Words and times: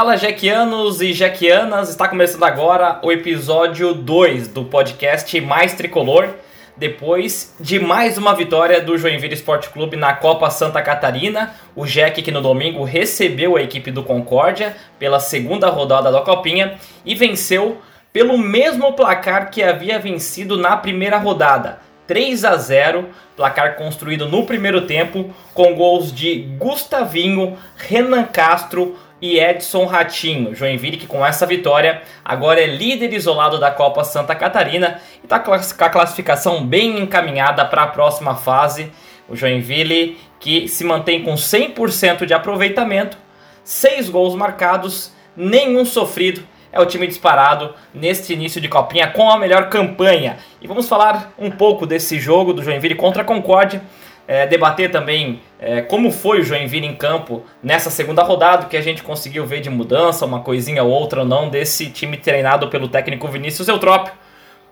Fala 0.00 0.16
Jequianos 0.16 1.02
e 1.02 1.12
Jequianas, 1.12 1.90
está 1.90 2.08
começando 2.08 2.44
agora 2.44 2.98
o 3.02 3.12
episódio 3.12 3.92
2 3.92 4.48
do 4.48 4.64
podcast 4.64 5.38
Mais 5.42 5.74
Tricolor, 5.74 6.26
depois 6.74 7.54
de 7.60 7.78
mais 7.78 8.16
uma 8.16 8.34
vitória 8.34 8.80
do 8.80 8.96
Joinville 8.96 9.34
Esporte 9.34 9.68
Clube 9.68 9.98
na 9.98 10.14
Copa 10.14 10.48
Santa 10.48 10.80
Catarina. 10.80 11.54
O 11.76 11.84
Jack 11.84 12.22
que 12.22 12.30
no 12.30 12.40
domingo 12.40 12.82
recebeu 12.82 13.58
a 13.58 13.62
equipe 13.62 13.90
do 13.90 14.02
Concórdia 14.02 14.74
pela 14.98 15.20
segunda 15.20 15.68
rodada 15.68 16.10
da 16.10 16.22
Copinha 16.22 16.78
e 17.04 17.14
venceu 17.14 17.82
pelo 18.10 18.38
mesmo 18.38 18.94
placar 18.94 19.50
que 19.50 19.62
havia 19.62 19.98
vencido 19.98 20.56
na 20.56 20.78
primeira 20.78 21.18
rodada. 21.18 21.78
3 22.06 22.44
a 22.44 22.56
0, 22.56 23.10
placar 23.36 23.76
construído 23.76 24.26
no 24.26 24.44
primeiro 24.44 24.80
tempo 24.80 25.32
com 25.54 25.74
gols 25.74 26.10
de 26.10 26.36
Gustavinho, 26.58 27.56
Renan 27.76 28.24
Castro, 28.24 28.96
e 29.20 29.38
Edson 29.38 29.84
Ratinho. 29.86 30.54
Joinville 30.54 30.96
que 30.96 31.06
com 31.06 31.24
essa 31.24 31.46
vitória 31.46 32.02
agora 32.24 32.60
é 32.60 32.66
líder 32.66 33.12
isolado 33.12 33.58
da 33.58 33.70
Copa 33.70 34.04
Santa 34.04 34.34
Catarina 34.34 35.00
e 35.22 35.26
está 35.26 35.38
com 35.38 35.52
a 35.52 35.90
classificação 35.90 36.64
bem 36.64 36.98
encaminhada 37.00 37.64
para 37.64 37.82
a 37.82 37.88
próxima 37.88 38.34
fase. 38.34 38.90
O 39.28 39.36
Joinville 39.36 40.18
que 40.40 40.66
se 40.66 40.82
mantém 40.84 41.22
com 41.22 41.34
100% 41.34 42.24
de 42.24 42.32
aproveitamento, 42.32 43.18
6 43.62 44.08
gols 44.08 44.34
marcados, 44.34 45.12
nenhum 45.36 45.84
sofrido. 45.84 46.42
É 46.72 46.80
o 46.80 46.86
time 46.86 47.06
disparado 47.06 47.74
neste 47.92 48.32
início 48.32 48.60
de 48.60 48.68
copinha 48.68 49.08
com 49.08 49.28
a 49.28 49.36
melhor 49.36 49.68
campanha. 49.68 50.38
E 50.62 50.68
vamos 50.68 50.88
falar 50.88 51.34
um 51.36 51.50
pouco 51.50 51.84
desse 51.84 52.18
jogo 52.18 52.52
do 52.52 52.62
Joinville 52.62 52.94
contra 52.94 53.22
a 53.22 53.24
Concórdia 53.24 53.82
é, 54.30 54.46
debater 54.46 54.92
também 54.92 55.40
é, 55.58 55.82
como 55.82 56.12
foi 56.12 56.38
o 56.38 56.44
Joinville 56.44 56.86
em 56.86 56.94
campo 56.94 57.42
nessa 57.60 57.90
segunda 57.90 58.22
rodada, 58.22 58.66
que 58.66 58.76
a 58.76 58.80
gente 58.80 59.02
conseguiu 59.02 59.44
ver 59.44 59.60
de 59.60 59.68
mudança, 59.68 60.24
uma 60.24 60.38
coisinha 60.38 60.84
ou 60.84 60.90
outra 60.90 61.22
ou 61.22 61.26
não, 61.26 61.50
desse 61.50 61.90
time 61.90 62.16
treinado 62.16 62.68
pelo 62.68 62.86
técnico 62.86 63.26
Vinícius 63.26 63.66
Eutrópio. 63.66 64.12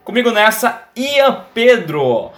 Comigo 0.05 0.31
nessa, 0.31 0.85
Ian 0.95 1.41
Pedro. 1.53 2.31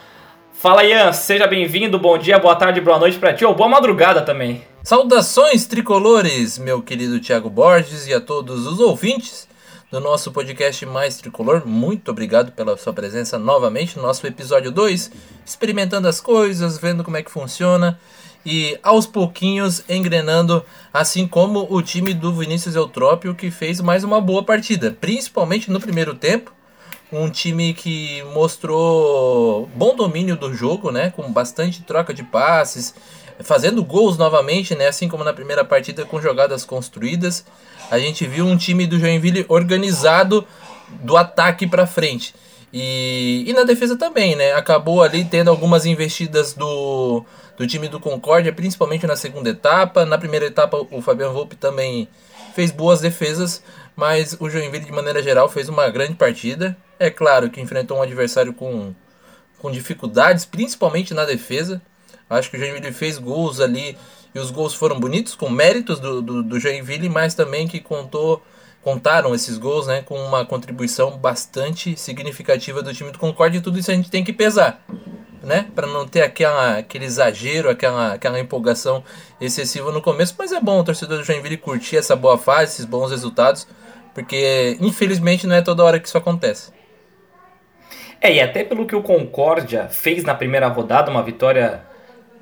Fala 0.54 0.82
Ian, 0.82 1.12
seja 1.12 1.46
bem-vindo, 1.46 1.98
bom 1.98 2.16
dia, 2.16 2.38
boa 2.38 2.56
tarde, 2.56 2.80
boa 2.80 2.98
noite 2.98 3.18
para 3.18 3.34
ti, 3.34 3.44
ou 3.44 3.54
boa 3.54 3.68
madrugada 3.68 4.22
também. 4.22 4.62
Saudações 4.82 5.66
tricolores, 5.66 6.56
meu 6.56 6.80
querido 6.80 7.20
Thiago 7.20 7.50
Borges 7.50 8.06
e 8.06 8.14
a 8.14 8.20
todos 8.20 8.66
os 8.66 8.80
ouvintes 8.80 9.46
do 9.90 10.00
nosso 10.00 10.30
podcast 10.30 10.86
Mais 10.86 11.16
Tricolor. 11.16 11.66
Muito 11.66 12.12
obrigado 12.12 12.52
pela 12.52 12.76
sua 12.76 12.92
presença 12.92 13.38
novamente 13.38 13.96
no 13.96 14.04
nosso 14.04 14.24
episódio 14.24 14.70
2, 14.70 15.10
experimentando 15.44 16.08
as 16.08 16.20
coisas, 16.20 16.78
vendo 16.78 17.04
como 17.04 17.16
é 17.16 17.22
que 17.22 17.30
funciona 17.30 17.98
e 18.44 18.78
aos 18.82 19.06
pouquinhos 19.06 19.84
engrenando, 19.88 20.64
assim 20.92 21.26
como 21.26 21.66
o 21.70 21.82
time 21.82 22.14
do 22.14 22.32
Vinícius 22.32 22.74
Eutrópio 22.74 23.34
que 23.34 23.50
fez 23.50 23.80
mais 23.80 24.02
uma 24.02 24.20
boa 24.20 24.42
partida, 24.42 24.96
principalmente 24.98 25.70
no 25.70 25.80
primeiro 25.80 26.14
tempo. 26.14 26.52
Um 27.12 27.28
time 27.28 27.74
que 27.74 28.22
mostrou 28.32 29.68
bom 29.74 29.94
domínio 29.96 30.36
do 30.36 30.54
jogo, 30.54 30.90
né, 30.90 31.10
com 31.10 31.30
bastante 31.30 31.82
troca 31.82 32.14
de 32.14 32.22
passes, 32.22 32.94
fazendo 33.40 33.84
gols 33.84 34.16
novamente, 34.16 34.74
né, 34.76 34.86
assim 34.86 35.08
como 35.08 35.24
na 35.24 35.32
primeira 35.32 35.64
partida 35.64 36.04
com 36.04 36.22
jogadas 36.22 36.64
construídas 36.64 37.44
a 37.90 37.98
gente 37.98 38.24
viu 38.24 38.46
um 38.46 38.56
time 38.56 38.86
do 38.86 38.98
Joinville 38.98 39.44
organizado 39.48 40.46
do 41.02 41.16
ataque 41.16 41.66
para 41.66 41.86
frente. 41.86 42.34
E, 42.72 43.44
e 43.46 43.52
na 43.52 43.64
defesa 43.64 43.96
também, 43.96 44.36
né? 44.36 44.52
Acabou 44.52 45.02
ali 45.02 45.24
tendo 45.24 45.50
algumas 45.50 45.86
investidas 45.86 46.54
do, 46.54 47.24
do 47.56 47.66
time 47.66 47.88
do 47.88 47.98
Concórdia, 47.98 48.52
principalmente 48.52 49.06
na 49.06 49.16
segunda 49.16 49.50
etapa. 49.50 50.06
Na 50.06 50.16
primeira 50.16 50.46
etapa, 50.46 50.86
o 50.90 51.02
Fabiano 51.02 51.32
Volpe 51.32 51.56
também 51.56 52.08
fez 52.54 52.70
boas 52.70 53.00
defesas, 53.00 53.62
mas 53.96 54.36
o 54.38 54.48
Joinville, 54.48 54.84
de 54.84 54.92
maneira 54.92 55.22
geral, 55.22 55.48
fez 55.48 55.68
uma 55.68 55.88
grande 55.88 56.14
partida. 56.14 56.76
É 56.98 57.10
claro 57.10 57.50
que 57.50 57.60
enfrentou 57.60 57.98
um 57.98 58.02
adversário 58.02 58.52
com, 58.52 58.94
com 59.58 59.70
dificuldades, 59.70 60.44
principalmente 60.44 61.12
na 61.12 61.24
defesa. 61.24 61.82
Acho 62.28 62.50
que 62.50 62.56
o 62.56 62.60
Joinville 62.60 62.92
fez 62.92 63.18
gols 63.18 63.60
ali 63.60 63.96
e 64.32 64.38
os 64.38 64.52
gols 64.52 64.74
foram 64.74 65.00
bonitos, 65.00 65.34
com 65.34 65.50
méritos 65.50 65.98
do, 65.98 66.22
do, 66.22 66.42
do 66.42 66.60
Joinville, 66.60 67.08
mas 67.08 67.34
também 67.34 67.66
que 67.66 67.80
contou 67.80 68.40
contaram 68.82 69.34
esses 69.34 69.58
gols 69.58 69.86
né, 69.86 70.02
com 70.02 70.16
uma 70.16 70.44
contribuição 70.44 71.16
bastante 71.18 71.96
significativa 71.96 72.82
do 72.82 72.94
time 72.94 73.10
do 73.10 73.18
Concorde 73.18 73.58
e 73.58 73.60
tudo 73.60 73.78
isso 73.78 73.90
a 73.90 73.94
gente 73.94 74.10
tem 74.10 74.24
que 74.24 74.32
pesar, 74.32 74.82
né, 75.42 75.66
para 75.74 75.86
não 75.86 76.06
ter 76.06 76.22
aquela, 76.22 76.78
aquele 76.78 77.04
exagero, 77.04 77.68
aquela, 77.68 78.14
aquela 78.14 78.40
empolgação 78.40 79.04
excessiva 79.40 79.92
no 79.92 80.00
começo, 80.00 80.34
mas 80.38 80.52
é 80.52 80.60
bom 80.60 80.80
o 80.80 80.84
torcedor 80.84 81.18
do 81.18 81.24
Joinville 81.24 81.56
curtir 81.56 81.96
essa 81.96 82.16
boa 82.16 82.38
fase, 82.38 82.72
esses 82.72 82.84
bons 82.84 83.10
resultados, 83.10 83.66
porque 84.14 84.76
infelizmente 84.80 85.46
não 85.46 85.56
é 85.56 85.62
toda 85.62 85.84
hora 85.84 86.00
que 86.00 86.08
isso 86.08 86.18
acontece. 86.18 86.72
É, 88.20 88.34
e 88.34 88.40
até 88.40 88.62
pelo 88.64 88.86
que 88.86 88.94
o 88.94 89.02
Concórdia 89.02 89.88
fez 89.88 90.24
na 90.24 90.34
primeira 90.34 90.68
rodada, 90.68 91.10
uma 91.10 91.22
vitória 91.22 91.82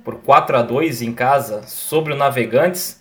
por 0.03 0.17
4 0.17 0.57
a 0.57 0.63
2 0.63 1.03
em 1.03 1.13
casa 1.13 1.63
sobre 1.67 2.13
o 2.13 2.17
Navegantes, 2.17 3.01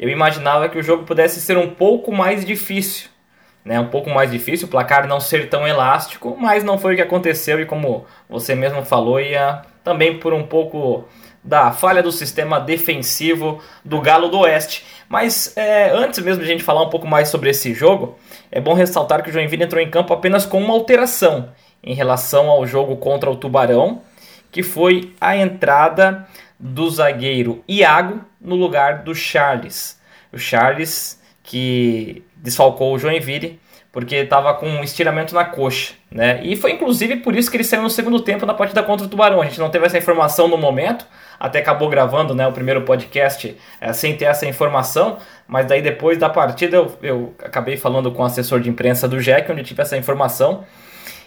eu 0.00 0.08
imaginava 0.08 0.66
que 0.70 0.78
o 0.78 0.82
jogo 0.82 1.04
pudesse 1.04 1.42
ser 1.42 1.58
um 1.58 1.68
pouco 1.68 2.10
mais 2.10 2.42
difícil. 2.42 3.10
Né, 3.62 3.78
um 3.78 3.88
pouco 3.88 4.08
mais 4.08 4.30
difícil, 4.30 4.66
o 4.66 4.70
placar 4.70 5.06
não 5.06 5.20
ser 5.20 5.50
tão 5.50 5.68
elástico, 5.68 6.34
mas 6.40 6.64
não 6.64 6.78
foi 6.78 6.94
o 6.94 6.96
que 6.96 7.02
aconteceu 7.02 7.60
e 7.60 7.66
como 7.66 8.06
você 8.26 8.54
mesmo 8.54 8.82
falou, 8.82 9.20
ia 9.20 9.60
também 9.84 10.18
por 10.18 10.32
um 10.32 10.44
pouco 10.44 11.04
da 11.44 11.70
falha 11.70 12.02
do 12.02 12.10
sistema 12.10 12.58
defensivo 12.58 13.62
do 13.84 14.00
Galo 14.00 14.28
do 14.28 14.38
Oeste. 14.38 14.86
Mas 15.06 15.54
é, 15.58 15.90
antes 15.90 16.20
mesmo 16.20 16.42
de 16.42 16.48
a 16.48 16.52
gente 16.52 16.64
falar 16.64 16.82
um 16.82 16.88
pouco 16.88 17.06
mais 17.06 17.28
sobre 17.28 17.50
esse 17.50 17.74
jogo, 17.74 18.18
é 18.50 18.62
bom 18.62 18.72
ressaltar 18.72 19.22
que 19.22 19.28
o 19.28 19.32
Joinville 19.32 19.64
entrou 19.64 19.82
em 19.82 19.90
campo 19.90 20.14
apenas 20.14 20.46
com 20.46 20.58
uma 20.58 20.72
alteração 20.72 21.50
em 21.84 21.92
relação 21.92 22.48
ao 22.48 22.66
jogo 22.66 22.96
contra 22.96 23.30
o 23.30 23.36
Tubarão, 23.36 24.00
que 24.50 24.62
foi 24.62 25.14
a 25.20 25.36
entrada 25.36 26.26
do 26.60 26.90
zagueiro 26.90 27.64
Iago 27.66 28.20
no 28.40 28.54
lugar 28.54 28.98
do 28.98 29.14
Charles. 29.14 29.98
O 30.32 30.38
Charles 30.38 31.20
que 31.42 32.22
desfalcou 32.36 32.94
o 32.94 32.98
Joinville 32.98 33.58
porque 33.92 34.16
estava 34.16 34.54
com 34.54 34.68
um 34.68 34.84
estiramento 34.84 35.34
na 35.34 35.44
coxa, 35.44 35.94
né? 36.10 36.40
E 36.44 36.54
foi 36.54 36.72
inclusive 36.72 37.16
por 37.16 37.34
isso 37.34 37.50
que 37.50 37.56
ele 37.56 37.64
saiu 37.64 37.82
no 37.82 37.90
segundo 37.90 38.20
tempo 38.20 38.46
na 38.46 38.54
partida 38.54 38.84
contra 38.84 39.04
o 39.04 39.08
Tubarão. 39.08 39.40
A 39.40 39.44
gente 39.44 39.58
não 39.58 39.68
teve 39.68 39.84
essa 39.84 39.98
informação 39.98 40.46
no 40.46 40.56
momento, 40.56 41.04
até 41.40 41.58
acabou 41.58 41.88
gravando, 41.88 42.32
né, 42.32 42.46
o 42.46 42.52
primeiro 42.52 42.82
podcast 42.82 43.56
é, 43.80 43.92
sem 43.92 44.16
ter 44.16 44.26
essa 44.26 44.46
informação, 44.46 45.18
mas 45.48 45.66
daí 45.66 45.82
depois 45.82 46.18
da 46.18 46.30
partida 46.30 46.76
eu, 46.76 46.98
eu 47.02 47.34
acabei 47.40 47.76
falando 47.76 48.12
com 48.12 48.22
o 48.22 48.26
assessor 48.26 48.60
de 48.60 48.70
imprensa 48.70 49.08
do 49.08 49.20
Jack, 49.20 49.50
onde 49.50 49.64
tive 49.64 49.82
essa 49.82 49.96
informação 49.96 50.64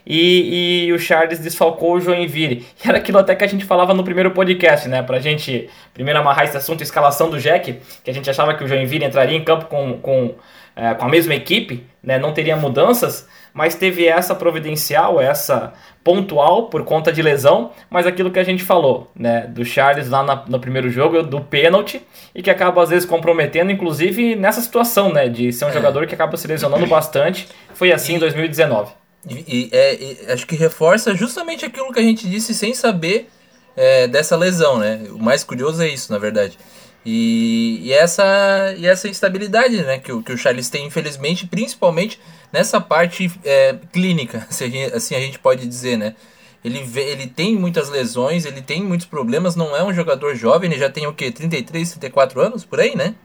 e, 0.06 0.86
e, 0.88 0.94
o 0.94 1.00
Charles 1.00 1.40
desfalcou 1.40 1.94
o 1.94 2.00
Joinville. 2.00 2.66
E 2.84 2.88
era 2.88 2.98
aquilo 2.98 3.18
até 3.18 3.36
que 3.36 3.44
a 3.44 3.48
gente 3.48 3.66
falava 3.66 3.94
no 3.94 4.04
primeiro 4.04 4.32
podcast, 4.32 4.88
né? 4.88 5.02
Pra 5.02 5.20
gente 5.20 5.70
primeiro 5.94 6.20
amarrar 6.20 6.44
esse 6.46 6.58
assunto, 6.58 6.84
escalação 6.84 7.30
do 7.30 7.40
Jack, 7.40 7.80
que 8.04 8.12
a 8.12 8.14
gente 8.14 8.30
achava 8.30 8.54
que 8.54 8.64
o 8.64 8.68
Joinville 8.68 9.06
entraria 9.06 9.38
em 9.38 9.44
campo 9.44 9.66
com, 9.66 9.98
com, 10.00 10.36
é, 10.76 10.94
com 10.94 11.06
a 11.06 11.10
mesma 11.10 11.34
equipe, 11.34 11.86
né? 12.04 12.20
Não 12.20 12.34
teria 12.34 12.58
mudanças, 12.58 13.28
mas 13.54 13.76
teve 13.76 14.06
essa 14.06 14.36
providencial, 14.36 15.22
essa 15.22 15.74
pontual 16.04 16.68
por 16.68 16.84
conta 16.84 17.14
de 17.14 17.22
lesão, 17.22 17.72
mas 17.90 18.06
aquilo 18.06 18.30
que 18.30 18.40
a 18.40 18.44
gente 18.44 18.62
falou, 18.62 19.10
né? 19.16 19.48
Do 19.48 19.64
Charles 19.64 20.10
lá 20.10 20.22
na, 20.22 20.44
no 20.48 20.60
primeiro 20.60 20.90
jogo, 20.90 21.24
do 21.24 21.40
pênalti, 21.40 22.06
e 22.36 22.42
que 22.42 22.50
acaba 22.50 22.84
às 22.84 22.90
vezes 22.90 23.06
comprometendo, 23.06 23.72
inclusive 23.72 24.36
nessa 24.36 24.60
situação, 24.60 25.14
né? 25.14 25.30
De 25.30 25.54
ser 25.54 25.64
um 25.64 25.70
é. 25.70 25.74
jogador 25.74 26.06
que 26.08 26.14
acaba 26.14 26.36
se 26.36 26.46
lesionando 26.46 26.86
bastante. 26.88 27.48
Foi 27.74 27.94
assim 27.94 28.16
em 28.16 28.20
2019. 28.20 29.03
E, 29.30 29.34
e, 29.48 29.70
é, 29.72 29.96
e, 29.96 30.32
acho 30.32 30.46
que 30.46 30.56
reforça 30.56 31.16
justamente 31.16 31.66
aquilo 31.66 31.92
que 31.92 32.00
a 32.00 32.04
gente 32.04 32.28
disse 32.30 32.54
sem 32.54 32.74
saber 32.74 33.30
é, 33.76 34.08
dessa 34.08 34.36
lesão, 34.36 34.78
né? 34.78 35.06
O 35.12 35.18
mais 35.18 35.44
curioso 35.44 35.82
é 35.82 35.88
isso, 35.88 36.12
na 36.12 36.18
verdade. 36.18 36.58
E, 37.06 37.82
e, 37.84 37.94
essa, 37.94 38.74
e 38.78 38.86
essa 38.86 39.08
instabilidade 39.08 39.82
né, 39.82 40.00
que, 40.00 40.12
o, 40.12 40.24
que 40.24 40.32
o 40.32 40.38
Charles 40.38 40.70
tem, 40.70 40.86
infelizmente, 40.86 41.46
principalmente 41.46 42.20
nessa 42.52 42.80
parte 42.80 43.30
é, 43.44 43.76
clínica, 43.92 44.48
se 44.52 44.64
a 44.64 44.70
gente, 44.70 44.94
assim 44.94 45.16
a 45.16 45.20
gente 45.20 45.40
pode 45.40 45.66
dizer, 45.68 45.98
né? 45.98 46.16
Ele, 46.64 46.82
vê, 46.82 47.02
ele 47.12 47.28
tem 47.28 47.58
muitas 47.58 47.90
lesões, 47.90 48.46
ele 48.46 48.62
tem 48.62 48.82
muitos 48.82 49.06
problemas, 49.06 49.54
não 49.54 49.76
é 49.76 49.84
um 49.84 49.94
jogador 49.94 50.34
jovem, 50.34 50.72
ele 50.72 50.80
já 50.80 50.90
tem 50.90 51.06
o 51.06 51.14
quê? 51.14 51.30
33, 51.30 51.92
34 51.92 52.40
anos, 52.40 52.64
por 52.64 52.80
aí, 52.80 52.96
né? 52.96 53.16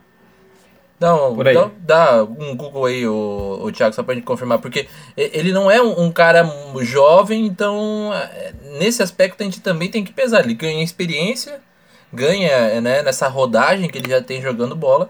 Dá 0.98 1.14
um, 1.14 1.36
dá, 1.36 1.70
dá, 1.78 2.24
um 2.24 2.56
Google 2.56 2.86
aí, 2.86 3.06
o, 3.06 3.60
o 3.62 3.70
Thiago, 3.70 3.94
só 3.94 4.02
pra 4.02 4.14
gente 4.14 4.24
confirmar, 4.24 4.58
porque 4.58 4.88
ele 5.16 5.52
não 5.52 5.70
é 5.70 5.80
um, 5.80 6.06
um, 6.06 6.10
cara 6.10 6.44
jovem, 6.80 7.46
então 7.46 8.12
é, 8.12 8.52
nesse 8.78 9.00
aspecto 9.00 9.40
a 9.40 9.44
gente 9.44 9.60
também 9.60 9.88
tem 9.88 10.02
que 10.02 10.12
pesar. 10.12 10.40
Ele 10.40 10.54
ganha 10.54 10.82
experiência, 10.82 11.60
ganha 12.12 12.80
né, 12.80 13.00
nessa 13.02 13.28
rodagem 13.28 13.88
que 13.88 13.96
ele 13.96 14.10
já 14.10 14.20
tem 14.20 14.42
jogando 14.42 14.74
bola, 14.74 15.08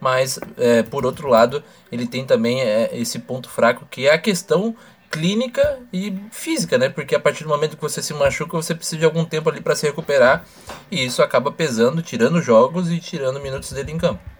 mas 0.00 0.40
é, 0.56 0.82
por 0.82 1.04
outro 1.04 1.28
lado 1.28 1.62
ele 1.92 2.06
tem 2.06 2.24
também 2.24 2.62
é, 2.62 2.90
esse 2.94 3.18
ponto 3.18 3.50
fraco 3.50 3.86
que 3.90 4.06
é 4.06 4.14
a 4.14 4.18
questão 4.18 4.74
clínica 5.10 5.80
e 5.92 6.14
física, 6.30 6.78
né? 6.78 6.88
Porque 6.88 7.14
a 7.14 7.20
partir 7.20 7.44
do 7.44 7.50
momento 7.50 7.76
que 7.76 7.82
você 7.82 8.02
se 8.02 8.14
machuca, 8.14 8.56
você 8.56 8.74
precisa 8.74 8.98
de 8.98 9.04
algum 9.04 9.24
tempo 9.24 9.50
ali 9.50 9.60
para 9.60 9.76
se 9.76 9.86
recuperar 9.86 10.44
e 10.90 11.04
isso 11.04 11.22
acaba 11.22 11.52
pesando, 11.52 12.02
tirando 12.02 12.40
jogos 12.40 12.90
e 12.90 12.98
tirando 12.98 13.38
minutos 13.38 13.70
dele 13.72 13.92
em 13.92 13.98
campo. 13.98 14.35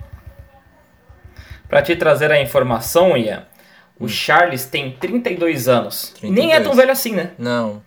Para 1.68 1.82
te 1.82 1.96
trazer 1.96 2.30
a 2.30 2.40
informação, 2.40 3.16
Ian, 3.16 3.44
o 3.98 4.08
Charles 4.08 4.64
tem 4.66 4.90
32 4.92 5.68
anos. 5.68 6.12
32. 6.20 6.34
Nem 6.34 6.54
é 6.54 6.60
tão 6.60 6.74
velho 6.74 6.92
assim, 6.92 7.12
né? 7.12 7.30
Não. 7.38 7.82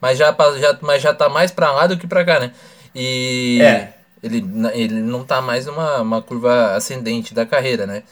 Mas 0.00 0.18
já, 0.18 0.34
já, 0.58 0.78
mas 0.82 1.02
já 1.02 1.14
tá 1.14 1.28
mais 1.28 1.50
pra 1.50 1.72
lá 1.72 1.86
do 1.86 1.96
que 1.96 2.06
pra 2.06 2.24
cá, 2.24 2.38
né? 2.38 2.52
E 2.94 3.58
É. 3.62 3.94
ele, 4.22 4.44
ele 4.74 4.94
não 5.00 5.24
tá 5.24 5.40
mais 5.40 5.66
numa 5.66 6.00
uma 6.00 6.22
curva 6.22 6.72
ascendente 6.74 7.34
da 7.34 7.44
carreira, 7.46 7.86
né? 7.86 8.02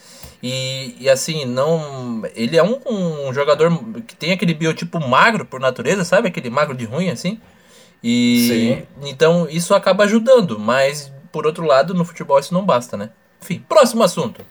E, 0.41 0.95
e 0.99 1.09
assim, 1.09 1.45
não. 1.45 2.21
Ele 2.35 2.57
é 2.57 2.63
um, 2.63 2.79
um 2.85 3.33
jogador 3.33 3.71
que 4.05 4.15
tem 4.15 4.31
aquele 4.31 4.53
biotipo 4.53 4.99
magro 4.99 5.45
por 5.45 5.59
natureza, 5.59 6.03
sabe? 6.03 6.27
Aquele 6.27 6.49
magro 6.49 6.75
de 6.75 6.85
ruim, 6.85 7.09
assim. 7.09 7.39
E 8.03 8.47
Sim. 8.47 9.07
então 9.09 9.47
isso 9.49 9.73
acaba 9.73 10.03
ajudando, 10.03 10.59
mas 10.59 11.11
por 11.31 11.47
outro 11.47 11.65
lado, 11.65 11.93
no 11.93 12.05
futebol 12.05 12.37
isso 12.39 12.53
não 12.53 12.63
basta, 12.65 12.95
né? 12.95 13.09
Enfim, 13.41 13.63
próximo 13.67 14.03
assunto. 14.03 14.41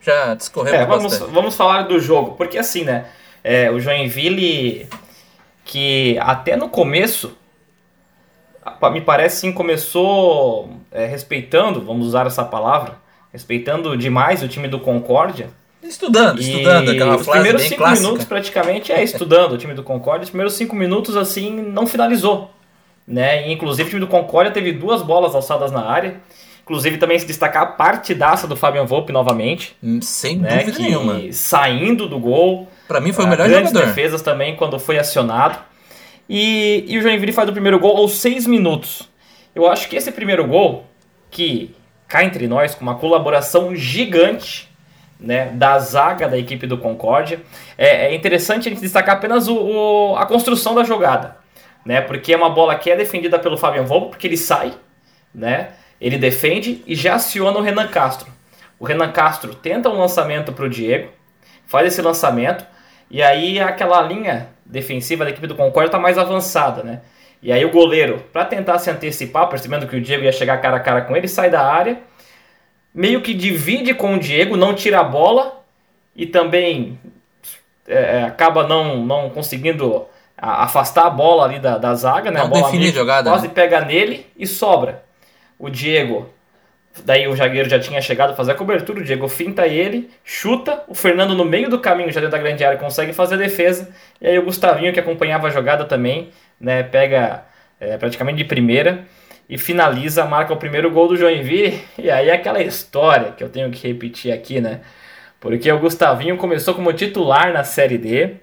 Já 0.00 0.34
discorremos 0.34 0.80
É, 0.80 0.86
vamos, 0.86 1.12
bastante. 1.12 1.30
vamos 1.32 1.54
falar 1.56 1.82
do 1.82 1.98
jogo, 2.00 2.32
porque 2.32 2.58
assim, 2.58 2.84
né? 2.84 3.06
é, 3.42 3.70
o 3.70 3.80
Joinville, 3.80 4.88
que 5.64 6.18
até 6.20 6.56
no 6.56 6.68
começo, 6.68 7.36
me 8.92 9.00
parece 9.00 9.40
sim, 9.40 9.52
começou 9.52 10.70
é, 10.92 11.06
respeitando, 11.06 11.80
vamos 11.80 12.06
usar 12.06 12.26
essa 12.26 12.44
palavra, 12.44 12.96
respeitando 13.32 13.96
demais 13.96 14.42
o 14.42 14.48
time 14.48 14.68
do 14.68 14.78
Concórdia. 14.78 15.50
Estudando, 15.82 16.40
E 16.40 16.50
estudando, 16.50 16.90
aquela 16.90 17.16
os 17.16 17.22
frase 17.24 17.30
primeiros 17.38 17.62
cinco 17.62 17.76
clássica. 17.76 18.06
minutos 18.06 18.26
praticamente 18.26 18.92
é 18.92 19.02
estudando 19.02 19.52
o 19.52 19.58
time 19.58 19.74
do 19.74 19.82
Concórdia. 19.82 20.24
Os 20.24 20.30
primeiros 20.30 20.54
cinco 20.54 20.74
minutos, 20.74 21.16
assim, 21.16 21.50
não 21.62 21.86
finalizou. 21.86 22.50
Né? 23.06 23.48
E, 23.48 23.52
inclusive 23.52 23.86
o 23.86 23.90
time 23.90 24.00
do 24.00 24.06
Concórdia 24.08 24.52
teve 24.52 24.72
duas 24.72 25.00
bolas 25.02 25.34
alçadas 25.34 25.70
na 25.70 25.86
área. 25.86 26.16
Inclusive 26.68 26.98
também 26.98 27.18
se 27.18 27.24
destacar 27.26 27.62
a 27.62 27.66
partidaça 27.66 28.46
do 28.46 28.54
Fabian 28.54 28.84
Volpe 28.84 29.10
novamente. 29.10 29.74
Hum, 29.82 30.02
Sem 30.02 30.36
Né? 30.36 30.58
dúvida 30.64 30.78
nenhuma. 30.80 31.18
saindo 31.32 32.06
do 32.06 32.18
gol. 32.20 32.68
Pra 32.86 33.00
mim 33.00 33.10
foi 33.10 33.24
o 33.24 33.26
Ah, 33.26 33.30
melhor 33.30 33.48
grandes 33.48 33.70
jogador. 33.72 33.86
defesas 33.88 34.20
também 34.20 34.54
quando 34.54 34.78
foi 34.78 34.98
acionado. 34.98 35.58
E, 36.28 36.84
e 36.86 36.98
o 36.98 37.00
Joinville 37.02 37.32
faz 37.32 37.48
o 37.48 37.52
primeiro 37.52 37.78
gol 37.78 37.96
aos 37.96 38.12
seis 38.18 38.46
minutos. 38.46 39.08
Eu 39.54 39.66
acho 39.66 39.88
que 39.88 39.96
esse 39.96 40.12
primeiro 40.12 40.46
gol, 40.46 40.84
que 41.30 41.74
cá 42.06 42.22
entre 42.22 42.46
nós, 42.46 42.74
com 42.74 42.82
uma 42.82 42.96
colaboração 42.96 43.74
gigante 43.74 44.68
né, 45.18 45.46
da 45.54 45.78
zaga 45.78 46.28
da 46.28 46.36
equipe 46.36 46.66
do 46.66 46.76
Concórdia, 46.76 47.40
é, 47.78 48.08
é 48.08 48.14
interessante 48.14 48.68
a 48.68 48.70
gente 48.70 48.80
destacar 48.82 49.16
apenas 49.16 49.48
o, 49.48 49.56
o- 49.56 50.16
a 50.16 50.26
construção 50.26 50.74
da 50.74 50.84
jogada. 50.84 51.36
Né, 51.84 52.02
porque 52.02 52.34
é 52.34 52.36
uma 52.36 52.50
bola 52.50 52.74
que 52.76 52.90
é 52.90 52.96
defendida 52.96 53.38
pelo 53.38 53.56
Fabian 53.56 53.84
Volpe, 53.84 54.10
porque 54.10 54.26
ele 54.26 54.36
sai, 54.36 54.74
né, 55.34 55.70
ele 56.00 56.18
defende 56.18 56.82
e 56.86 56.94
já 56.94 57.14
aciona 57.14 57.58
o 57.58 57.62
Renan 57.62 57.88
Castro. 57.88 58.28
O 58.78 58.84
Renan 58.84 59.10
Castro 59.10 59.54
tenta 59.54 59.88
um 59.88 59.98
lançamento 59.98 60.52
para 60.52 60.64
o 60.64 60.68
Diego, 60.68 61.08
faz 61.66 61.88
esse 61.88 62.00
lançamento, 62.00 62.64
e 63.10 63.22
aí 63.22 63.58
aquela 63.58 64.00
linha 64.02 64.48
defensiva 64.64 65.24
da 65.24 65.30
equipe 65.30 65.46
do 65.46 65.54
Concórdia 65.54 65.88
está 65.88 65.98
mais 65.98 66.18
avançada, 66.18 66.82
né? 66.82 67.00
E 67.42 67.52
aí 67.52 67.64
o 67.64 67.70
goleiro, 67.70 68.24
para 68.32 68.44
tentar 68.44 68.78
se 68.78 68.90
antecipar, 68.90 69.48
percebendo 69.48 69.86
que 69.86 69.96
o 69.96 70.00
Diego 70.00 70.24
ia 70.24 70.32
chegar 70.32 70.60
cara 70.60 70.76
a 70.76 70.80
cara 70.80 71.02
com 71.02 71.16
ele, 71.16 71.28
sai 71.28 71.50
da 71.50 71.64
área, 71.64 71.98
meio 72.92 73.20
que 73.20 73.32
divide 73.32 73.94
com 73.94 74.14
o 74.14 74.18
Diego, 74.18 74.56
não 74.56 74.74
tira 74.74 75.00
a 75.00 75.04
bola 75.04 75.62
e 76.14 76.26
também 76.26 76.98
é, 77.86 78.24
acaba 78.24 78.66
não, 78.66 78.98
não 79.04 79.30
conseguindo 79.30 80.06
afastar 80.36 81.06
a 81.06 81.10
bola 81.10 81.44
ali 81.44 81.58
da, 81.58 81.78
da 81.78 81.94
zaga, 81.94 82.30
né? 82.30 82.40
Não 82.40 82.46
a 82.46 82.48
bola 82.48 82.62
define 82.64 82.84
meio 82.84 82.94
jogada, 82.94 83.30
quase 83.30 83.48
né? 83.48 83.52
pega 83.54 83.80
nele 83.80 84.26
e 84.36 84.46
sobra. 84.46 85.02
O 85.58 85.68
Diego 85.68 86.32
Daí 87.04 87.28
o 87.28 87.36
zagueiro 87.36 87.68
já 87.68 87.78
tinha 87.78 88.00
chegado 88.00 88.30
a 88.32 88.34
fazer 88.34 88.52
a 88.52 88.54
cobertura, 88.54 89.00
o 89.00 89.04
Diego 89.04 89.28
finta 89.28 89.66
ele, 89.66 90.10
chuta, 90.24 90.82
o 90.88 90.94
Fernando 90.94 91.34
no 91.34 91.44
meio 91.44 91.68
do 91.68 91.78
caminho, 91.78 92.10
já 92.10 92.20
dentro 92.20 92.36
da 92.36 92.42
grande 92.42 92.64
área, 92.64 92.78
consegue 92.78 93.12
fazer 93.12 93.34
a 93.34 93.38
defesa, 93.38 93.88
e 94.20 94.26
aí 94.26 94.38
o 94.38 94.42
Gustavinho, 94.42 94.92
que 94.92 95.00
acompanhava 95.00 95.46
a 95.46 95.50
jogada 95.50 95.84
também, 95.84 96.30
né, 96.60 96.82
pega 96.82 97.44
é, 97.80 97.96
praticamente 97.96 98.38
de 98.38 98.44
primeira 98.44 99.04
e 99.48 99.56
finaliza, 99.56 100.24
marca 100.24 100.52
o 100.52 100.56
primeiro 100.56 100.90
gol 100.90 101.08
do 101.08 101.16
Joinville, 101.16 101.80
e 101.96 102.10
aí 102.10 102.28
é 102.28 102.32
aquela 102.32 102.62
história 102.62 103.32
que 103.32 103.42
eu 103.42 103.48
tenho 103.48 103.70
que 103.70 103.86
repetir 103.86 104.32
aqui, 104.32 104.60
né, 104.60 104.80
porque 105.40 105.70
o 105.70 105.78
Gustavinho 105.78 106.36
começou 106.36 106.74
como 106.74 106.92
titular 106.92 107.52
na 107.52 107.64
Série 107.64 107.98
D, 107.98 108.34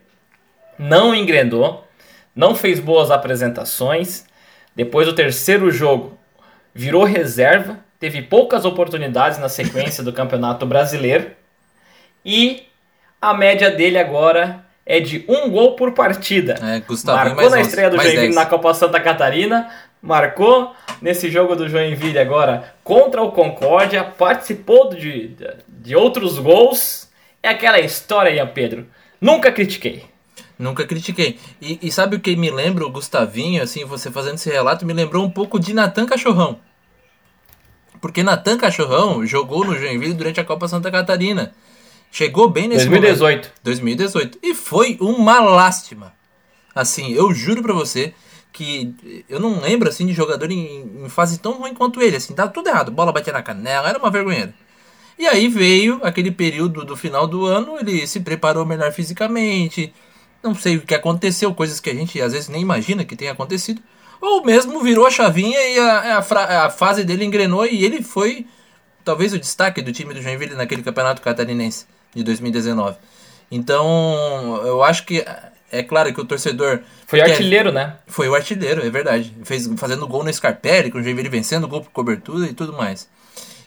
não 0.78 1.14
engrenou, 1.14 1.86
não 2.36 2.56
fez 2.56 2.80
boas 2.80 3.12
apresentações, 3.12 4.26
depois 4.76 5.08
do 5.08 5.14
terceiro 5.14 5.72
jogo 5.72 6.18
virou 6.76 7.06
reserva, 7.06 7.80
teve 7.98 8.22
poucas 8.22 8.66
oportunidades 8.66 9.40
na 9.40 9.48
sequência 9.48 10.04
do 10.04 10.12
Campeonato 10.12 10.66
Brasileiro 10.66 11.32
e 12.24 12.64
a 13.22 13.34
média 13.34 13.72
dele 13.72 13.98
agora 13.98 14.66
é 14.86 15.00
de 15.00 15.24
um 15.28 15.50
gol 15.50 15.76
por 15.76 15.94
partida. 15.94 16.56
É, 16.62 16.82
Gustavinho 16.82 17.36
marcou 17.36 17.50
na 17.50 17.58
11, 17.58 17.70
estreia 17.70 17.90
do 17.90 17.96
Joinville 17.96 18.22
10. 18.24 18.36
na 18.36 18.46
Copa 18.46 18.74
Santa 18.74 19.00
Catarina, 19.00 19.72
marcou 20.02 20.76
nesse 21.02 21.32
jogo 21.32 21.56
do 21.56 21.70
Joinville 21.70 22.20
agora 22.20 22.76
contra 22.84 23.24
o 23.24 23.32
Concórdia, 23.32 24.04
participou 24.04 24.90
de, 24.90 25.36
de 25.68 25.96
outros 25.96 26.38
gols. 26.38 27.10
É 27.42 27.50
aquela 27.50 27.80
história, 27.80 28.30
Ian 28.30 28.48
Pedro. 28.48 28.86
Nunca 29.20 29.52
critiquei. 29.52 30.04
Nunca 30.58 30.86
critiquei. 30.86 31.38
E, 31.62 31.80
e 31.82 31.92
sabe 31.92 32.16
o 32.16 32.20
que 32.20 32.36
me 32.36 32.50
lembra 32.50 32.86
o 32.86 32.92
Gustavinho, 32.92 33.62
assim, 33.62 33.84
você 33.84 34.10
fazendo 34.10 34.36
esse 34.36 34.50
relato, 34.50 34.86
me 34.86 34.94
lembrou 34.94 35.24
um 35.24 35.30
pouco 35.30 35.60
de 35.60 35.74
Natan 35.74 36.06
Cachorrão. 36.06 36.60
Porque 38.00 38.24
Natan 38.24 38.58
Cachorrão 38.58 39.26
jogou 39.26 39.66
no 39.66 39.78
Joinville 39.78 40.14
durante 40.14 40.40
a 40.40 40.46
Copa 40.46 40.68
Santa 40.68 40.92
Catarina. 40.92 41.54
Chegou 42.12 42.50
bem 42.50 42.68
nesse 42.68 42.88
2018. 42.88 43.20
momento. 43.20 43.54
2018. 43.64 44.40
E 44.42 44.54
foi 44.54 44.98
uma 45.02 45.40
lástima. 45.42 46.14
Assim, 46.74 47.12
eu 47.14 47.34
juro 47.34 47.62
pra 47.62 47.74
você 47.74 48.14
que 48.54 49.24
eu 49.28 49.38
não 49.38 49.60
lembro 49.60 49.90
assim 49.90 50.06
de 50.06 50.14
jogador 50.14 50.50
em, 50.50 51.04
em 51.04 51.10
fase 51.10 51.40
tão 51.40 51.60
ruim 51.60 51.74
quanto 51.74 52.02
ele, 52.02 52.16
assim, 52.16 52.34
tava 52.34 52.52
tudo 52.52 52.70
errado, 52.70 52.90
bola 52.90 53.12
batia 53.12 53.34
na 53.34 53.44
canela, 53.44 53.90
era 53.90 54.00
uma 54.00 54.10
vergonheira. 54.10 54.54
E 55.20 55.28
aí 55.28 55.50
veio 55.50 56.00
aquele 56.04 56.32
período 56.32 56.86
do 56.86 56.96
final 56.96 57.28
do 57.28 57.46
ano, 57.46 57.78
ele 57.78 58.08
se 58.08 58.22
preparou 58.22 58.66
melhor 58.66 58.94
fisicamente, 58.94 59.94
não 60.46 60.56
sei 60.56 60.78
o 60.78 60.82
que 60.82 60.96
aconteceu, 60.96 61.54
coisas 61.54 61.80
que 61.80 61.90
a 61.90 61.94
gente 61.94 62.22
às 62.22 62.34
vezes 62.34 62.48
nem 62.50 62.62
imagina 62.62 63.04
que 63.04 63.16
tenha 63.16 63.32
acontecido, 63.32 63.82
ou 64.22 64.44
mesmo 64.46 64.82
virou 64.82 65.06
a 65.06 65.12
chavinha 65.12 65.60
e 65.60 65.78
a, 65.80 66.18
a, 66.20 66.66
a 66.66 66.70
fase 66.70 67.04
dele 67.04 67.26
engrenou 67.26 67.66
e 67.66 67.84
ele 67.84 68.02
foi 68.02 68.46
talvez 69.04 69.34
o 69.34 69.40
destaque 69.40 69.82
do 69.82 69.92
time 69.92 70.14
do 70.14 70.22
Joinville 70.22 70.56
naquele 70.56 70.82
campeonato 70.82 71.22
catarinense 71.22 71.86
de 72.16 72.24
2019. 72.24 72.98
Então, 73.52 74.62
eu 74.66 74.84
acho 74.84 75.06
que 75.06 75.24
é 75.72 75.84
claro 75.84 76.14
que 76.14 76.20
o 76.22 76.26
torcedor 76.26 76.80
Foi 77.06 77.20
quer- 77.20 77.32
artilheiro, 77.32 77.72
né? 77.72 77.96
foi 78.08 78.28
o 78.28 78.36
artilheiro, 78.36 78.86
é 78.86 78.90
verdade. 78.90 79.34
Fez, 79.44 79.70
fazendo 79.78 80.08
gol 80.08 80.24
no 80.24 80.34
Scarpelli, 80.34 80.90
com 80.92 80.98
o 80.98 81.04
Joinville 81.04 81.30
vencendo, 81.30 81.68
gol 81.68 81.82
por 81.82 81.92
cobertura 81.92 82.48
e 82.48 82.54
tudo 82.54 82.74
mais. 82.74 83.08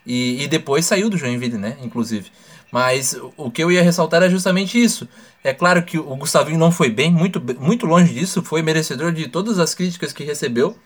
E, 0.06 0.42
e 0.42 0.48
depois 0.48 0.86
saiu 0.86 1.08
do 1.10 1.16
Joinville, 1.18 1.58
né? 1.58 1.76
Inclusive. 1.82 2.30
Mas 2.70 3.14
o- 3.14 3.32
o 3.36 3.50
que 3.50 3.62
eu 3.62 3.72
ia 3.72 3.82
ressaltar 3.82 4.22
é 4.22 4.28
justamente 4.30 4.82
isso. 4.82 5.08
É 5.42 5.54
claro 5.54 5.82
que 5.82 5.98
o 5.98 6.16
Gustavinho 6.16 6.58
não 6.58 6.70
foi 6.70 6.90
bem, 6.90 7.10
muito, 7.10 7.40
muito 7.58 7.86
longe 7.86 8.12
disso, 8.12 8.42
foi 8.42 8.60
merecedor 8.62 9.12
de 9.12 9.28
todas 9.28 9.58
as 9.58 9.74
críticas 9.74 10.12
que 10.12 10.24
recebeu. 10.24 10.76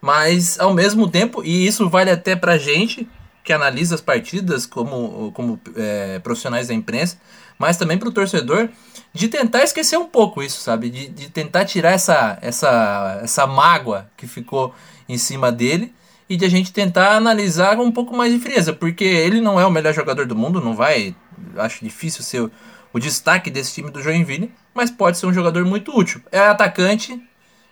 Mas 0.00 0.58
ao 0.58 0.74
mesmo 0.74 1.08
tempo, 1.08 1.42
e 1.44 1.66
isso 1.66 1.88
vale 1.88 2.10
até 2.10 2.34
pra 2.34 2.58
gente 2.58 3.08
que 3.44 3.52
analisa 3.52 3.94
as 3.94 4.00
partidas 4.00 4.66
como, 4.66 5.32
como 5.32 5.58
é, 5.76 6.18
profissionais 6.20 6.68
da 6.68 6.74
imprensa, 6.74 7.16
mas 7.58 7.76
também 7.76 7.98
pro 7.98 8.12
torcedor, 8.12 8.68
de 9.12 9.28
tentar 9.28 9.62
esquecer 9.62 9.96
um 9.96 10.06
pouco 10.06 10.42
isso, 10.42 10.60
sabe? 10.60 10.90
De, 10.90 11.08
de 11.08 11.28
tentar 11.30 11.64
tirar 11.64 11.92
essa, 11.92 12.38
essa, 12.40 13.20
essa 13.22 13.46
mágoa 13.46 14.08
que 14.16 14.26
ficou 14.26 14.74
em 15.08 15.18
cima 15.18 15.50
dele 15.52 15.92
e 16.28 16.36
de 16.36 16.44
a 16.44 16.48
gente 16.48 16.72
tentar 16.72 17.16
analisar 17.16 17.76
com 17.76 17.84
um 17.84 17.92
pouco 17.92 18.16
mais 18.16 18.32
de 18.32 18.38
frieza, 18.38 18.72
porque 18.72 19.04
ele 19.04 19.40
não 19.40 19.60
é 19.60 19.66
o 19.66 19.70
melhor 19.70 19.92
jogador 19.92 20.26
do 20.26 20.36
mundo, 20.36 20.60
não 20.60 20.74
vai, 20.74 21.14
acho 21.56 21.84
difícil 21.84 22.22
ser 22.22 22.40
o, 22.40 22.50
o 22.92 22.98
destaque 22.98 23.50
desse 23.50 23.74
time 23.74 23.90
do 23.90 24.02
Joinville, 24.02 24.52
mas 24.74 24.90
pode 24.90 25.18
ser 25.18 25.26
um 25.26 25.32
jogador 25.32 25.64
muito 25.64 25.96
útil. 25.96 26.20
É 26.30 26.38
atacante, 26.38 27.20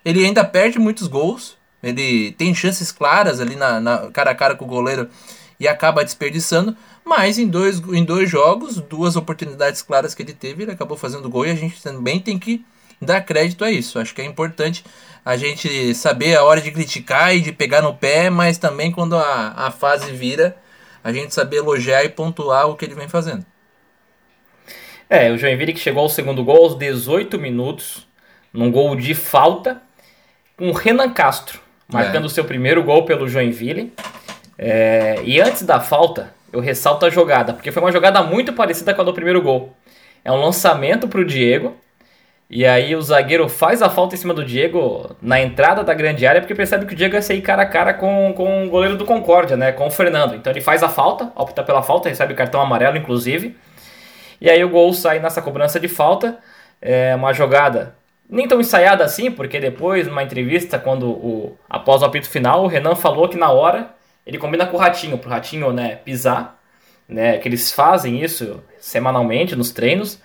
ele 0.05 0.25
ainda 0.25 0.45
perde 0.45 0.79
muitos 0.79 1.07
gols, 1.07 1.57
ele 1.83 2.33
tem 2.33 2.55
chances 2.55 2.93
claras 2.93 3.41
ali 3.41 3.57
na, 3.57 3.81
na 3.81 4.11
cara 4.11 4.31
a 4.31 4.35
cara 4.35 4.55
com 4.55 4.65
o 4.65 4.69
goleiro 4.69 5.09
e 5.59 5.69
acaba 5.69 6.05
desperdiçando, 6.05 6.77
mas 7.05 7.39
em 7.39 7.47
dois, 7.47 7.81
em 7.93 8.05
dois 8.05 8.31
jogos, 8.31 8.77
duas 8.77 9.17
oportunidades 9.17 9.83
claras 9.83 10.15
que 10.15 10.23
ele 10.23 10.33
teve, 10.33 10.63
ele 10.63 10.73
acabou 10.73 10.97
fazendo 10.97 11.29
gol 11.29 11.47
e 11.47 11.51
a 11.51 11.55
gente 11.55 11.83
também 11.83 12.19
tem 12.19 12.39
que 12.39 12.65
dar 13.01 13.21
crédito 13.23 13.65
a 13.65 13.71
isso. 13.71 13.99
Acho 13.99 14.15
que 14.15 14.23
é 14.23 14.25
importante 14.25 14.85
a 15.25 15.37
gente 15.37 15.95
saber 15.95 16.37
a 16.37 16.45
hora 16.45 16.61
de 16.61 16.71
criticar 16.71 17.35
e 17.35 17.41
de 17.41 17.53
pegar 17.53 17.83
no 17.83 17.95
pé, 17.95 18.31
mas 18.31 18.59
também 18.59 18.91
quando 18.91 19.17
a, 19.17 19.53
a 19.57 19.71
fase 19.71 20.11
vira, 20.13 20.57
a 21.03 21.13
gente 21.13 21.35
saber 21.35 21.59
elogiar 21.59 22.05
e 22.05 22.09
pontuar 22.09 22.69
o 22.69 22.77
que 22.77 22.85
ele 22.85 22.95
vem 22.95 23.09
fazendo. 23.09 23.45
É, 25.11 25.31
o 25.31 25.37
Joinville 25.37 25.73
que 25.73 25.81
chegou 25.81 26.05
ao 26.05 26.09
segundo 26.09 26.43
gol 26.45 26.65
aos 26.65 26.79
18 26.79 27.39
minutos, 27.39 28.07
num 28.53 28.71
gol 28.71 28.95
de 28.95 29.13
falta, 29.13 29.83
com 30.57 30.69
o 30.69 30.73
Renan 30.73 31.11
Castro 31.11 31.61
marcando 31.93 32.25
o 32.27 32.29
seu 32.29 32.45
primeiro 32.45 32.83
gol 32.83 33.05
pelo 33.05 33.29
Joinville. 33.29 33.93
É, 34.59 35.21
e 35.25 35.41
antes 35.41 35.63
da 35.63 35.81
falta, 35.81 36.33
eu 36.53 36.61
ressalto 36.61 37.07
a 37.07 37.11
jogada, 37.11 37.53
porque 37.53 37.73
foi 37.73 37.83
uma 37.83 37.93
jogada 37.93 38.23
muito 38.23 38.53
parecida 38.53 38.95
com 38.95 39.03
a 39.03 39.05
do 39.05 39.13
primeiro 39.13 39.43
gol. 39.43 39.75
É 40.25 40.31
um 40.31 40.37
lançamento 40.37 41.09
para 41.09 41.21
o 41.21 41.25
Diego, 41.25 41.77
e 42.49 42.67
aí 42.67 42.95
o 42.95 43.01
zagueiro 43.01 43.49
faz 43.49 43.81
a 43.81 43.89
falta 43.89 44.15
em 44.15 44.19
cima 44.19 44.35
do 44.35 44.45
Diego 44.45 45.17
na 45.23 45.41
entrada 45.41 45.83
da 45.83 45.95
grande 45.95 46.27
área, 46.27 46.41
porque 46.41 46.55
percebe 46.55 46.85
que 46.85 46.93
o 46.93 46.97
Diego 46.97 47.15
ia 47.15 47.23
sair 47.23 47.41
cara 47.41 47.63
a 47.63 47.67
cara 47.67 47.95
com, 47.95 48.33
com 48.37 48.67
o 48.67 48.69
goleiro 48.69 48.97
do 48.97 49.05
Concórdia, 49.05 49.57
né? 49.57 49.73
Com 49.73 49.87
o 49.87 49.91
Fernando. 49.91 50.35
Então 50.35 50.53
ele 50.53 50.61
faz 50.61 50.83
a 50.83 50.89
falta, 50.89 51.33
opta 51.37 51.63
pela 51.63 51.83
falta, 51.83 52.09
recebe 52.09 52.35
cartão 52.35 52.61
amarelo, 52.61 52.97
inclusive. 52.97 53.57
E 54.41 54.49
aí 54.49 54.65
o 54.65 54.69
gol 54.69 54.93
sai 54.93 55.19
nessa 55.19 55.43
cobrança 55.43 55.79
de 55.79 55.89
falta. 55.89 56.39
É 56.81 57.15
uma 57.15 57.33
jogada 57.33 57.95
nem 58.29 58.47
tão 58.47 58.61
ensaiada 58.61 59.05
assim, 59.05 59.31
porque 59.31 59.59
depois, 59.59 60.07
numa 60.07 60.23
entrevista, 60.23 60.79
quando 60.79 61.09
o, 61.11 61.59
após 61.69 62.01
o 62.01 62.05
apito 62.05 62.29
final, 62.29 62.65
o 62.65 62.69
Renan 62.69 62.95
falou 62.95 63.29
que 63.29 63.37
na 63.37 63.51
hora 63.51 63.91
ele 64.25 64.39
combina 64.39 64.67
com 64.67 64.77
o 64.77 64.81
Ratinho, 64.81 65.19
pro 65.19 65.29
Ratinho 65.29 65.73
né, 65.73 65.97
pisar, 65.97 66.59
né? 67.09 67.39
Que 67.39 67.49
eles 67.49 67.73
fazem 67.73 68.23
isso 68.23 68.63
semanalmente 68.79 69.57
nos 69.57 69.73
treinos. 69.73 70.21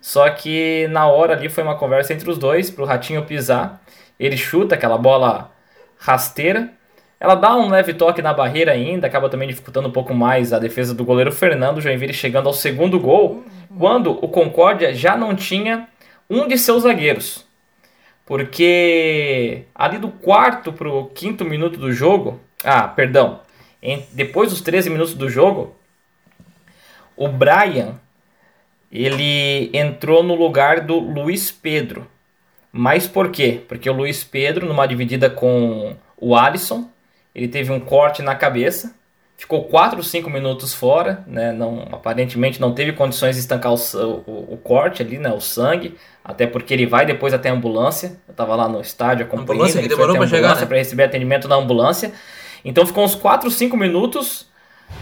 Só 0.00 0.28
que 0.30 0.86
na 0.88 1.06
hora 1.06 1.34
ali 1.34 1.48
foi 1.48 1.62
uma 1.62 1.76
conversa 1.76 2.12
entre 2.12 2.28
os 2.28 2.36
dois 2.36 2.70
pro 2.70 2.84
Ratinho 2.84 3.24
pisar. 3.24 3.80
Ele 4.18 4.36
chuta 4.36 4.74
aquela 4.74 4.98
bola 4.98 5.52
rasteira. 5.96 6.70
Ela 7.24 7.36
dá 7.36 7.56
um 7.56 7.70
leve 7.70 7.94
toque 7.94 8.20
na 8.20 8.34
barreira 8.34 8.72
ainda, 8.72 9.06
acaba 9.06 9.30
também 9.30 9.48
dificultando 9.48 9.88
um 9.88 9.90
pouco 9.90 10.12
mais 10.12 10.52
a 10.52 10.58
defesa 10.58 10.94
do 10.94 11.06
goleiro 11.06 11.32
Fernando 11.32 11.80
Joinville 11.80 12.12
chegando 12.12 12.48
ao 12.48 12.52
segundo 12.52 13.00
gol, 13.00 13.44
quando 13.78 14.10
o 14.10 14.28
Concórdia 14.28 14.92
já 14.92 15.16
não 15.16 15.34
tinha 15.34 15.88
um 16.28 16.46
de 16.46 16.58
seus 16.58 16.82
zagueiros. 16.82 17.42
Porque 18.26 19.62
ali 19.74 19.96
do 19.96 20.08
quarto 20.08 20.70
pro 20.70 21.06
quinto 21.14 21.46
minuto 21.46 21.78
do 21.78 21.90
jogo, 21.90 22.38
ah, 22.62 22.86
perdão, 22.88 23.40
em, 23.82 24.04
depois 24.12 24.50
dos 24.50 24.60
13 24.60 24.90
minutos 24.90 25.14
do 25.14 25.30
jogo, 25.30 25.74
o 27.16 27.26
Brian 27.26 27.94
ele 28.92 29.70
entrou 29.72 30.22
no 30.22 30.34
lugar 30.34 30.82
do 30.82 30.98
Luiz 30.98 31.50
Pedro. 31.50 32.06
Mas 32.70 33.08
por 33.08 33.30
quê? 33.30 33.62
Porque 33.66 33.88
o 33.88 33.94
Luiz 33.94 34.22
Pedro, 34.22 34.66
numa 34.66 34.84
dividida 34.84 35.30
com 35.30 35.96
o 36.18 36.36
Alisson, 36.36 36.92
ele 37.34 37.48
teve 37.48 37.72
um 37.72 37.80
corte 37.80 38.22
na 38.22 38.34
cabeça, 38.34 38.94
ficou 39.36 39.64
4 39.64 39.98
ou 39.98 40.02
5 40.02 40.30
minutos 40.30 40.72
fora, 40.72 41.24
né? 41.26 41.52
não, 41.52 41.88
aparentemente 41.92 42.60
não 42.60 42.72
teve 42.72 42.92
condições 42.92 43.34
de 43.34 43.40
estancar 43.40 43.72
o, 43.72 43.76
o, 44.26 44.54
o, 44.54 44.56
corte 44.62 45.02
ali, 45.02 45.18
né? 45.18 45.32
o 45.32 45.40
sangue, 45.40 45.96
até 46.24 46.46
porque 46.46 46.72
ele 46.72 46.86
vai 46.86 47.04
depois 47.04 47.34
até 47.34 47.50
a 47.50 47.52
ambulância. 47.52 48.18
Eu 48.28 48.32
estava 48.32 48.54
lá 48.54 48.68
no 48.68 48.80
estádio 48.80 49.26
acompanhando, 49.26 49.52
ambulância 49.52 49.78
ele 49.80 49.88
demorou 49.88 50.16
para 50.16 50.26
chegar, 50.26 50.56
né? 50.56 50.66
para 50.66 50.76
receber 50.76 51.04
atendimento 51.04 51.48
na 51.48 51.56
ambulância. 51.56 52.12
Então 52.64 52.86
ficou 52.86 53.04
uns 53.04 53.14
4 53.14 53.46
ou 53.46 53.50
5 53.50 53.76
minutos 53.76 54.48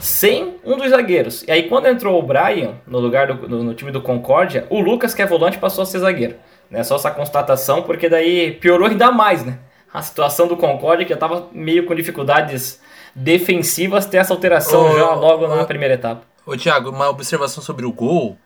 sem 0.00 0.56
um 0.64 0.76
dos 0.76 0.88
zagueiros. 0.88 1.44
E 1.46 1.52
aí 1.52 1.68
quando 1.68 1.86
entrou 1.86 2.18
o 2.18 2.22
Brian 2.22 2.76
no 2.86 2.98
lugar 2.98 3.26
do, 3.26 3.48
no, 3.48 3.62
no 3.62 3.74
time 3.74 3.90
do 3.90 4.00
Concórdia, 4.00 4.66
o 4.70 4.80
Lucas, 4.80 5.14
que 5.14 5.20
é 5.20 5.26
volante, 5.26 5.58
passou 5.58 5.82
a 5.82 5.86
ser 5.86 5.98
zagueiro. 5.98 6.36
Né? 6.70 6.82
Só 6.82 6.96
essa 6.96 7.10
constatação, 7.10 7.82
porque 7.82 8.08
daí 8.08 8.52
piorou 8.52 8.88
ainda 8.88 9.12
mais, 9.12 9.44
né? 9.44 9.58
A 9.92 10.02
situação 10.02 10.46
do 10.46 10.56
Concórdia, 10.56 11.04
que 11.04 11.10
já 11.10 11.16
estava 11.16 11.48
meio 11.52 11.84
com 11.84 11.94
dificuldades 11.94 12.80
defensivas, 13.14 14.06
ter 14.06 14.18
essa 14.18 14.32
alteração 14.32 14.90
ô, 14.90 14.96
já 14.96 15.14
logo 15.14 15.44
ô, 15.44 15.54
na 15.54 15.64
primeira 15.64 15.94
etapa. 15.94 16.22
Ô 16.46 16.56
Thiago, 16.56 16.90
uma 16.90 17.08
observação 17.08 17.62
sobre 17.62 17.84
o 17.84 17.92
gol, 17.92 18.38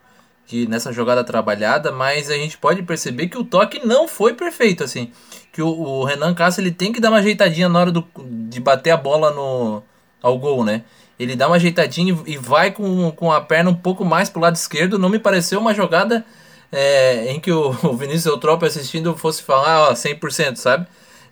que 0.47 0.67
nessa 0.67 0.93
jogada 0.93 1.23
trabalhada, 1.25 1.93
mas 1.93 2.31
a 2.31 2.35
gente 2.35 2.59
pode 2.59 2.83
perceber 2.83 3.29
que 3.29 3.39
o 3.39 3.45
toque 3.45 3.87
não 3.87 4.09
foi 4.09 4.35
perfeito, 4.35 4.83
assim. 4.83 5.13
Que 5.53 5.63
o, 5.63 5.69
o 5.69 6.05
Renan 6.05 6.35
Castro 6.35 6.63
ele 6.63 6.73
tem 6.73 6.93
que 6.93 7.01
dar 7.01 7.11
uma 7.11 7.19
ajeitadinha 7.19 7.69
na 7.69 7.79
hora 7.79 7.93
do, 7.93 8.07
de 8.17 8.61
bater 8.61 8.91
a 8.91 8.97
bola 8.97 9.31
no, 9.31 9.83
ao 10.23 10.39
gol, 10.39 10.65
né? 10.65 10.83
Ele 11.19 11.35
dá 11.35 11.47
uma 11.47 11.57
ajeitadinha 11.57 12.17
e 12.27 12.37
vai 12.37 12.71
com, 12.71 13.11
com 13.13 13.33
a 13.33 13.41
perna 13.41 13.71
um 13.71 13.75
pouco 13.75 14.05
mais 14.05 14.29
pro 14.29 14.41
lado 14.41 14.55
esquerdo. 14.55 14.99
Não 14.99 15.09
me 15.09 15.19
pareceu 15.19 15.59
uma 15.59 15.73
jogada 15.73 16.25
é, 16.71 17.33
em 17.33 17.41
que 17.41 17.51
o, 17.51 17.71
o 17.85 17.97
Vinícius 17.97 18.27
Eutrópio 18.27 18.69
assistindo 18.69 19.17
fosse 19.17 19.43
falar 19.43 19.91
ó, 19.91 19.93
100%, 19.93 20.57
sabe? 20.57 20.87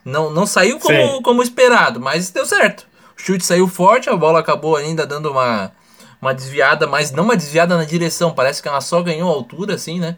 Não, 0.04 0.30
não 0.30 0.46
saiu 0.46 0.78
como, 0.78 1.22
como 1.22 1.42
esperado, 1.42 2.00
mas 2.00 2.30
deu 2.30 2.44
certo. 2.44 2.86
O 3.16 3.20
chute 3.20 3.44
saiu 3.44 3.66
forte, 3.66 4.10
a 4.10 4.16
bola 4.16 4.40
acabou 4.40 4.76
ainda 4.76 5.06
dando 5.06 5.30
uma, 5.30 5.72
uma 6.20 6.34
desviada, 6.34 6.86
mas 6.86 7.10
não 7.10 7.24
uma 7.24 7.36
desviada 7.36 7.76
na 7.76 7.84
direção. 7.84 8.34
Parece 8.34 8.60
que 8.60 8.68
ela 8.68 8.80
só 8.80 9.02
ganhou 9.02 9.30
altura, 9.30 9.74
assim, 9.74 9.98
né? 9.98 10.16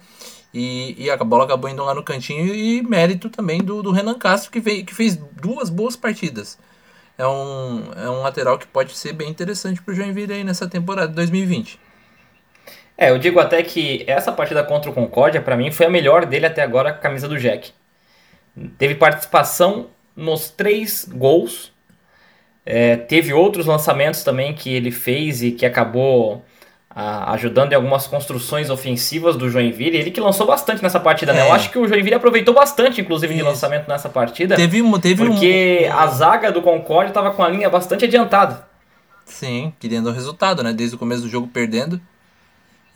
E, 0.52 0.96
e 0.98 1.10
a 1.10 1.16
bola 1.18 1.44
acabou 1.44 1.70
indo 1.70 1.84
lá 1.84 1.94
no 1.94 2.02
cantinho. 2.02 2.54
E 2.54 2.82
mérito 2.82 3.28
também 3.28 3.62
do, 3.62 3.82
do 3.82 3.92
Renan 3.92 4.18
Castro, 4.18 4.50
que, 4.50 4.60
veio, 4.60 4.84
que 4.84 4.94
fez 4.94 5.16
duas 5.16 5.68
boas 5.68 5.94
partidas 5.94 6.58
é 7.18 7.26
um, 7.26 7.84
é 7.96 8.10
um 8.10 8.20
lateral 8.22 8.58
que 8.58 8.66
pode 8.66 8.94
ser 8.96 9.12
bem 9.12 9.28
interessante 9.28 9.80
para 9.80 9.92
o 9.92 9.94
Joinville 9.94 10.32
aí 10.32 10.44
nessa 10.44 10.68
temporada 10.68 11.08
de 11.08 11.14
2020. 11.14 11.80
É, 12.98 13.10
eu 13.10 13.18
digo 13.18 13.38
até 13.40 13.62
que 13.62 14.04
essa 14.06 14.32
partida 14.32 14.62
contra 14.62 14.90
o 14.90 14.94
Concórdia, 14.94 15.40
para 15.40 15.56
mim, 15.56 15.70
foi 15.70 15.86
a 15.86 15.90
melhor 15.90 16.24
dele 16.24 16.46
até 16.46 16.62
agora 16.62 16.92
com 16.92 16.98
a 16.98 17.02
camisa 17.02 17.28
do 17.28 17.38
Jack. 17.38 17.72
Teve 18.78 18.94
participação 18.94 19.88
nos 20.16 20.48
três 20.48 21.06
gols, 21.10 21.72
é, 22.64 22.96
teve 22.96 23.32
outros 23.32 23.66
lançamentos 23.66 24.24
também 24.24 24.54
que 24.54 24.72
ele 24.74 24.90
fez 24.90 25.42
e 25.42 25.52
que 25.52 25.64
acabou 25.64 26.42
ajudando 26.98 27.72
em 27.72 27.74
algumas 27.74 28.06
construções 28.06 28.70
ofensivas 28.70 29.36
do 29.36 29.50
Joinville. 29.50 29.98
Ele 29.98 30.10
que 30.10 30.18
lançou 30.18 30.46
bastante 30.46 30.82
nessa 30.82 30.98
partida, 30.98 31.32
é. 31.32 31.34
né? 31.34 31.48
Eu 31.48 31.52
acho 31.52 31.70
que 31.70 31.78
o 31.78 31.86
Joinville 31.86 32.14
aproveitou 32.14 32.54
bastante, 32.54 33.02
inclusive, 33.02 33.34
Isso. 33.34 33.42
de 33.42 33.48
lançamento 33.48 33.86
nessa 33.86 34.08
partida. 34.08 34.56
Teve, 34.56 34.82
teve 35.00 35.26
porque 35.26 35.86
um... 35.90 35.92
a 35.92 36.06
zaga 36.06 36.50
do 36.50 36.62
Concorde 36.62 37.10
estava 37.10 37.32
com 37.32 37.42
a 37.42 37.48
linha 37.50 37.68
bastante 37.68 38.06
adiantada. 38.06 38.66
Sim, 39.26 39.74
querendo 39.78 40.08
o 40.08 40.12
resultado, 40.12 40.62
né? 40.62 40.72
Desde 40.72 40.96
o 40.96 40.98
começo 40.98 41.20
do 41.22 41.28
jogo 41.28 41.46
perdendo. 41.48 42.00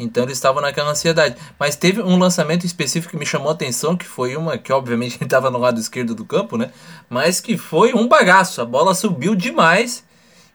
Então 0.00 0.24
eles 0.24 0.38
estavam 0.38 0.62
naquela 0.62 0.90
ansiedade. 0.90 1.36
Mas 1.58 1.76
teve 1.76 2.00
um 2.00 2.18
lançamento 2.18 2.64
específico 2.64 3.12
que 3.12 3.18
me 3.18 3.26
chamou 3.26 3.50
a 3.50 3.52
atenção, 3.52 3.96
que 3.96 4.06
foi 4.06 4.36
uma 4.36 4.56
que 4.56 4.72
obviamente 4.72 5.18
estava 5.22 5.50
no 5.50 5.58
lado 5.58 5.78
esquerdo 5.78 6.14
do 6.14 6.24
campo, 6.24 6.56
né? 6.56 6.70
Mas 7.08 7.40
que 7.40 7.56
foi 7.56 7.92
um 7.92 8.08
bagaço. 8.08 8.60
A 8.60 8.64
bola 8.64 8.94
subiu 8.94 9.34
demais 9.34 10.02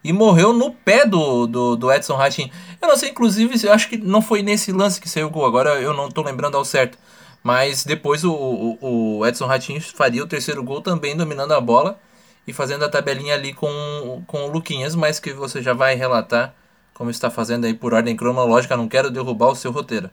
e 0.03 0.11
morreu 0.11 0.53
no 0.53 0.71
pé 0.71 1.05
do, 1.05 1.47
do, 1.47 1.75
do 1.75 1.91
Edson 1.91 2.15
Ratinho. 2.15 2.51
Eu 2.81 2.87
não 2.87 2.97
sei, 2.97 3.09
inclusive, 3.09 3.55
eu 3.65 3.73
acho 3.73 3.89
que 3.89 3.97
não 3.97 4.21
foi 4.21 4.41
nesse 4.41 4.71
lance 4.71 4.99
que 5.01 5.09
saiu 5.09 5.27
o 5.27 5.29
gol, 5.29 5.45
agora 5.45 5.81
eu 5.81 5.93
não 5.93 6.07
estou 6.07 6.23
lembrando 6.23 6.57
ao 6.57 6.65
certo. 6.65 6.97
Mas 7.43 7.83
depois 7.83 8.23
o, 8.23 8.31
o, 8.33 9.19
o 9.19 9.25
Edson 9.25 9.45
Ratinho 9.45 9.79
faria 9.81 10.23
o 10.23 10.27
terceiro 10.27 10.63
gol 10.63 10.81
também 10.81 11.15
dominando 11.15 11.53
a 11.53 11.61
bola 11.61 11.99
e 12.47 12.53
fazendo 12.53 12.85
a 12.85 12.89
tabelinha 12.89 13.33
ali 13.33 13.53
com, 13.53 14.23
com 14.27 14.45
o 14.45 14.51
Luquinhas, 14.51 14.95
mas 14.95 15.19
que 15.19 15.33
você 15.33 15.61
já 15.61 15.73
vai 15.73 15.95
relatar 15.95 16.53
como 16.95 17.11
está 17.11 17.29
fazendo 17.29 17.65
aí 17.65 17.73
por 17.73 17.93
ordem 17.93 18.15
cronológica. 18.15 18.75
Não 18.75 18.87
quero 18.87 19.11
derrubar 19.11 19.49
o 19.49 19.55
seu 19.55 19.71
roteiro. 19.71 20.09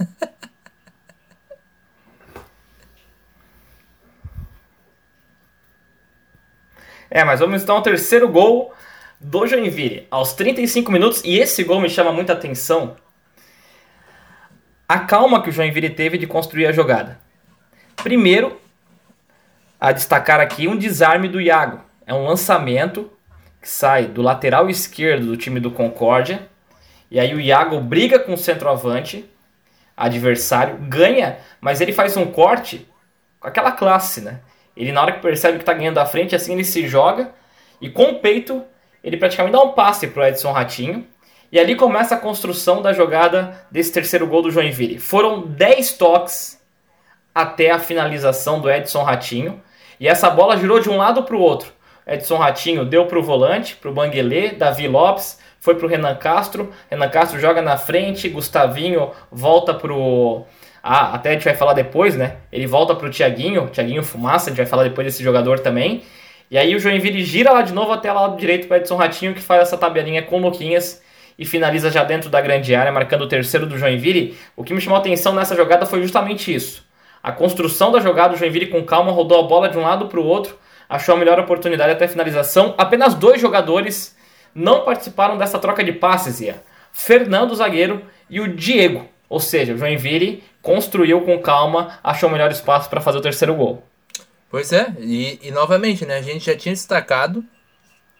É, 7.12 7.24
mas 7.24 7.40
vamos 7.40 7.64
então 7.64 7.74
ao 7.74 7.82
terceiro 7.82 8.28
gol 8.28 8.72
do 9.20 9.44
Joinville, 9.44 10.06
aos 10.12 10.32
35 10.32 10.92
minutos, 10.92 11.24
e 11.24 11.40
esse 11.40 11.64
gol 11.64 11.80
me 11.80 11.90
chama 11.90 12.12
muita 12.12 12.34
atenção. 12.34 12.96
A 14.88 15.00
calma 15.00 15.42
que 15.42 15.48
o 15.48 15.52
Joinville 15.52 15.90
teve 15.90 16.16
de 16.16 16.28
construir 16.28 16.66
a 16.66 16.72
jogada. 16.72 17.20
Primeiro, 17.96 18.60
a 19.80 19.90
destacar 19.90 20.38
aqui 20.38 20.68
um 20.68 20.76
desarme 20.76 21.28
do 21.28 21.40
Iago. 21.40 21.80
É 22.06 22.14
um 22.14 22.24
lançamento 22.24 23.10
que 23.60 23.68
sai 23.68 24.06
do 24.06 24.22
lateral 24.22 24.68
esquerdo 24.68 25.26
do 25.26 25.36
time 25.36 25.60
do 25.60 25.70
Concórdia. 25.70 26.48
E 27.10 27.18
aí 27.18 27.34
o 27.34 27.40
Iago 27.40 27.80
briga 27.80 28.18
com 28.18 28.34
o 28.34 28.38
centroavante, 28.38 29.28
adversário, 29.96 30.76
ganha, 30.88 31.38
mas 31.60 31.80
ele 31.80 31.92
faz 31.92 32.16
um 32.16 32.26
corte 32.26 32.88
com 33.38 33.48
aquela 33.48 33.72
classe, 33.72 34.20
né? 34.20 34.40
Ele, 34.76 34.92
na 34.92 35.02
hora 35.02 35.12
que 35.12 35.20
percebe 35.20 35.58
que 35.58 35.62
está 35.62 35.74
ganhando 35.74 35.98
a 35.98 36.06
frente, 36.06 36.34
assim 36.34 36.54
ele 36.54 36.64
se 36.64 36.86
joga 36.86 37.32
e 37.80 37.90
com 37.90 38.04
o 38.04 38.18
peito 38.20 38.64
ele 39.02 39.16
praticamente 39.16 39.56
dá 39.56 39.62
um 39.62 39.72
passe 39.72 40.06
para 40.06 40.22
o 40.22 40.26
Edson 40.26 40.52
Ratinho. 40.52 41.06
E 41.52 41.58
ali 41.58 41.74
começa 41.74 42.14
a 42.14 42.18
construção 42.18 42.80
da 42.80 42.92
jogada 42.92 43.66
desse 43.70 43.92
terceiro 43.92 44.26
gol 44.26 44.42
do 44.42 44.50
Joinville. 44.50 44.98
Foram 44.98 45.42
10 45.46 45.94
toques 45.94 46.60
até 47.34 47.70
a 47.70 47.78
finalização 47.78 48.60
do 48.60 48.70
Edson 48.70 49.02
Ratinho. 49.02 49.60
E 49.98 50.06
essa 50.06 50.30
bola 50.30 50.56
girou 50.56 50.78
de 50.80 50.88
um 50.88 50.96
lado 50.96 51.24
para 51.24 51.36
o 51.36 51.40
outro. 51.40 51.72
Edson 52.10 52.36
Ratinho 52.36 52.84
deu 52.84 53.06
para 53.06 53.18
o 53.18 53.22
volante, 53.22 53.76
para 53.76 53.90
o 53.90 53.94
Banguelê, 53.94 54.50
Davi 54.50 54.88
Lopes, 54.88 55.38
foi 55.60 55.74
para 55.76 55.86
o 55.86 55.88
Renan 55.88 56.16
Castro. 56.16 56.70
Renan 56.90 57.08
Castro 57.08 57.38
joga 57.38 57.62
na 57.62 57.76
frente, 57.76 58.28
Gustavinho 58.28 59.10
volta 59.30 59.72
para 59.72 59.92
o 59.92 60.44
ah, 60.82 61.14
até 61.14 61.30
a 61.30 61.32
gente 61.32 61.44
vai 61.44 61.54
falar 61.54 61.74
depois, 61.74 62.16
né? 62.16 62.36
Ele 62.50 62.66
volta 62.66 62.94
pro 62.94 63.10
Thiaguinho, 63.10 63.68
Thiaguinho 63.68 64.02
Fumaça, 64.02 64.46
a 64.46 64.50
gente 64.50 64.56
vai 64.56 64.66
falar 64.66 64.84
depois 64.84 65.06
desse 65.06 65.22
jogador 65.22 65.60
também. 65.60 66.02
E 66.50 66.58
aí 66.58 66.74
o 66.74 66.80
Joinville 66.80 67.22
gira 67.22 67.52
lá 67.52 67.62
de 67.62 67.72
novo 67.72 67.92
até 67.92 68.12
lá 68.12 68.26
do 68.26 68.36
direito 68.36 68.66
para 68.66 68.78
Edson 68.78 68.96
Ratinho, 68.96 69.34
que 69.34 69.42
faz 69.42 69.62
essa 69.62 69.76
tabelinha 69.76 70.22
com 70.22 70.38
o 70.38 70.40
Luquinhas 70.40 71.02
e 71.38 71.44
finaliza 71.44 71.90
já 71.90 72.02
dentro 72.02 72.28
da 72.28 72.40
grande 72.40 72.74
área, 72.74 72.90
marcando 72.90 73.22
o 73.22 73.28
terceiro 73.28 73.66
do 73.66 73.78
Joinville. 73.78 74.36
O 74.56 74.64
que 74.64 74.74
me 74.74 74.80
chamou 74.80 74.96
a 74.96 75.00
atenção 75.00 75.34
nessa 75.34 75.54
jogada 75.54 75.86
foi 75.86 76.00
justamente 76.02 76.52
isso. 76.52 76.84
A 77.22 77.30
construção 77.30 77.92
da 77.92 78.00
jogada, 78.00 78.34
o 78.34 78.36
Joinville 78.36 78.66
com 78.66 78.82
calma 78.82 79.12
rodou 79.12 79.38
a 79.38 79.42
bola 79.42 79.68
de 79.68 79.76
um 79.76 79.82
lado 79.82 80.06
para 80.06 80.18
o 80.18 80.24
outro, 80.24 80.58
achou 80.90 81.14
a 81.14 81.18
melhor 81.18 81.38
oportunidade 81.38 81.92
até 81.92 82.06
a 82.06 82.08
finalização. 82.08 82.74
Apenas 82.76 83.14
dois 83.14 83.40
jogadores 83.40 84.16
não 84.52 84.84
participaram 84.84 85.38
dessa 85.38 85.58
troca 85.58 85.84
de 85.84 85.92
passes, 85.92 86.40
Ian. 86.40 86.56
Fernando, 86.92 87.54
zagueiro, 87.54 88.04
e 88.28 88.40
o 88.40 88.52
Diego. 88.52 89.08
Ou 89.28 89.38
seja, 89.38 89.72
o 89.72 89.78
Joinville 89.78 90.42
construiu 90.60 91.20
com 91.20 91.38
calma, 91.38 92.00
achou 92.02 92.28
o 92.28 92.32
melhor 92.32 92.50
espaço 92.50 92.90
para 92.90 93.00
fazer 93.00 93.18
o 93.18 93.22
terceiro 93.22 93.54
gol. 93.54 93.84
Pois 94.50 94.72
é, 94.72 94.92
e, 94.98 95.38
e, 95.42 95.52
novamente, 95.52 96.04
né, 96.04 96.16
a 96.16 96.22
gente 96.22 96.44
já 96.44 96.56
tinha 96.56 96.74
destacado, 96.74 97.44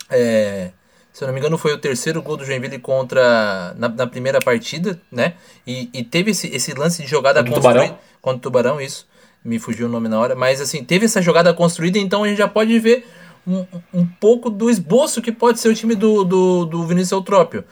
é, 0.08 0.70
se 1.12 1.24
eu 1.24 1.26
não 1.26 1.34
me 1.34 1.40
engano 1.40 1.58
foi 1.58 1.72
o 1.72 1.78
terceiro 1.78 2.22
gol 2.22 2.36
do 2.36 2.44
Joinville 2.44 2.78
contra, 2.78 3.74
na, 3.76 3.88
na 3.88 4.06
primeira 4.06 4.38
partida, 4.38 5.00
né, 5.10 5.34
e, 5.66 5.90
e, 5.92 6.04
teve 6.04 6.30
esse, 6.30 6.46
esse 6.54 6.72
lance 6.72 7.02
de 7.02 7.08
jogada 7.08 7.40
contra 7.42 7.54
construída, 7.54 7.80
Tubarão. 7.80 7.98
contra 8.22 8.38
o 8.38 8.40
Tubarão, 8.40 8.80
isso, 8.80 9.08
me 9.44 9.58
fugiu 9.58 9.86
o 9.86 9.90
nome 9.90 10.08
na 10.08 10.18
hora, 10.18 10.34
mas 10.34 10.60
assim, 10.60 10.84
teve 10.84 11.06
essa 11.06 11.22
jogada 11.22 11.52
construída, 11.54 11.98
então 11.98 12.24
a 12.24 12.28
gente 12.28 12.38
já 12.38 12.48
pode 12.48 12.78
ver 12.78 13.06
um, 13.46 13.64
um 13.92 14.06
pouco 14.06 14.50
do 14.50 14.68
esboço 14.68 15.22
que 15.22 15.32
pode 15.32 15.60
ser 15.60 15.68
o 15.68 15.74
time 15.74 15.94
do, 15.94 16.24
do, 16.24 16.64
do 16.66 16.86
Vinícius 16.86 17.12
Eutrópio 17.12 17.64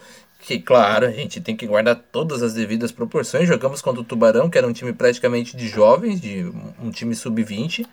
que, 0.49 0.59
claro, 0.59 1.05
a 1.05 1.11
gente 1.11 1.43
tem 1.43 1.55
que 1.55 1.67
guardar 1.67 1.95
todas 2.11 2.43
as 2.43 2.55
devidas 2.55 2.91
proporções. 2.91 3.47
Jogamos 3.47 3.83
contra 3.83 4.01
o 4.01 4.05
Tubarão, 4.05 4.49
que 4.49 4.57
era 4.57 4.67
um 4.67 4.73
time 4.73 4.95
praticamente 4.95 5.55
de 5.55 5.69
jovens, 5.69 6.19
de 6.19 6.51
um 6.83 6.91
time 6.91 7.15
sub-20. 7.15 7.87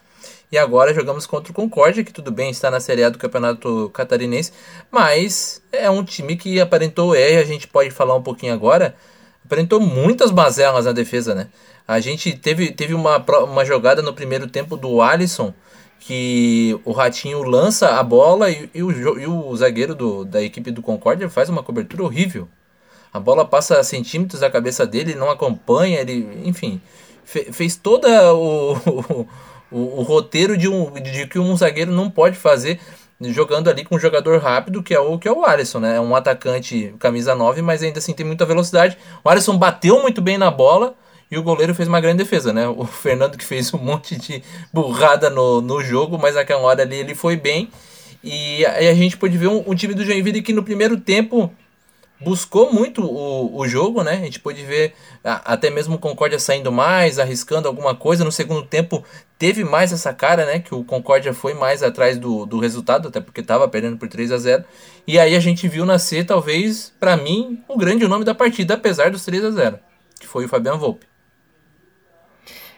E 0.49 0.57
agora 0.57 0.93
jogamos 0.93 1.27
contra 1.27 1.51
o 1.51 1.53
Concórdia, 1.53 2.01
que 2.01 2.13
tudo 2.13 2.31
bem 2.31 2.49
está 2.49 2.71
na 2.71 2.79
Série 2.79 3.03
A 3.03 3.09
do 3.09 3.17
Campeonato 3.17 3.89
Catarinense, 3.93 4.53
mas 4.89 5.61
é 5.69 5.89
um 5.89 6.01
time 6.01 6.37
que 6.37 6.61
aparentou, 6.61 7.13
é, 7.13 7.39
a 7.39 7.43
gente 7.43 7.67
pode 7.67 7.91
falar 7.91 8.15
um 8.15 8.21
pouquinho 8.21 8.53
agora, 8.53 8.95
aparentou 9.43 9.81
muitas 9.81 10.31
mazelas 10.31 10.85
na 10.85 10.93
defesa, 10.93 11.35
né? 11.35 11.47
A 11.87 11.99
gente 11.99 12.35
teve, 12.35 12.71
teve 12.71 12.93
uma, 12.93 13.17
uma 13.43 13.63
jogada 13.63 14.01
no 14.01 14.13
primeiro 14.13 14.47
tempo 14.47 14.75
do 14.75 15.01
Alisson, 15.01 15.53
que 15.99 16.79
o 16.83 16.91
Ratinho 16.91 17.43
lança 17.43 17.99
a 17.99 18.03
bola 18.03 18.49
e, 18.49 18.69
e, 18.73 18.83
o, 18.83 19.19
e 19.19 19.27
o 19.27 19.55
zagueiro 19.55 19.95
do, 19.95 20.25
da 20.25 20.41
equipe 20.41 20.71
do 20.71 20.81
Concórdia 20.81 21.29
faz 21.29 21.49
uma 21.49 21.63
cobertura 21.63 22.03
horrível. 22.03 22.47
A 23.13 23.19
bola 23.19 23.45
passa 23.45 23.81
centímetros 23.83 24.41
da 24.41 24.49
cabeça 24.49 24.85
dele, 24.85 25.15
não 25.15 25.29
acompanha, 25.29 26.01
ele, 26.01 26.27
enfim, 26.43 26.81
fe, 27.23 27.51
fez 27.51 27.75
todo 27.75 28.07
o, 28.07 28.73
o, 28.73 29.27
o, 29.71 29.99
o, 29.99 30.01
roteiro 30.03 30.57
de, 30.57 30.67
um, 30.67 30.91
de 30.91 31.25
que 31.27 31.39
um 31.39 31.55
zagueiro 31.55 31.91
não 31.91 32.09
pode 32.09 32.35
fazer 32.35 32.79
jogando 33.21 33.69
ali 33.69 33.85
com 33.85 33.95
um 33.95 33.99
jogador 33.99 34.39
rápido, 34.41 34.83
que 34.83 34.93
é 34.93 34.99
o 34.99 35.17
que 35.17 35.27
é 35.27 35.31
o 35.31 35.45
Alisson, 35.45 35.79
né? 35.79 35.95
É 35.95 36.01
um 36.01 36.15
atacante 36.15 36.93
camisa 36.99 37.33
9, 37.33 37.61
mas 37.61 37.81
ainda 37.81 37.99
assim 37.99 38.13
tem 38.13 38.25
muita 38.25 38.45
velocidade. 38.45 38.97
O 39.23 39.29
Alisson 39.29 39.57
bateu 39.57 40.01
muito 40.01 40.21
bem 40.21 40.37
na 40.37 40.51
bola, 40.51 40.95
e 41.35 41.37
o 41.37 41.43
goleiro 41.43 41.75
fez 41.75 41.87
uma 41.89 41.99
grande 41.99 42.23
defesa, 42.23 42.53
né? 42.53 42.65
O 42.67 42.85
Fernando 42.87 43.37
que 43.37 43.43
fez 43.43 43.73
um 43.73 43.77
monte 43.77 44.15
de 44.15 44.41
burrada 44.73 45.29
no, 45.29 45.59
no 45.59 45.83
jogo, 45.83 46.17
mas 46.17 46.35
naquela 46.35 46.61
hora 46.61 46.81
ali 46.81 46.95
ele 46.95 47.13
foi 47.13 47.35
bem. 47.35 47.69
E 48.23 48.65
aí 48.65 48.87
a 48.87 48.93
gente 48.93 49.17
pôde 49.17 49.37
ver 49.37 49.47
um, 49.47 49.63
um 49.67 49.75
time 49.75 49.93
do 49.93 50.05
Joinville 50.05 50.41
que 50.41 50.53
no 50.53 50.63
primeiro 50.63 50.97
tempo 50.97 51.51
buscou 52.21 52.71
muito 52.71 53.03
o, 53.03 53.59
o 53.59 53.67
jogo, 53.67 54.01
né? 54.01 54.13
A 54.13 54.23
gente 54.23 54.39
pôde 54.39 54.63
ver 54.63 54.93
a, 55.23 55.53
até 55.53 55.69
mesmo 55.69 55.95
o 55.95 55.99
Concórdia 55.99 56.39
saindo 56.39 56.71
mais, 56.71 57.19
arriscando 57.19 57.67
alguma 57.67 57.93
coisa. 57.93 58.23
No 58.23 58.31
segundo 58.31 58.63
tempo 58.63 59.03
teve 59.37 59.65
mais 59.65 59.91
essa 59.91 60.13
cara, 60.13 60.45
né? 60.45 60.59
Que 60.59 60.73
o 60.73 60.85
Concórdia 60.85 61.33
foi 61.33 61.53
mais 61.53 61.83
atrás 61.83 62.17
do, 62.17 62.45
do 62.45 62.59
resultado, 62.59 63.09
até 63.09 63.19
porque 63.19 63.41
estava 63.41 63.67
perdendo 63.67 63.97
por 63.97 64.07
3 64.07 64.31
a 64.31 64.37
0 64.37 64.63
E 65.05 65.19
aí 65.19 65.35
a 65.35 65.39
gente 65.41 65.67
viu 65.67 65.85
nascer, 65.85 66.25
talvez, 66.25 66.93
para 66.97 67.17
mim, 67.17 67.61
o 67.67 67.77
grande 67.77 68.07
nome 68.07 68.23
da 68.23 68.33
partida, 68.33 68.75
apesar 68.75 69.11
dos 69.11 69.25
3 69.25 69.43
a 69.43 69.51
0 69.51 69.79
que 70.17 70.25
foi 70.25 70.45
o 70.45 70.49
Fabiano 70.49 70.79
Volpe. 70.79 71.05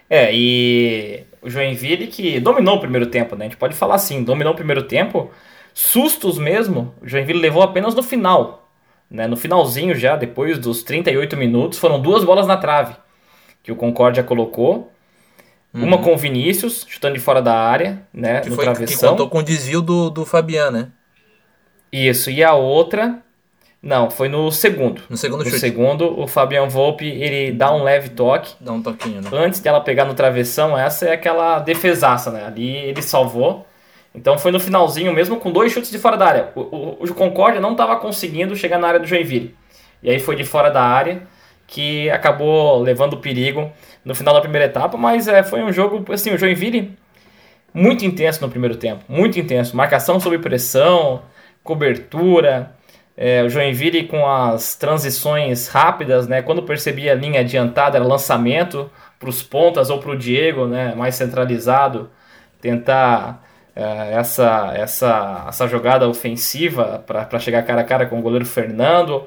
É, 0.10 0.34
e 0.34 1.24
o 1.42 1.50
Joinville 1.50 2.08
que 2.08 2.40
dominou 2.40 2.78
o 2.78 2.80
primeiro 2.80 3.08
tempo, 3.08 3.36
né? 3.36 3.46
A 3.46 3.50
gente 3.50 3.58
pode 3.58 3.76
falar 3.76 3.96
assim, 3.96 4.24
dominou 4.24 4.54
o 4.54 4.56
primeiro 4.56 4.84
tempo. 4.84 5.32
Sustos 5.74 6.38
mesmo, 6.38 6.94
o 7.02 7.08
Joinville 7.08 7.40
levou 7.40 7.62
apenas 7.62 7.94
no 7.94 8.02
final. 8.02 8.70
Né? 9.10 9.28
No 9.28 9.38
finalzinho 9.38 9.96
já, 9.96 10.16
depois 10.16 10.58
dos 10.58 10.84
38 10.84 11.38
minutos, 11.38 11.80
foram 11.80 12.02
duas 12.02 12.24
bolas 12.24 12.48
na 12.48 12.58
trave 12.58 12.96
que 13.68 13.72
o 13.72 13.76
Concórdia 13.76 14.24
colocou. 14.24 14.92
Uhum. 15.74 15.84
Uma 15.84 15.98
com 15.98 16.14
o 16.14 16.18
Vinícius, 16.18 16.86
chutando 16.88 17.16
de 17.16 17.20
fora 17.20 17.42
da 17.42 17.54
área, 17.54 18.02
né? 18.14 18.40
Que, 18.40 18.50
no 18.50 18.56
foi, 18.56 18.64
travessão. 18.64 18.98
que 18.98 19.06
contou 19.06 19.30
com 19.30 19.40
o 19.40 19.44
desvio 19.44 19.82
do, 19.82 20.10
do 20.10 20.26
Fabiano, 20.26 20.78
né? 20.78 20.88
Isso, 21.92 22.32
e 22.32 22.42
a 22.42 22.54
outra 22.54 23.22
não, 23.82 24.10
foi 24.10 24.28
no 24.28 24.52
segundo. 24.52 25.02
No 25.10 25.16
segundo 25.16 25.40
no 25.40 25.46
chute. 25.46 25.60
segundo, 25.60 26.20
o 26.20 26.28
Fabian 26.28 26.68
Volpe, 26.68 27.06
ele 27.06 27.52
dá 27.52 27.74
um 27.74 27.84
leve 27.84 28.10
toque. 28.10 28.56
Dá 28.60 28.72
um 28.72 28.82
toquinho, 28.82 29.22
né? 29.22 29.30
Antes 29.32 29.60
dela 29.60 29.80
pegar 29.82 30.06
no 30.06 30.14
travessão, 30.14 30.78
essa 30.78 31.06
é 31.06 31.14
aquela 31.14 31.60
defesaça, 31.60 32.32
né? 32.32 32.46
Ali 32.46 32.76
ele 32.76 33.02
salvou. 33.02 33.66
Então 34.16 34.38
foi 34.38 34.52
no 34.52 34.60
finalzinho, 34.60 35.14
mesmo 35.14 35.38
com 35.38 35.52
dois 35.52 35.72
chutes 35.72 35.92
de 35.92 36.00
fora 36.00 36.18
da 36.18 36.26
área. 36.26 36.50
O, 36.56 36.62
o, 36.62 37.04
o 37.04 37.14
Concórdia 37.14 37.62
não 37.62 37.74
estava 37.74 37.96
conseguindo 37.98 38.56
chegar 38.56 38.80
na 38.80 38.88
área 38.88 39.00
do 39.00 39.06
Joinville. 39.06 39.56
E 40.02 40.10
aí 40.10 40.20
foi 40.20 40.36
de 40.36 40.44
fora 40.44 40.70
da 40.70 40.82
área 40.82 41.22
que 41.68 42.10
acabou 42.10 42.82
levando 42.82 43.18
perigo 43.18 43.72
no 44.04 44.16
final 44.16 44.34
da 44.34 44.42
primeira 44.42 44.66
etapa. 44.66 44.98
Mas 44.98 45.28
é, 45.28 45.44
foi 45.44 45.62
um 45.62 45.72
jogo, 45.72 46.12
assim, 46.12 46.34
o 46.34 46.38
Joinville 46.38 46.98
muito 47.72 48.04
intenso 48.06 48.42
no 48.42 48.50
primeiro 48.50 48.76
tempo. 48.76 49.04
Muito 49.08 49.40
intenso. 49.40 49.78
Marcação 49.78 50.20
sob 50.20 50.40
pressão, 50.40 51.22
cobertura 51.64 52.76
é, 53.18 53.42
o 53.42 53.50
Joinville 53.50 54.04
com 54.04 54.28
as 54.28 54.76
transições 54.76 55.68
rápidas, 55.68 56.28
né? 56.28 56.44
Quando 56.44 56.62
percebia 56.62 57.14
a 57.14 57.16
linha 57.16 57.40
adiantada, 57.40 57.98
era 57.98 58.06
lançamento 58.06 58.92
para 59.18 59.28
os 59.28 59.42
pontas 59.42 59.90
ou 59.90 59.98
para 60.00 60.12
o 60.12 60.18
Diego, 60.18 60.68
né? 60.68 60.94
Mais 60.94 61.16
centralizado, 61.16 62.12
tentar 62.62 63.44
é, 63.76 64.14
essa, 64.14 64.72
essa, 64.76 65.46
essa 65.50 65.68
jogada 65.68 66.08
ofensiva 66.08 67.04
para 67.08 67.40
chegar 67.40 67.64
cara 67.64 67.82
a 67.82 67.84
cara 67.84 68.06
com 68.06 68.20
o 68.20 68.22
goleiro 68.22 68.46
Fernando. 68.46 69.26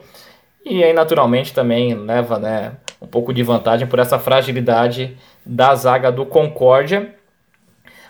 E 0.64 0.85
aí, 0.85 0.92
naturalmente, 0.92 1.53
também 1.53 1.94
leva 1.94 2.38
né, 2.38 2.72
um 3.00 3.07
pouco 3.09 3.33
de 3.33 3.42
vantagem 3.42 3.88
por 3.88 3.98
essa 3.98 4.18
fragilidade 4.18 5.16
da 5.44 5.74
zaga 5.74 6.12
do 6.12 6.24
Concórdia. 6.24 7.12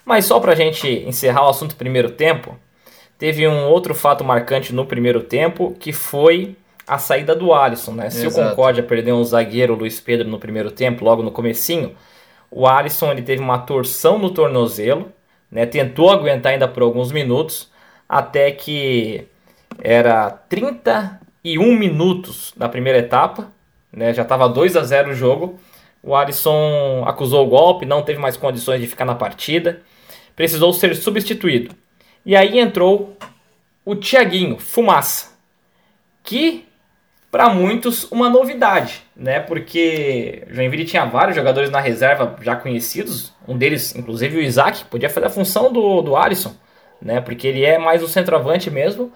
Mas 0.05 0.27
só 0.27 0.41
para 0.41 0.53
a 0.53 0.57
gente 0.57 0.89
encerrar 1.07 1.47
o 1.47 1.49
assunto 1.49 1.77
primeiro 1.77 2.11
tempo, 2.11 2.59
Teve 3.21 3.47
um 3.47 3.69
outro 3.69 3.95
fato 3.95 4.25
marcante 4.25 4.75
no 4.75 4.87
primeiro 4.87 5.23
tempo, 5.23 5.77
que 5.79 5.93
foi 5.93 6.57
a 6.87 6.97
saída 6.97 7.37
do 7.37 7.53
Alisson, 7.53 7.93
né? 7.93 8.09
Se 8.09 8.25
Exato. 8.25 8.47
o 8.47 8.49
Concórdia 8.49 8.83
perdeu 8.83 9.15
um 9.15 9.23
zagueiro, 9.23 9.75
o 9.75 9.77
Luiz 9.77 10.01
Pedro, 10.01 10.27
no 10.27 10.39
primeiro 10.39 10.71
tempo, 10.71 11.05
logo 11.05 11.23
no 11.23 11.31
comecinho, 11.31 11.95
o 12.51 12.67
Alisson 12.67 13.13
ele 13.13 13.21
teve 13.21 13.43
uma 13.43 13.59
torção 13.59 14.19
no 14.19 14.31
tornozelo, 14.31 15.13
né? 15.53 15.67
Tentou 15.67 16.09
aguentar 16.09 16.53
ainda 16.53 16.67
por 16.67 16.83
alguns 16.83 17.13
minutos, 17.13 17.71
até 18.09 18.51
que 18.53 19.29
era 19.83 20.31
31 20.31 21.77
minutos 21.77 22.55
na 22.57 22.71
primeira 22.71 23.01
etapa, 23.01 23.53
né? 23.93 24.15
Já 24.15 24.23
estava 24.23 24.49
2 24.49 24.79
a 24.79 24.83
0 24.83 25.11
o 25.11 25.15
jogo. 25.15 25.61
O 26.03 26.17
Alisson 26.17 27.05
acusou 27.07 27.47
o 27.47 27.51
golpe, 27.51 27.85
não 27.85 28.01
teve 28.01 28.19
mais 28.19 28.39
condições 28.39 28.81
de 28.81 28.87
ficar 28.87 29.05
na 29.05 29.15
partida, 29.15 29.83
precisou 30.35 30.73
ser 30.73 30.97
substituído. 30.97 31.75
E 32.25 32.37
aí 32.37 32.59
entrou 32.59 33.17
o 33.85 33.95
Tiaguinho, 33.95 34.59
Fumaça, 34.59 35.33
que 36.23 36.67
para 37.31 37.49
muitos 37.49 38.11
uma 38.11 38.29
novidade, 38.29 39.03
né? 39.17 39.39
Porque 39.39 40.45
Joinville 40.51 40.85
tinha 40.85 41.05
vários 41.05 41.37
jogadores 41.37 41.71
na 41.71 41.81
reserva 41.81 42.37
já 42.43 42.57
conhecidos, 42.57 43.33
um 43.47 43.57
deles, 43.57 43.95
inclusive 43.95 44.37
o 44.37 44.43
Isaac, 44.43 44.85
podia 44.87 45.09
fazer 45.09 45.27
a 45.27 45.31
função 45.31 45.73
do, 45.73 46.03
do 46.03 46.17
Alisson, 46.17 46.55
né? 47.01 47.21
Porque 47.21 47.47
ele 47.47 47.65
é 47.65 47.79
mais 47.79 48.03
o 48.03 48.09
centroavante 48.09 48.71
mesmo, 48.71 49.13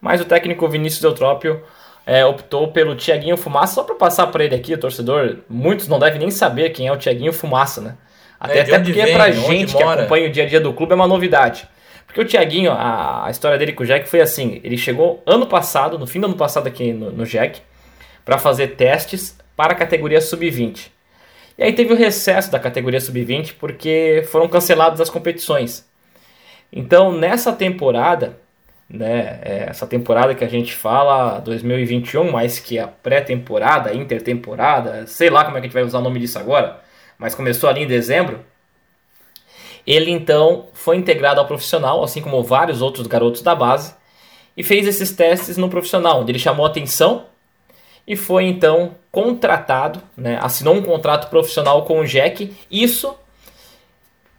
mas 0.00 0.20
o 0.20 0.24
técnico 0.24 0.68
Vinícius 0.68 1.02
Eutrópio 1.02 1.62
é, 2.06 2.24
optou 2.24 2.68
pelo 2.68 2.94
Tiaguinho 2.94 3.36
Fumaça, 3.36 3.76
só 3.76 3.82
para 3.82 3.94
passar 3.94 4.26
para 4.26 4.44
ele 4.44 4.54
aqui, 4.54 4.74
o 4.74 4.78
torcedor, 4.78 5.38
muitos 5.48 5.88
não 5.88 5.98
devem 5.98 6.18
nem 6.18 6.30
saber 6.30 6.70
quem 6.70 6.86
é 6.86 6.92
o 6.92 6.98
Tiaguinho 6.98 7.32
Fumaça, 7.32 7.80
né? 7.80 7.96
Até, 8.38 8.58
é, 8.58 8.60
até 8.60 8.78
porque 8.78 8.92
vem, 8.92 9.14
pra 9.14 9.30
gente 9.30 9.74
que 9.74 9.82
acompanha 9.82 10.28
o 10.28 10.30
dia 10.32 10.44
a 10.44 10.46
dia 10.46 10.60
do 10.60 10.74
clube 10.74 10.92
é 10.92 10.94
uma 10.94 11.08
novidade. 11.08 11.66
Porque 12.14 12.20
o 12.20 12.24
Thiaguinho, 12.24 12.70
a, 12.70 13.26
a, 13.26 13.30
história 13.30 13.58
dele 13.58 13.72
com 13.72 13.82
o 13.82 13.86
Jack 13.86 14.08
foi 14.08 14.20
assim: 14.20 14.60
ele 14.62 14.78
chegou 14.78 15.20
ano 15.26 15.48
passado, 15.48 15.98
no 15.98 16.06
fim 16.06 16.20
do 16.20 16.26
ano 16.26 16.36
passado 16.36 16.68
aqui 16.68 16.92
no, 16.92 17.10
no 17.10 17.26
Jack, 17.26 17.60
para 18.24 18.38
fazer 18.38 18.76
testes 18.76 19.36
para 19.56 19.72
a 19.72 19.76
categoria 19.76 20.20
sub-20. 20.20 20.92
E 21.58 21.64
aí 21.64 21.72
teve 21.72 21.92
o 21.92 21.96
recesso 21.96 22.52
da 22.52 22.60
categoria 22.60 23.00
sub-20 23.00 23.54
porque 23.58 24.22
foram 24.30 24.46
canceladas 24.48 25.00
as 25.00 25.10
competições. 25.10 25.84
Então 26.72 27.10
nessa 27.10 27.52
temporada, 27.52 28.38
né, 28.88 29.40
é, 29.42 29.66
essa 29.70 29.84
temporada 29.84 30.36
que 30.36 30.44
a 30.44 30.48
gente 30.48 30.72
fala 30.72 31.40
2021, 31.40 32.30
mais 32.30 32.60
que 32.60 32.78
a 32.78 32.86
pré-temporada, 32.86 33.92
intertemporada, 33.92 35.04
sei 35.08 35.30
lá 35.30 35.44
como 35.44 35.56
é 35.56 35.60
que 35.60 35.66
a 35.66 35.68
gente 35.68 35.74
vai 35.74 35.82
usar 35.82 35.98
o 35.98 36.02
nome 36.02 36.20
disso 36.20 36.38
agora, 36.38 36.80
mas 37.18 37.34
começou 37.34 37.68
ali 37.68 37.82
em 37.82 37.88
dezembro. 37.88 38.38
Ele 39.86 40.10
então 40.10 40.66
foi 40.72 40.96
integrado 40.96 41.40
ao 41.40 41.46
profissional, 41.46 42.02
assim 42.02 42.20
como 42.20 42.42
vários 42.42 42.80
outros 42.80 43.06
garotos 43.06 43.42
da 43.42 43.54
base, 43.54 43.94
e 44.56 44.62
fez 44.62 44.86
esses 44.86 45.12
testes 45.12 45.56
no 45.56 45.68
profissional, 45.68 46.20
onde 46.20 46.32
ele 46.32 46.38
chamou 46.38 46.64
atenção 46.64 47.26
e 48.06 48.16
foi 48.16 48.44
então 48.44 48.94
contratado, 49.10 50.02
né, 50.16 50.38
assinou 50.40 50.74
um 50.74 50.82
contrato 50.82 51.30
profissional 51.30 51.84
com 51.84 52.00
o 52.00 52.04
Jack. 52.04 52.54
Isso 52.70 53.14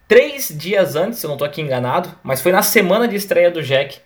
três 0.06 0.48
dias 0.56 0.94
antes, 0.94 1.18
se 1.18 1.26
eu 1.26 1.28
não 1.28 1.34
estou 1.34 1.46
aqui 1.46 1.60
enganado, 1.60 2.10
mas 2.22 2.40
foi 2.40 2.52
na 2.52 2.62
semana 2.62 3.08
de 3.08 3.16
estreia 3.16 3.50
do 3.50 3.62
Jack 3.62 3.98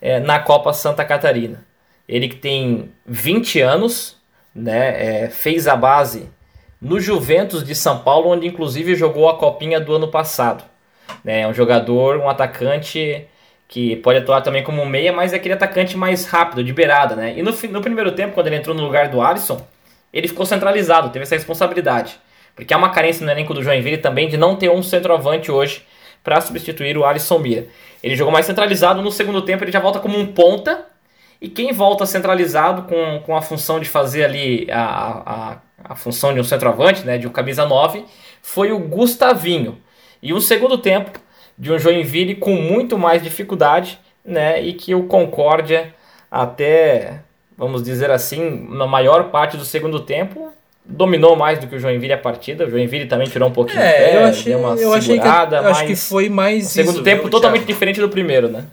é, 0.00 0.20
na 0.20 0.38
Copa 0.38 0.72
Santa 0.72 1.04
Catarina. 1.04 1.64
Ele 2.08 2.28
que 2.28 2.36
tem 2.36 2.92
20 3.06 3.60
anos, 3.60 4.16
né? 4.54 5.24
É, 5.24 5.28
fez 5.30 5.66
a 5.66 5.74
base 5.74 6.28
no 6.80 7.00
Juventus 7.00 7.64
de 7.64 7.74
São 7.74 8.00
Paulo, 8.00 8.30
onde 8.30 8.46
inclusive 8.46 8.94
jogou 8.94 9.28
a 9.28 9.38
copinha 9.38 9.80
do 9.80 9.94
ano 9.94 10.08
passado. 10.08 10.64
É 11.24 11.46
um 11.46 11.54
jogador, 11.54 12.16
um 12.18 12.28
atacante 12.28 13.26
que 13.68 13.96
pode 13.96 14.18
atuar 14.18 14.42
também 14.42 14.62
como 14.62 14.84
meia, 14.84 15.12
mas 15.12 15.32
é 15.32 15.36
aquele 15.36 15.54
atacante 15.54 15.96
mais 15.96 16.26
rápido, 16.26 16.62
de 16.62 16.72
beirada, 16.72 17.16
né? 17.16 17.34
E 17.36 17.42
no, 17.42 17.52
no 17.52 17.80
primeiro 17.80 18.12
tempo, 18.12 18.34
quando 18.34 18.48
ele 18.48 18.56
entrou 18.56 18.76
no 18.76 18.82
lugar 18.82 19.08
do 19.08 19.22
Alisson, 19.22 19.66
ele 20.12 20.28
ficou 20.28 20.44
centralizado, 20.44 21.08
teve 21.08 21.22
essa 21.22 21.34
responsabilidade. 21.34 22.18
Porque 22.54 22.74
há 22.74 22.76
uma 22.76 22.90
carência 22.90 23.24
no 23.24 23.32
elenco 23.32 23.54
do 23.54 23.62
Joinville 23.62 23.98
também 23.98 24.28
de 24.28 24.36
não 24.36 24.56
ter 24.56 24.70
um 24.70 24.82
centroavante 24.82 25.50
hoje 25.50 25.82
para 26.22 26.40
substituir 26.40 26.98
o 26.98 27.04
Alisson 27.04 27.38
Mira. 27.38 27.66
Ele 28.02 28.14
jogou 28.14 28.32
mais 28.32 28.46
centralizado, 28.46 29.00
no 29.00 29.10
segundo 29.10 29.42
tempo 29.42 29.64
ele 29.64 29.72
já 29.72 29.80
volta 29.80 29.98
como 29.98 30.18
um 30.18 30.26
ponta, 30.26 30.86
e 31.40 31.48
quem 31.48 31.72
volta 31.72 32.06
centralizado 32.06 32.82
com, 32.82 33.20
com 33.24 33.36
a 33.36 33.42
função 33.42 33.80
de 33.80 33.88
fazer 33.88 34.24
ali 34.24 34.68
a, 34.70 34.82
a, 34.84 35.92
a 35.92 35.94
função 35.96 36.32
de 36.32 36.40
um 36.40 36.44
centroavante, 36.44 37.04
né, 37.04 37.18
de 37.18 37.26
um 37.26 37.30
camisa 37.30 37.66
9, 37.66 38.04
foi 38.40 38.70
o 38.70 38.78
Gustavinho. 38.78 39.78
E 40.22 40.32
um 40.32 40.40
segundo 40.40 40.78
tempo 40.78 41.18
de 41.58 41.72
um 41.72 41.78
Joinville 41.78 42.36
com 42.36 42.54
muito 42.54 42.96
mais 42.96 43.22
dificuldade, 43.22 43.98
né? 44.24 44.62
E 44.62 44.72
que 44.72 44.94
o 44.94 45.04
Concórdia 45.04 45.92
até, 46.30 47.20
vamos 47.56 47.82
dizer 47.82 48.10
assim, 48.10 48.68
na 48.70 48.86
maior 48.86 49.30
parte 49.30 49.56
do 49.56 49.64
segundo 49.64 50.00
tempo 50.00 50.52
dominou 50.84 51.36
mais 51.36 51.58
do 51.58 51.66
que 51.66 51.76
o 51.76 51.78
Joinville 51.78 52.12
a 52.12 52.18
partida. 52.18 52.66
O 52.66 52.70
Joinville 52.70 53.06
também 53.06 53.28
tirou 53.28 53.48
um 53.48 53.52
pouquinho 53.52 53.80
é, 53.80 53.92
de 53.92 53.98
pé, 53.98 54.16
eu 54.16 54.24
achei, 54.24 54.52
deu 54.52 54.58
uma 54.58 54.74
eu 54.74 54.92
achei 54.92 55.18
que, 55.18 55.26
eu 55.26 55.66
acho 55.66 55.86
que 55.86 55.96
foi 55.96 56.28
mais 56.28 56.68
segundo 56.68 56.96
isso, 56.96 57.04
tempo 57.04 57.28
totalmente 57.28 57.60
Thiago? 57.60 57.72
diferente 57.72 58.00
do 58.00 58.08
primeiro, 58.08 58.48
né? 58.48 58.64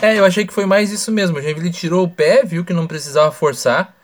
É, 0.00 0.18
eu 0.18 0.24
achei 0.24 0.46
que 0.46 0.52
foi 0.52 0.66
mais 0.66 0.90
isso 0.90 1.12
mesmo. 1.12 1.38
O 1.38 1.42
Joinville 1.42 1.70
tirou 1.70 2.04
o 2.04 2.08
pé, 2.08 2.42
viu 2.44 2.64
que 2.64 2.72
não 2.72 2.86
precisava 2.86 3.30
forçar. 3.30 3.94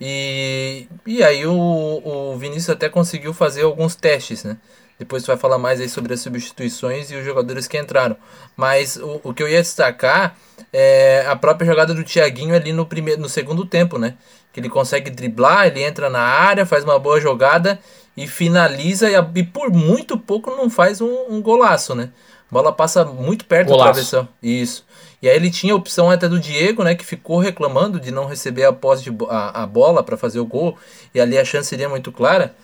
E, 0.00 0.88
e 1.06 1.22
aí 1.22 1.46
o, 1.46 1.52
o 1.52 2.36
Vinícius 2.36 2.70
até 2.70 2.88
conseguiu 2.88 3.32
fazer 3.32 3.62
alguns 3.62 3.94
testes, 3.94 4.42
né? 4.42 4.56
Depois 4.98 5.22
tu 5.22 5.26
vai 5.26 5.36
falar 5.36 5.58
mais 5.58 5.80
aí 5.80 5.88
sobre 5.88 6.14
as 6.14 6.20
substituições 6.20 7.10
e 7.10 7.16
os 7.16 7.24
jogadores 7.24 7.66
que 7.66 7.78
entraram. 7.78 8.16
Mas 8.56 8.96
o, 8.96 9.20
o 9.24 9.34
que 9.34 9.42
eu 9.42 9.48
ia 9.48 9.60
destacar 9.60 10.36
é 10.72 11.24
a 11.26 11.34
própria 11.34 11.66
jogada 11.66 11.92
do 11.92 12.04
Thiaguinho 12.04 12.54
ali 12.54 12.72
no, 12.72 12.86
primeiro, 12.86 13.20
no 13.20 13.28
segundo 13.28 13.64
tempo, 13.64 13.98
né? 13.98 14.14
Que 14.52 14.60
ele 14.60 14.68
consegue 14.68 15.10
driblar, 15.10 15.66
ele 15.66 15.82
entra 15.82 16.08
na 16.08 16.20
área, 16.20 16.64
faz 16.64 16.84
uma 16.84 16.98
boa 16.98 17.20
jogada 17.20 17.80
e 18.16 18.28
finaliza 18.28 19.10
e, 19.10 19.40
e 19.40 19.42
por 19.42 19.70
muito 19.72 20.16
pouco 20.16 20.50
não 20.50 20.70
faz 20.70 21.00
um, 21.00 21.26
um 21.28 21.42
golaço, 21.42 21.94
né? 21.94 22.10
A 22.50 22.54
bola 22.54 22.72
passa 22.72 23.04
muito 23.04 23.46
perto 23.46 23.68
Golaço. 23.68 23.86
da 23.86 23.92
travessão. 23.92 24.28
Isso. 24.40 24.86
E 25.20 25.28
aí 25.28 25.34
ele 25.34 25.50
tinha 25.50 25.72
a 25.72 25.76
opção 25.76 26.10
até 26.10 26.28
do 26.28 26.38
Diego, 26.38 26.84
né? 26.84 26.94
Que 26.94 27.04
ficou 27.04 27.38
reclamando 27.38 27.98
de 27.98 28.12
não 28.12 28.26
receber 28.26 28.64
a 28.64 28.72
posse 28.72 29.02
de 29.02 29.16
a, 29.28 29.62
a 29.62 29.66
bola 29.66 30.04
para 30.04 30.16
fazer 30.16 30.38
o 30.38 30.46
gol. 30.46 30.76
E 31.12 31.20
ali 31.20 31.36
a 31.36 31.44
chance 31.44 31.68
seria 31.68 31.88
muito 31.88 32.12
clara. 32.12 32.54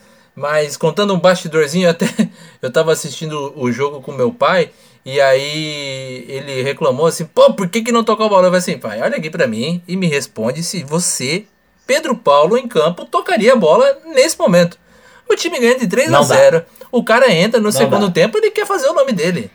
Mas 0.40 0.74
contando 0.74 1.12
um 1.12 1.18
bastidorzinho, 1.20 1.90
até 1.90 2.06
eu 2.62 2.72
tava 2.72 2.92
assistindo 2.92 3.52
o 3.54 3.70
jogo 3.70 4.00
com 4.00 4.10
meu 4.10 4.32
pai. 4.32 4.70
E 5.04 5.20
aí 5.20 6.24
ele 6.28 6.62
reclamou 6.62 7.06
assim: 7.06 7.26
pô, 7.26 7.52
por 7.52 7.68
que, 7.68 7.82
que 7.82 7.92
não 7.92 8.02
tocou 8.02 8.24
a 8.24 8.28
bola? 8.30 8.42
Eu 8.46 8.46
falei 8.46 8.58
assim: 8.58 8.78
pai, 8.78 9.02
olha 9.02 9.18
aqui 9.18 9.28
pra 9.28 9.46
mim 9.46 9.82
e 9.86 9.96
me 9.96 10.06
responde 10.06 10.62
se 10.62 10.82
você, 10.82 11.44
Pedro 11.86 12.16
Paulo, 12.16 12.56
em 12.56 12.66
campo, 12.66 13.04
tocaria 13.04 13.52
a 13.52 13.56
bola 13.56 13.98
nesse 14.14 14.38
momento. 14.38 14.78
O 15.28 15.36
time 15.36 15.60
ganha 15.60 15.78
de 15.78 15.86
3 15.86 16.08
a 16.08 16.10
Não 16.10 16.20
dá. 16.26 16.34
0 16.34 16.64
O 16.90 17.04
cara 17.04 17.30
entra 17.30 17.60
no 17.60 17.70
segundo 17.70 18.06
dá. 18.08 18.12
tempo 18.14 18.38
ele 18.38 18.50
quer 18.50 18.66
fazer 18.66 18.88
o 18.88 18.94
nome 18.94 19.12
dele. 19.12 19.50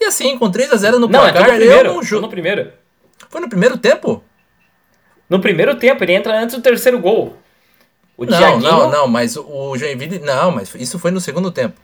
E 0.00 0.04
assim, 0.06 0.38
com 0.38 0.50
3 0.50 0.72
a 0.72 0.76
0 0.76 0.98
no 0.98 1.08
Não, 1.08 1.20
é 1.26 1.30
placar, 1.30 1.50
no 1.52 1.56
primeiro. 1.58 1.88
eu 1.88 1.94
não 1.94 2.02
ju- 2.02 2.20
no 2.22 2.28
primeiro. 2.30 2.72
Foi 3.28 3.40
no 3.40 3.48
primeiro 3.50 3.76
tempo? 3.76 4.24
No 5.28 5.40
primeiro 5.40 5.74
tempo, 5.76 6.02
ele 6.02 6.12
entra 6.14 6.38
antes 6.40 6.56
do 6.56 6.62
terceiro 6.62 6.98
gol. 6.98 7.36
O 8.22 8.26
não, 8.26 8.38
Thiaguinho, 8.38 8.70
não, 8.70 8.90
não, 8.90 9.08
mas 9.08 9.36
o- 9.36 9.76
Joinville. 9.76 10.18
Não, 10.18 10.50
mas 10.50 10.74
isso 10.74 10.98
foi 10.98 11.10
no 11.10 11.20
segundo 11.20 11.50
tempo. 11.50 11.80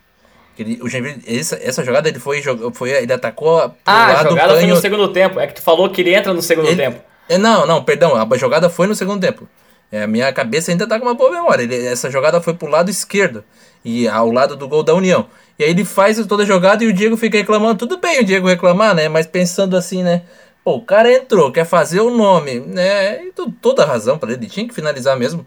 Ele, 0.59 0.79
o 0.83 0.89
Joinville, 0.89 1.23
essa, 1.27 1.57
essa 1.63 1.85
jogada 1.85 2.09
ele 2.09 2.19
foi, 2.19 2.43
foi. 2.75 2.91
Ele 2.91 3.13
atacou 3.13 3.61
pro 3.61 3.73
Ah, 3.87 4.07
a 4.07 4.13
lado 4.15 4.29
jogada 4.31 4.55
foi 4.55 4.67
no 4.67 4.77
segundo 4.77 5.09
tempo. 5.13 5.39
É 5.39 5.47
que 5.47 5.55
tu 5.55 5.63
falou 5.63 5.89
que 5.89 6.01
ele 6.01 6.15
entra 6.15 6.33
no 6.35 6.43
segundo 6.43 6.67
Ele- 6.69 6.77
tempo. 6.77 7.01
É, 7.29 7.37
não, 7.39 7.67
não, 7.67 7.85
perdão, 7.85 8.15
a 8.17 8.37
jogada 8.37 8.69
foi 8.71 8.87
no 8.87 8.95
segundo 8.95 9.21
tempo. 9.21 9.47
É, 9.93 10.03
a 10.03 10.07
minha 10.07 10.33
cabeça 10.33 10.71
ainda 10.71 10.87
tá 10.87 10.99
com 10.99 11.07
uma 11.07 11.15
boa 11.15 11.31
memória. 11.31 11.63
Ele- 11.63 11.87
essa 11.87 12.11
jogada 12.11 12.41
foi 12.41 12.55
pro 12.55 12.69
lado 12.69 12.91
esquerdo, 12.91 13.45
e 13.85 14.09
ao 14.09 14.31
lado 14.31 14.57
do 14.57 14.67
gol 14.69 14.83
da 14.83 14.95
União. 14.95 15.27
E 15.59 15.65
aí 15.65 15.71
ele 15.71 15.85
faz 15.85 16.25
toda 16.27 16.43
a 16.43 16.47
jogada 16.47 16.83
e 16.85 16.87
o 16.89 16.93
Diego 16.93 17.17
fica 17.17 17.37
reclamando. 17.39 17.79
Tudo 17.79 17.99
bem 17.99 18.21
o 18.21 18.25
Diego 18.25 18.49
reclamar, 18.49 18.95
né? 18.95 19.09
Mas 19.09 19.27
pensando 19.27 19.77
assim, 19.77 20.03
né? 20.03 20.23
Pô, 20.65 20.75
o 20.77 20.83
cara 20.85 21.11
entrou, 21.13 21.51
quer 21.53 21.65
fazer 21.65 22.01
o 22.01 22.11
nome, 22.11 22.61
né? 22.61 23.23
E 23.25 23.33
toda 23.63 23.83
a 23.85 23.87
razão 23.87 24.19
para 24.19 24.33
ele, 24.33 24.47
tinha 24.47 24.67
que 24.69 24.75
finalizar 24.75 25.17
mesmo. 25.17 25.47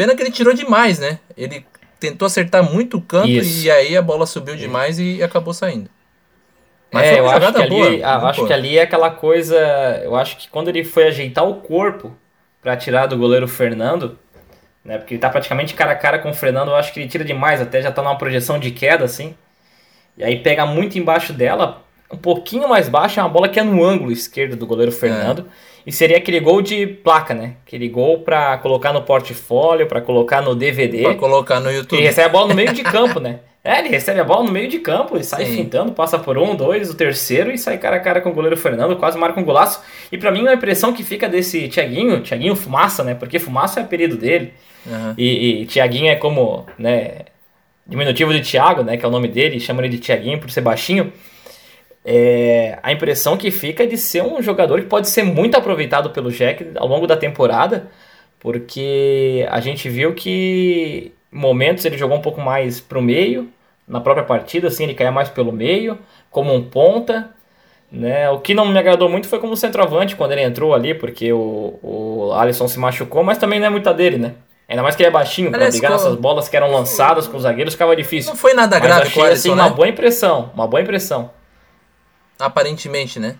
Pena 0.00 0.16
que 0.16 0.22
ele 0.22 0.30
tirou 0.30 0.54
demais, 0.54 0.98
né? 0.98 1.18
Ele 1.36 1.62
tentou 1.98 2.24
acertar 2.24 2.62
muito 2.62 2.96
o 2.96 3.02
canto 3.02 3.28
Isso. 3.28 3.66
e 3.66 3.70
aí 3.70 3.94
a 3.94 4.00
bola 4.00 4.24
subiu 4.24 4.56
demais 4.56 4.98
e 4.98 5.22
acabou 5.22 5.52
saindo. 5.52 5.90
Mas 6.90 7.04
é, 7.04 7.10
foi 7.10 7.18
eu 7.20 7.24
uma 7.24 7.34
acho 7.34 7.52
que, 7.52 7.66
boa, 7.68 7.86
ali, 7.86 8.02
ah, 8.02 8.12
muito 8.14 8.26
acho 8.28 8.36
boa. 8.38 8.46
que 8.48 8.54
ali 8.54 8.78
é 8.78 8.82
aquela 8.82 9.10
coisa. 9.10 9.58
Eu 10.02 10.16
acho 10.16 10.38
que 10.38 10.48
quando 10.48 10.68
ele 10.68 10.84
foi 10.84 11.08
ajeitar 11.08 11.46
o 11.46 11.56
corpo 11.56 12.16
pra 12.62 12.78
tirar 12.78 13.04
do 13.08 13.18
goleiro 13.18 13.46
Fernando, 13.46 14.18
né? 14.82 14.96
Porque 14.96 15.12
ele 15.12 15.20
tá 15.20 15.28
praticamente 15.28 15.74
cara 15.74 15.92
a 15.92 15.96
cara 15.96 16.18
com 16.18 16.30
o 16.30 16.34
Fernando, 16.34 16.68
eu 16.68 16.76
acho 16.76 16.94
que 16.94 17.00
ele 17.00 17.08
tira 17.10 17.22
demais, 17.22 17.60
até 17.60 17.82
já 17.82 17.92
tá 17.92 18.02
numa 18.02 18.16
projeção 18.16 18.58
de 18.58 18.70
queda, 18.70 19.04
assim. 19.04 19.34
E 20.16 20.24
aí 20.24 20.38
pega 20.38 20.64
muito 20.64 20.98
embaixo 20.98 21.34
dela, 21.34 21.84
um 22.12 22.16
pouquinho 22.16 22.68
mais 22.68 22.88
baixo, 22.88 23.20
é 23.20 23.22
uma 23.22 23.28
bola 23.28 23.48
que 23.48 23.58
é 23.58 23.62
no 23.62 23.84
ângulo 23.84 24.10
esquerdo 24.10 24.56
do 24.56 24.66
goleiro 24.66 24.92
Fernando. 24.92 25.46
E 25.86 25.92
seria 25.92 26.18
aquele 26.18 26.40
gol 26.40 26.60
de 26.60 26.86
placa, 26.86 27.32
né? 27.34 27.54
Aquele 27.66 27.88
gol 27.88 28.18
pra 28.18 28.58
colocar 28.58 28.92
no 28.92 29.02
portfólio, 29.02 29.86
pra 29.86 30.00
colocar 30.00 30.42
no 30.42 30.54
DVD. 30.54 31.02
Pra 31.02 31.14
colocar 31.14 31.60
no 31.60 31.70
YouTube. 31.70 31.98
Ele 31.98 32.06
recebe 32.06 32.26
a 32.26 32.30
bola 32.30 32.48
no 32.48 32.54
meio 32.54 32.72
de 32.72 32.82
campo, 32.84 33.18
né? 33.18 33.40
É, 33.62 33.78
ele 33.78 33.88
recebe 33.88 34.18
a 34.18 34.24
bola 34.24 34.44
no 34.44 34.50
meio 34.50 34.68
de 34.68 34.78
campo 34.78 35.18
e 35.18 35.24
sai 35.24 35.44
Sim. 35.44 35.56
fintando, 35.56 35.92
passa 35.92 36.18
por 36.18 36.38
um, 36.38 36.54
dois, 36.56 36.88
o 36.88 36.94
terceiro 36.94 37.50
e 37.50 37.58
sai 37.58 37.76
cara 37.76 37.96
a 37.96 38.00
cara 38.00 38.20
com 38.22 38.30
o 38.30 38.32
goleiro 38.32 38.56
Fernando, 38.56 38.96
quase 38.96 39.18
marca 39.18 39.38
um 39.38 39.44
golaço. 39.44 39.82
E 40.10 40.16
pra 40.16 40.30
mim 40.30 40.46
a 40.48 40.54
impressão 40.54 40.94
que 40.94 41.02
fica 41.04 41.28
desse 41.28 41.68
Thiaguinho, 41.68 42.22
Thiaguinho 42.22 42.56
Fumaça, 42.56 43.04
né? 43.04 43.14
Porque 43.14 43.38
Fumaça 43.38 43.80
é 43.80 43.82
apelido 43.82 44.16
dele. 44.16 44.54
Aham. 44.86 45.14
E, 45.16 45.62
e 45.62 45.66
Thiaguinho 45.66 46.10
é 46.10 46.16
como, 46.16 46.66
né? 46.78 47.26
Diminutivo 47.86 48.32
de 48.32 48.40
Thiago, 48.40 48.82
né? 48.82 48.96
Que 48.96 49.04
é 49.04 49.08
o 49.08 49.10
nome 49.10 49.28
dele, 49.28 49.60
chama 49.60 49.82
ele 49.82 49.90
de 49.90 49.98
Thiaguinho 49.98 50.38
por 50.38 50.50
ser 50.50 50.62
baixinho. 50.62 51.12
É, 52.04 52.78
a 52.82 52.92
impressão 52.92 53.36
que 53.36 53.50
fica 53.50 53.82
é 53.82 53.86
de 53.86 53.96
ser 53.96 54.22
um 54.22 54.40
jogador 54.42 54.80
que 54.80 54.86
pode 54.86 55.08
ser 55.08 55.22
muito 55.22 55.56
aproveitado 55.56 56.10
pelo 56.10 56.30
Jack 56.30 56.66
ao 56.76 56.88
longo 56.88 57.06
da 57.06 57.16
temporada, 57.16 57.88
porque 58.38 59.46
a 59.50 59.60
gente 59.60 59.88
viu 59.88 60.14
que 60.14 61.12
em 61.32 61.38
momentos 61.38 61.84
ele 61.84 61.98
jogou 61.98 62.16
um 62.16 62.22
pouco 62.22 62.40
mais 62.40 62.80
pro 62.80 63.02
meio, 63.02 63.48
na 63.86 64.00
própria 64.00 64.24
partida, 64.24 64.68
assim, 64.68 64.84
ele 64.84 64.94
caía 64.94 65.12
mais 65.12 65.28
pelo 65.28 65.52
meio, 65.52 65.98
como 66.30 66.54
um 66.54 66.62
ponta. 66.62 67.30
Né? 67.92 68.30
O 68.30 68.38
que 68.38 68.54
não 68.54 68.66
me 68.66 68.78
agradou 68.78 69.08
muito 69.08 69.26
foi 69.28 69.40
como 69.40 69.56
centroavante 69.56 70.14
quando 70.14 70.32
ele 70.32 70.42
entrou 70.42 70.72
ali, 70.72 70.94
porque 70.94 71.32
o, 71.32 71.78
o 71.82 72.32
Alisson 72.32 72.68
se 72.68 72.78
machucou, 72.78 73.24
mas 73.24 73.36
também 73.36 73.58
não 73.58 73.66
é 73.66 73.70
muita 73.70 73.92
dele, 73.92 74.16
né? 74.16 74.34
Ainda 74.68 74.84
mais 74.84 74.94
que 74.94 75.02
ele 75.02 75.08
é 75.08 75.12
baixinho, 75.12 75.50
brigar 75.50 75.80
qual- 75.80 75.92
nessas 75.92 76.14
bolas 76.14 76.48
que 76.48 76.56
eram 76.56 76.70
lançadas 76.70 77.26
com 77.26 77.36
os 77.36 77.42
zagueiros 77.42 77.74
ficava 77.74 77.96
difícil. 77.96 78.30
Não 78.30 78.38
foi 78.38 78.54
nada 78.54 78.78
Mas 78.78 78.86
grave 78.86 79.02
achei, 79.02 79.14
com 79.14 79.20
o 79.20 79.24
Alisson, 79.24 79.48
assim, 79.48 79.56
né? 79.56 79.62
uma 79.64 79.70
boa 79.70 79.88
impressão, 79.88 80.50
uma 80.54 80.66
boa 80.68 80.80
impressão. 80.80 81.30
Aparentemente, 82.40 83.18
né? 83.18 83.36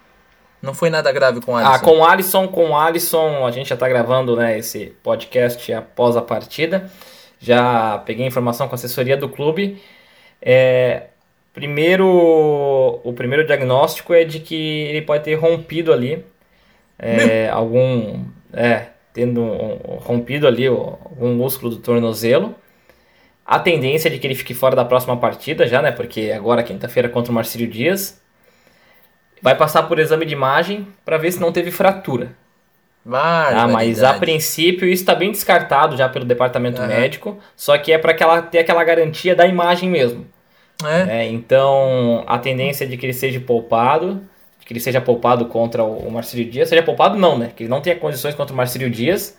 Não 0.62 0.74
foi 0.74 0.90
nada 0.90 1.10
grave 1.10 1.40
com 1.40 1.52
o 1.52 1.56
Alisson. 1.56 1.72
Ah, 1.72 1.78
com 1.78 1.98
o 1.98 2.04
Alisson, 2.04 2.48
com 2.48 2.70
o 2.70 2.76
Alisson, 2.76 3.46
a 3.46 3.50
gente 3.50 3.70
já 3.70 3.76
tá 3.76 3.88
gravando 3.88 4.36
né, 4.36 4.58
esse 4.58 4.94
podcast 5.02 5.72
após 5.72 6.16
a 6.16 6.22
partida. 6.22 6.90
Já 7.38 7.98
peguei 8.04 8.26
informação 8.26 8.68
com 8.68 8.74
a 8.74 8.76
assessoria 8.76 9.16
do 9.16 9.28
clube. 9.28 9.80
É, 10.42 11.04
primeiro, 11.54 13.00
o 13.02 13.12
primeiro 13.14 13.46
diagnóstico 13.46 14.12
é 14.12 14.24
de 14.24 14.40
que 14.40 14.54
ele 14.54 15.02
pode 15.02 15.24
ter 15.24 15.34
rompido 15.34 15.92
ali 15.92 16.24
é, 16.98 17.48
algum, 17.48 18.24
é, 18.52 18.88
tendo 19.14 19.42
rompido 20.00 20.46
ali 20.46 20.66
algum 20.66 21.34
músculo 21.34 21.70
do 21.70 21.78
tornozelo. 21.78 22.54
A 23.46 23.58
tendência 23.58 24.08
é 24.08 24.12
de 24.12 24.18
que 24.18 24.26
ele 24.26 24.34
fique 24.34 24.52
fora 24.52 24.76
da 24.76 24.84
próxima 24.84 25.16
partida 25.16 25.66
já, 25.66 25.80
né? 25.80 25.90
Porque 25.90 26.30
agora 26.30 26.62
quinta-feira 26.62 27.08
contra 27.08 27.32
o 27.32 27.34
Marcílio 27.34 27.66
Dias. 27.66 28.19
Vai 29.42 29.57
passar 29.57 29.85
por 29.85 29.98
exame 29.98 30.26
de 30.26 30.35
imagem 30.35 30.87
para 31.05 31.16
ver 31.16 31.33
se 31.33 31.40
não 31.40 31.53
teve 31.53 31.70
fratura. 31.70 32.37
Ah, 33.57 33.66
mas 33.68 34.03
a 34.03 34.14
princípio 34.14 34.87
isso 34.87 35.03
está 35.03 35.14
bem 35.14 35.31
descartado 35.33 35.96
já 35.96 36.09
pelo 36.09 36.24
departamento 36.24 36.81
Aham. 36.81 36.88
médico, 36.88 37.38
só 37.57 37.76
que 37.79 37.92
é 37.92 37.98
para 37.98 38.42
ter 38.42 38.59
aquela 38.59 38.85
garantia 38.85 39.35
da 39.35 39.46
imagem 39.46 39.88
mesmo. 39.88 40.26
É, 40.85 41.05
né? 41.05 41.29
Então 41.29 42.24
a 42.26 42.38
tendência 42.38 42.85
é 42.85 42.87
de 42.87 42.96
que 42.96 43.07
ele 43.07 43.12
seja 43.12 43.40
poupado, 43.40 44.22
de 44.59 44.66
que 44.66 44.72
ele 44.72 44.81
seja 44.81 45.00
poupado 45.00 45.46
contra 45.46 45.83
o 45.83 46.09
o 46.09 46.11
Marcílio 46.12 46.50
Dias. 46.50 46.68
Seja 46.68 46.83
poupado 46.83 47.18
não, 47.18 47.38
né? 47.38 47.53
Que 47.55 47.64
ele 47.64 47.70
não 47.70 47.81
tenha 47.81 47.96
condições 47.96 48.35
contra 48.35 48.53
o 48.53 48.57
Marcílio 48.57 48.90
Dias. 48.90 49.37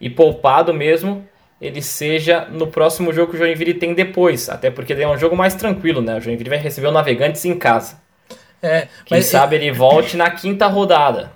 E 0.00 0.10
poupado 0.10 0.74
mesmo, 0.74 1.26
ele 1.60 1.80
seja 1.80 2.46
no 2.50 2.66
próximo 2.66 3.12
jogo 3.12 3.30
que 3.30 3.36
o 3.36 3.38
Joinville 3.38 3.74
tem 3.74 3.94
depois. 3.94 4.50
Até 4.50 4.70
porque 4.70 4.94
daí 4.94 5.04
é 5.04 5.08
um 5.08 5.16
jogo 5.18 5.36
mais 5.36 5.54
tranquilo, 5.54 6.02
né? 6.02 6.16
O 6.16 6.20
Joinville 6.20 6.50
vai 6.50 6.58
receber 6.58 6.88
o 6.88 6.92
Navegantes 6.92 7.44
em 7.44 7.56
casa. 7.56 8.03
É. 8.66 8.88
Quem 9.04 9.18
Mas, 9.18 9.26
sabe 9.26 9.56
ele 9.56 9.70
volte 9.72 10.16
na 10.16 10.30
quinta 10.30 10.66
rodada. 10.66 11.30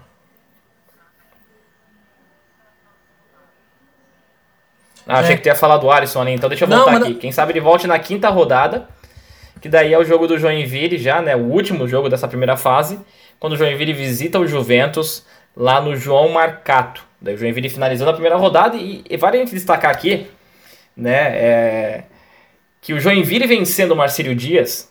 Ah, 5.06 5.20
achei 5.20 5.34
É. 5.34 5.36
que 5.36 5.42
tu 5.42 5.46
ia 5.46 5.54
falar 5.54 5.78
do 5.78 5.90
Alisson 5.90 6.20
ali, 6.20 6.32
então 6.32 6.48
deixa 6.48 6.64
eu 6.64 6.68
Não, 6.68 6.78
voltar 6.78 6.92
mas 6.92 7.02
aqui. 7.04 7.14
Quem 7.14 7.32
sabe 7.32 7.52
ele 7.52 7.60
volte 7.60 7.86
na 7.86 7.98
quinta 7.98 8.28
rodada, 8.28 8.86
que 9.60 9.68
daí 9.68 9.92
é 9.92 9.98
o 9.98 10.04
jogo 10.04 10.26
do 10.26 10.38
Joinville 10.38 10.98
já, 10.98 11.22
né? 11.22 11.34
O 11.34 11.44
último 11.44 11.88
jogo 11.88 12.08
dessa 12.08 12.28
primeira 12.28 12.56
fase, 12.56 13.00
quando 13.40 13.54
o 13.54 13.56
Joinville 13.56 13.92
visita 13.94 14.38
o 14.38 14.46
Juventus 14.46 15.24
lá 15.56 15.80
no 15.80 15.96
João 15.96 16.28
Marcato. 16.28 17.04
Daí 17.20 17.34
o 17.34 17.38
Joinville 17.38 17.68
finalizando 17.70 18.10
a 18.10 18.12
primeira 18.12 18.36
rodada 18.36 18.76
e, 18.76 19.02
e 19.08 19.16
vale 19.16 19.38
a 19.38 19.40
gente 19.40 19.54
destacar 19.54 19.90
aqui, 19.90 20.26
né? 20.96 21.36
é, 21.36 22.02
que 22.80 22.92
o 22.92 23.00
Joinville 23.00 23.46
vencendo 23.46 23.92
o 23.92 23.96
Marcílio 23.96 24.34
Dias 24.34 24.87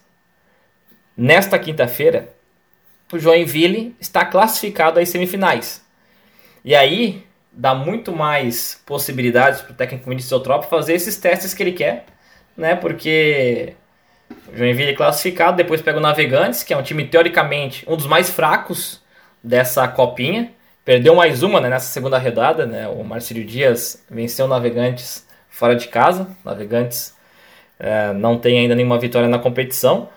nesta 1.17 1.57
quinta-feira, 1.57 2.33
o 3.11 3.17
Joinville 3.17 3.95
está 3.99 4.23
classificado 4.25 4.99
às 4.99 5.09
semifinais. 5.09 5.83
E 6.63 6.75
aí 6.75 7.25
dá 7.51 7.73
muito 7.73 8.11
mais 8.13 8.81
possibilidades 8.85 9.61
para 9.61 9.71
o 9.71 9.75
técnico 9.75 10.09
Vinícius 10.09 10.31
Eutrópio 10.31 10.69
fazer 10.69 10.93
esses 10.93 11.17
testes 11.17 11.53
que 11.53 11.63
ele 11.63 11.71
quer, 11.71 12.05
né? 12.55 12.75
Porque 12.75 13.73
o 14.53 14.55
Joinville 14.55 14.91
é 14.91 14.95
classificado, 14.95 15.57
depois 15.57 15.81
pega 15.81 15.97
o 15.97 16.01
Navegantes, 16.01 16.61
que 16.61 16.73
é 16.73 16.77
um 16.77 16.83
time 16.83 17.05
teoricamente 17.05 17.83
um 17.87 17.95
dos 17.95 18.05
mais 18.05 18.29
fracos 18.29 19.01
dessa 19.43 19.87
copinha. 19.87 20.51
Perdeu 20.85 21.15
mais 21.15 21.43
uma 21.43 21.59
né, 21.59 21.69
nessa 21.69 21.87
segunda 21.87 22.17
rodada, 22.17 22.65
né? 22.65 22.87
O 22.87 23.03
Marcílio 23.03 23.43
Dias 23.43 24.05
venceu 24.09 24.45
o 24.45 24.49
Navegantes 24.49 25.27
fora 25.49 25.75
de 25.75 25.87
casa. 25.87 26.29
Navegantes 26.45 27.13
é, 27.79 28.13
não 28.13 28.37
tem 28.37 28.59
ainda 28.59 28.75
nenhuma 28.75 28.99
vitória 28.99 29.27
na 29.27 29.39
competição. 29.39 30.09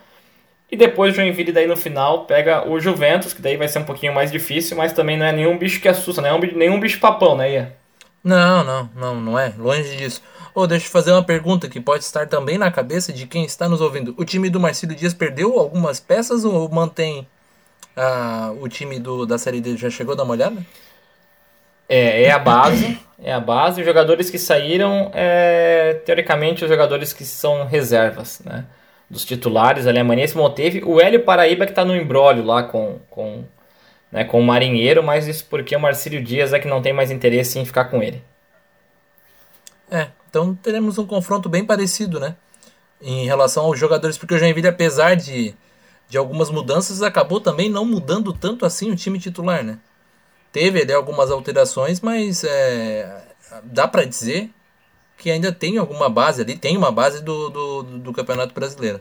E 0.71 0.77
depois 0.77 1.13
o 1.13 1.17
Joinville 1.17 1.53
daí 1.53 1.67
no 1.67 1.77
final 1.77 2.27
pega 2.27 2.69
o 2.69 2.79
Juventus, 2.79 3.33
que 3.33 3.43
daí 3.43 3.57
vai 3.57 3.67
ser 3.67 3.81
um 3.81 3.85
pouquinho 3.85 4.15
mais 4.15 4.31
difícil, 4.31 4.77
mas 4.77 4.93
também 4.93 5.17
não 5.17 5.27
é 5.27 5.33
nenhum 5.33 5.59
bicho 5.59 5.81
que 5.81 5.89
assusta, 5.89 6.23
né? 6.23 6.31
nenhum 6.55 6.79
bicho 6.79 7.01
papão, 7.01 7.37
né, 7.37 7.51
Ia? 7.51 7.77
Não, 8.23 8.63
não, 8.63 8.91
não, 8.95 9.21
não 9.21 9.39
é. 9.39 9.53
Longe 9.59 9.97
disso. 9.97 10.23
Ô, 10.55 10.67
deixa 10.67 10.87
eu 10.87 10.91
fazer 10.91 11.11
uma 11.11 11.25
pergunta 11.25 11.69
que 11.69 11.81
pode 11.81 12.05
estar 12.05 12.27
também 12.27 12.59
na 12.59 12.71
cabeça 12.71 13.13
de 13.13 13.27
quem 13.27 13.45
está 13.45 13.69
nos 13.69 13.81
ouvindo. 13.81 14.15
O 14.17 14.25
time 14.25 14.51
do 14.51 14.61
Marcílio 14.61 14.95
Dias 14.95 15.15
perdeu 15.15 15.59
algumas 15.59 15.99
peças 15.99 16.45
ou 16.45 16.69
mantém 16.69 17.27
ah, 17.97 18.53
o 18.61 18.69
time 18.69 18.99
do, 18.99 19.27
da 19.27 19.39
Série 19.39 19.61
D? 19.61 19.77
Já 19.77 19.91
chegou 19.91 20.13
a 20.13 20.17
dar 20.17 20.25
uma 20.25 20.33
olhada? 20.33 20.65
É, 21.89 22.25
é 22.25 22.31
a 22.31 22.39
base, 22.39 23.01
é 23.21 23.33
a 23.33 23.41
base. 23.41 23.81
Os 23.81 23.87
jogadores 23.87 24.31
que 24.31 24.39
saíram, 24.39 25.11
é, 25.13 26.01
teoricamente, 26.05 26.63
os 26.63 26.71
jogadores 26.71 27.13
que 27.13 27.25
são 27.25 27.67
reservas, 27.67 28.41
né? 28.45 28.65
Dos 29.11 29.25
titulares, 29.25 29.87
a 29.87 29.91
Alemanha 29.91 30.27
se 30.27 30.37
manteve. 30.37 30.85
O 30.85 31.01
Hélio 31.01 31.25
Paraíba 31.25 31.67
que 31.67 31.73
tá 31.73 31.85
no 31.85 31.97
embrólio 31.97 32.45
lá 32.45 32.63
com, 32.63 33.01
com, 33.11 33.45
né, 34.11 34.25
com 34.25 34.39
o 34.39 34.45
Marinheiro, 34.45 35.03
mas 35.03 35.27
isso 35.27 35.45
porque 35.51 35.75
o 35.75 35.81
Marcílio 35.81 36.23
Dias 36.23 36.53
é 36.53 36.61
que 36.61 36.69
não 36.69 36.81
tem 36.81 36.93
mais 36.93 37.11
interesse 37.11 37.59
em 37.59 37.65
ficar 37.65 37.87
com 37.87 38.01
ele. 38.01 38.23
É, 39.91 40.09
então 40.29 40.55
teremos 40.55 40.97
um 40.97 41.07
confronto 41.07 41.49
bem 41.49 41.65
parecido, 41.65 42.21
né? 42.21 42.37
Em 43.03 43.27
relação 43.27 43.65
aos 43.65 43.79
jogadores, 43.79 44.17
porque 44.17 44.35
o 44.35 44.39
Joinville, 44.39 44.69
apesar 44.69 45.17
de, 45.17 45.55
de 46.09 46.17
algumas 46.17 46.49
mudanças, 46.49 47.03
acabou 47.03 47.41
também 47.41 47.69
não 47.69 47.85
mudando 47.85 48.33
tanto 48.33 48.65
assim 48.65 48.93
o 48.93 48.97
time 48.97 49.19
titular, 49.19 49.65
né? 49.65 49.79
Teve 50.53 50.83
ali 50.83 50.93
algumas 50.93 51.31
alterações, 51.33 52.01
mas 52.01 52.45
é, 52.45 53.25
dá 53.65 53.89
para 53.89 54.05
dizer 54.05 54.51
que 55.21 55.31
ainda 55.31 55.53
tem 55.53 55.77
alguma 55.79 56.09
base 56.09 56.41
ali, 56.43 56.57
tem 56.57 56.77
uma 56.77 56.91
base 56.91 57.23
do, 57.23 57.51
do, 57.51 57.83
do 57.83 58.13
Campeonato 58.13 58.55
Brasileiro. 58.55 59.01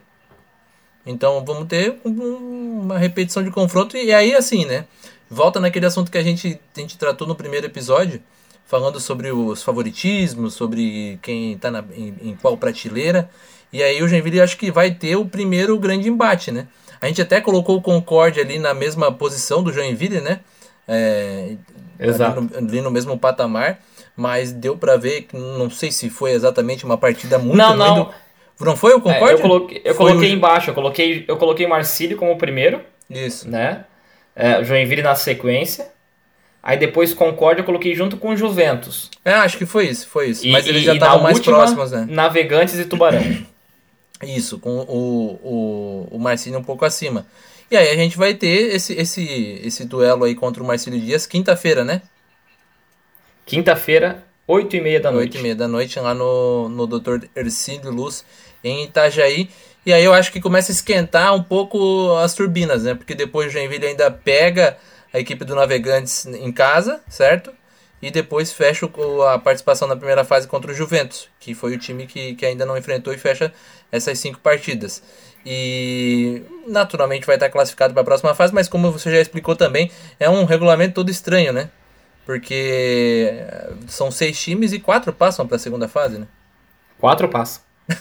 Então 1.05 1.43
vamos 1.45 1.67
ter 1.67 1.95
um- 2.05 2.81
uma 2.83 2.97
repetição 2.97 3.41
de 3.43 3.49
confronto 3.49 3.95
e 3.97 4.13
aí 4.13 4.35
assim, 4.35 4.65
né? 4.65 4.85
Volta 5.29 5.59
naquele 5.59 5.85
assunto 5.85 6.11
que 6.11 6.17
a 6.17 6.23
gente, 6.23 6.59
a 6.75 6.79
gente 6.79 6.97
tratou 6.97 7.27
no 7.27 7.35
primeiro 7.35 7.65
episódio, 7.65 8.21
falando 8.65 8.99
sobre 8.99 9.31
os 9.31 9.63
favoritismos, 9.63 10.53
sobre 10.53 11.17
quem 11.21 11.53
está 11.53 11.69
em, 11.95 12.13
em 12.21 12.35
qual 12.35 12.57
prateleira. 12.57 13.29
E 13.71 13.81
aí 13.81 14.01
o 14.03 14.07
Joinville 14.07 14.41
acho 14.41 14.57
que 14.57 14.71
vai 14.71 14.91
ter 14.91 15.15
o 15.15 15.25
primeiro 15.25 15.77
grande 15.79 16.09
embate, 16.09 16.51
né? 16.51 16.67
A 16.99 17.07
gente 17.07 17.21
até 17.21 17.39
colocou 17.39 17.77
o 17.77 17.81
Concorde 17.81 18.39
ali 18.39 18.59
na 18.59 18.73
mesma 18.73 19.11
posição 19.11 19.63
do 19.63 19.71
Joinville, 19.71 20.19
né? 20.21 20.41
É, 20.87 21.55
Exato. 21.99 22.39
Ali 22.39 22.49
no, 22.49 22.57
ali 22.57 22.81
no 22.81 22.91
mesmo 22.91 23.17
patamar, 23.17 23.79
mas 24.19 24.51
deu 24.51 24.77
para 24.77 24.97
ver 24.97 25.23
que 25.23 25.35
não 25.37 25.69
sei 25.69 25.91
se 25.91 26.09
foi 26.09 26.31
exatamente 26.31 26.85
uma 26.85 26.97
partida 26.97 27.39
muito 27.39 27.57
Não, 27.57 27.69
ruim 27.69 27.77
não. 27.77 28.03
do- 28.05 28.65
Não 28.65 28.75
foi 28.75 28.91
o 28.93 28.97
É, 28.97 29.01
Concorde? 29.01 29.31
eu 29.33 29.39
coloquei, 29.39 29.81
eu 29.85 29.95
coloquei 29.95 30.29
o- 30.29 30.33
embaixo, 30.33 30.69
eu 30.69 30.73
coloquei, 30.73 31.25
eu 31.27 31.37
coloquei 31.37 31.65
Marcílio 31.65 32.17
como 32.17 32.37
primeiro, 32.37 32.81
Isso. 33.09 33.49
né? 33.49 33.85
É, 34.35 34.61
Joinville 34.63 35.01
na 35.01 35.15
sequência. 35.15 35.87
Aí 36.61 36.77
depois 36.77 37.13
Concórdia 37.13 37.61
eu 37.61 37.65
coloquei 37.65 37.95
junto 37.95 38.17
com 38.17 38.29
o 38.31 38.35
Juventus. 38.37 39.09
É, 39.23 39.31
acho 39.33 39.57
que 39.57 39.65
foi 39.65 39.87
isso, 39.87 40.07
foi 40.09 40.27
isso. 40.29 40.45
E, 40.45 40.51
mas 40.51 40.67
eles 40.67 40.83
já 40.83 40.93
estavam 40.93 41.23
mais 41.23 41.37
última, 41.37 41.55
próximos, 41.55 41.91
né? 41.93 42.05
Navegantes 42.09 42.77
e 42.77 42.83
Tubarão. 42.85 43.21
Isso, 44.21 44.59
com 44.59 44.69
o, 44.79 45.39
o, 45.41 46.07
o 46.11 46.19
Marcílio 46.19 46.59
um 46.59 46.63
pouco 46.63 46.83
acima. 46.83 47.25
E 47.71 47.77
aí 47.77 47.89
a 47.89 47.95
gente 47.95 48.17
vai 48.17 48.33
ter 48.33 48.75
esse, 48.75 48.91
esse, 48.93 49.61
esse 49.63 49.85
duelo 49.85 50.25
aí 50.25 50.35
contra 50.35 50.61
o 50.61 50.65
Marcílio 50.67 50.99
Dias 50.99 51.25
quinta-feira, 51.25 51.85
né? 51.85 52.01
Quinta-feira, 53.49 54.23
8 54.45 54.75
e 54.75 54.79
meia 54.79 54.99
da 54.99 55.11
noite. 55.11 55.29
8 55.29 55.37
e 55.39 55.41
meia 55.41 55.55
da 55.55 55.67
noite 55.67 55.99
lá 55.99 56.13
no, 56.13 56.69
no 56.69 56.85
Dr. 56.85 57.25
Ercílio 57.35 57.89
Luz, 57.89 58.23
em 58.63 58.83
Itajaí. 58.83 59.49
E 59.83 59.91
aí 59.91 60.05
eu 60.05 60.13
acho 60.13 60.31
que 60.31 60.39
começa 60.39 60.71
a 60.71 60.73
esquentar 60.73 61.33
um 61.33 61.41
pouco 61.41 62.15
as 62.17 62.35
turbinas, 62.35 62.83
né? 62.83 62.93
Porque 62.93 63.15
depois 63.15 63.47
o 63.47 63.49
Joinville 63.49 63.87
ainda 63.87 64.11
pega 64.11 64.77
a 65.11 65.19
equipe 65.19 65.43
do 65.43 65.55
Navegantes 65.55 66.27
em 66.27 66.51
casa, 66.51 67.01
certo? 67.09 67.51
E 67.99 68.11
depois 68.11 68.53
fecha 68.53 68.87
a 69.33 69.39
participação 69.39 69.87
na 69.87 69.95
primeira 69.95 70.23
fase 70.23 70.47
contra 70.47 70.69
o 70.69 70.75
Juventus, 70.75 71.27
que 71.39 71.55
foi 71.55 71.73
o 71.73 71.79
time 71.79 72.05
que, 72.05 72.35
que 72.35 72.45
ainda 72.45 72.67
não 72.67 72.77
enfrentou 72.77 73.11
e 73.11 73.17
fecha 73.17 73.51
essas 73.91 74.19
cinco 74.19 74.37
partidas. 74.41 75.01
E 75.43 76.43
naturalmente 76.67 77.25
vai 77.25 77.35
estar 77.35 77.49
classificado 77.49 77.95
para 77.95 78.03
a 78.03 78.05
próxima 78.05 78.35
fase, 78.35 78.53
mas 78.53 78.69
como 78.69 78.91
você 78.91 79.09
já 79.09 79.19
explicou 79.19 79.55
também, 79.55 79.89
é 80.19 80.29
um 80.29 80.45
regulamento 80.45 80.93
todo 80.93 81.09
estranho, 81.09 81.51
né? 81.51 81.71
Porque 82.29 83.27
eh, 83.27 83.71
são 83.87 84.11
seis 84.11 84.39
times 84.39 84.71
e 84.71 84.79
quatro 84.79 85.11
passam 85.11 85.47
para 85.47 85.55
a 85.55 85.59
segunda 85.59 85.87
fase, 85.87 86.19
né? 86.19 86.27
Quatro 86.99 87.27
passos. 87.27 87.59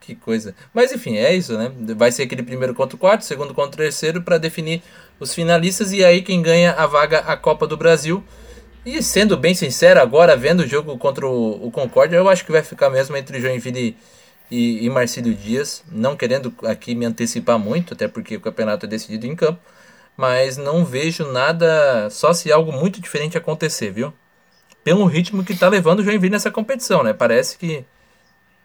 Que 0.00 0.16
coisa. 0.16 0.52
Mas 0.74 0.90
enfim, 0.90 1.18
é 1.18 1.32
isso, 1.32 1.56
né? 1.56 1.70
Vai 1.94 2.10
ser 2.10 2.24
aquele 2.24 2.42
primeiro 2.42 2.74
contra 2.74 2.96
o 2.96 2.98
quarto, 2.98 3.24
segundo 3.24 3.54
contra 3.54 3.80
o 3.80 3.84
terceiro 3.84 4.22
para 4.22 4.38
definir 4.38 4.82
os 5.20 5.32
finalistas 5.32 5.92
e 5.92 6.04
aí 6.04 6.20
quem 6.20 6.42
ganha 6.42 6.72
a 6.72 6.84
vaga 6.84 7.20
a 7.20 7.36
Copa 7.36 7.64
do 7.64 7.76
Brasil. 7.76 8.24
E 8.84 9.00
sendo 9.04 9.36
bem 9.36 9.54
sincero, 9.54 10.00
agora 10.00 10.36
vendo 10.36 10.64
o 10.64 10.66
jogo 10.66 10.98
contra 10.98 11.28
o, 11.28 11.64
o 11.64 11.70
Concórdia, 11.70 12.16
eu 12.16 12.28
acho 12.28 12.44
que 12.44 12.50
vai 12.50 12.64
ficar 12.64 12.90
mesmo 12.90 13.16
entre 13.16 13.40
Joinville 13.40 13.96
e, 14.50 14.84
e 14.84 14.90
Marcílio 14.90 15.32
Dias. 15.32 15.84
Não 15.92 16.16
querendo 16.16 16.52
aqui 16.64 16.96
me 16.96 17.06
antecipar 17.06 17.56
muito, 17.56 17.94
até 17.94 18.08
porque 18.08 18.34
o 18.34 18.40
campeonato 18.40 18.84
é 18.84 18.88
decidido 18.88 19.28
em 19.28 19.36
campo. 19.36 19.60
Mas 20.18 20.58
não 20.58 20.84
vejo 20.84 21.32
nada, 21.32 22.10
só 22.10 22.34
se 22.34 22.52
algo 22.52 22.72
muito 22.72 23.00
diferente 23.00 23.38
acontecer, 23.38 23.90
viu? 23.90 24.12
Pelo 24.84 25.06
ritmo 25.06 25.44
que 25.44 25.56
tá 25.56 25.68
levando 25.68 26.00
o 26.00 26.04
Joinville 26.04 26.32
nessa 26.32 26.50
competição, 26.50 27.02
né? 27.02 27.14
Parece 27.14 27.56
que 27.56 27.86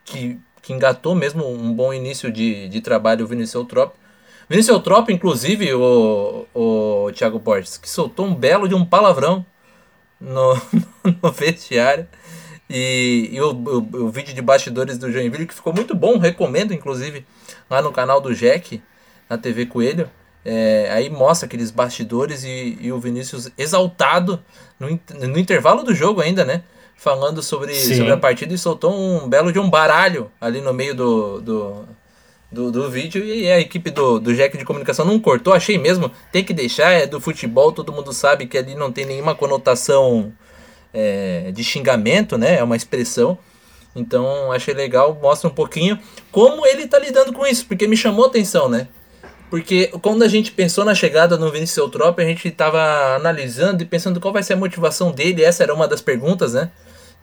que, 0.04 0.40
que 0.62 0.74
engatou 0.74 1.16
mesmo 1.16 1.48
um 1.48 1.74
bom 1.74 1.94
início 1.94 2.32
de, 2.32 2.68
de 2.70 2.82
trabalho 2.82 3.26
o 3.26 3.28
Vinícius 3.28 3.56
Eutrópio. 3.56 3.98
Vinícius 4.50 4.76
Eutrópio, 4.76 5.14
inclusive, 5.14 5.74
o, 5.74 6.46
o 6.54 7.12
Thiago 7.14 7.40
Borges, 7.40 7.78
que 7.78 7.90
soltou 7.90 8.26
um 8.26 8.36
belo 8.36 8.68
de 8.68 8.76
um 8.76 8.86
palavrão 8.86 9.46
no, 10.20 10.54
no 11.22 11.32
vestiário. 11.32 12.08
E, 12.70 13.30
e 13.32 13.42
o, 13.42 13.52
o, 13.52 14.06
o 14.06 14.10
vídeo 14.10 14.34
de 14.34 14.42
bastidores 14.42 14.98
do 14.98 15.12
Joinville, 15.12 15.46
que 15.46 15.54
ficou 15.54 15.74
muito 15.74 15.96
bom, 15.96 16.18
recomendo, 16.18 16.74
inclusive, 16.74 17.26
lá 17.70 17.82
no 17.82 17.92
canal 17.92 18.20
do 18.20 18.34
Jack, 18.34 18.82
na 19.30 19.38
TV 19.38 19.66
Coelho. 19.66 20.10
É, 20.46 20.90
aí 20.92 21.10
mostra 21.10 21.46
aqueles 21.46 21.72
bastidores 21.72 22.44
e, 22.44 22.78
e 22.82 22.92
o 22.92 23.00
Vinícius 23.00 23.50
exaltado 23.58 24.44
no, 24.80 25.00
no 25.28 25.40
intervalo 25.40 25.84
do 25.84 25.96
jogo 25.96 26.22
ainda, 26.22 26.44
né? 26.44 26.64
Falando 26.96 27.42
sobre, 27.42 27.74
Sim. 27.74 27.96
sobre 27.96 28.12
a 28.12 28.18
partida 28.18 28.54
e 28.54 28.58
soltou 28.58 28.94
um 28.94 29.28
belo 29.28 29.52
de 29.52 29.60
um 29.60 29.70
baralho 29.70 30.30
ali 30.40 30.60
no 30.60 30.74
meio 30.74 30.94
do, 30.94 31.42
do, 31.42 31.86
do, 32.52 32.72
do 32.72 32.90
vídeo 32.90 33.24
e 33.24 33.50
a 33.50 33.60
equipe 33.60 33.90
do, 33.90 34.20
do 34.20 34.36
Jack 34.36 34.58
de 34.58 34.66
comunicação 34.66 35.06
não 35.06 35.20
cortou, 35.20 35.54
achei 35.54 35.78
mesmo, 35.78 36.12
tem 36.32 36.44
que 36.44 36.54
deixar, 36.54 36.92
é 36.92 37.08
do 37.08 37.20
futebol, 37.20 37.72
todo 37.72 37.94
mundo 37.94 38.12
sabe 38.14 38.46
que 38.46 38.58
ali 38.58 38.76
não 38.76 38.92
tem 38.92 39.06
nenhuma 39.06 39.34
conotação 39.34 40.32
é, 40.94 41.52
de 41.52 41.64
xingamento, 41.64 42.38
né? 42.38 42.58
É 42.60 42.64
uma 42.64 42.76
expressão. 42.76 43.38
Então 43.96 44.52
achei 44.52 44.74
legal, 44.74 45.18
mostra 45.22 45.50
um 45.50 45.54
pouquinho 45.54 46.00
como 46.32 46.66
ele 46.66 46.88
tá 46.88 47.00
lidando 47.00 47.32
com 47.32 47.46
isso, 47.46 47.66
porque 47.66 47.88
me 47.88 47.96
chamou 47.96 48.26
atenção, 48.26 48.68
né? 48.68 48.88
Porque 49.54 49.92
quando 50.02 50.24
a 50.24 50.28
gente 50.28 50.52
pensou 50.52 50.84
na 50.84 50.96
chegada 50.96 51.38
no 51.38 51.52
Vinícius 51.52 51.78
Eutrópio, 51.78 52.26
a 52.26 52.28
gente 52.28 52.48
estava 52.48 53.16
analisando 53.16 53.84
e 53.84 53.86
pensando 53.86 54.20
qual 54.20 54.34
vai 54.34 54.42
ser 54.42 54.54
a 54.54 54.58
motivação 54.58 55.12
dele. 55.12 55.44
Essa 55.44 55.62
era 55.62 55.72
uma 55.72 55.88
das 55.88 56.02
perguntas, 56.02 56.56
né? 56.56 56.72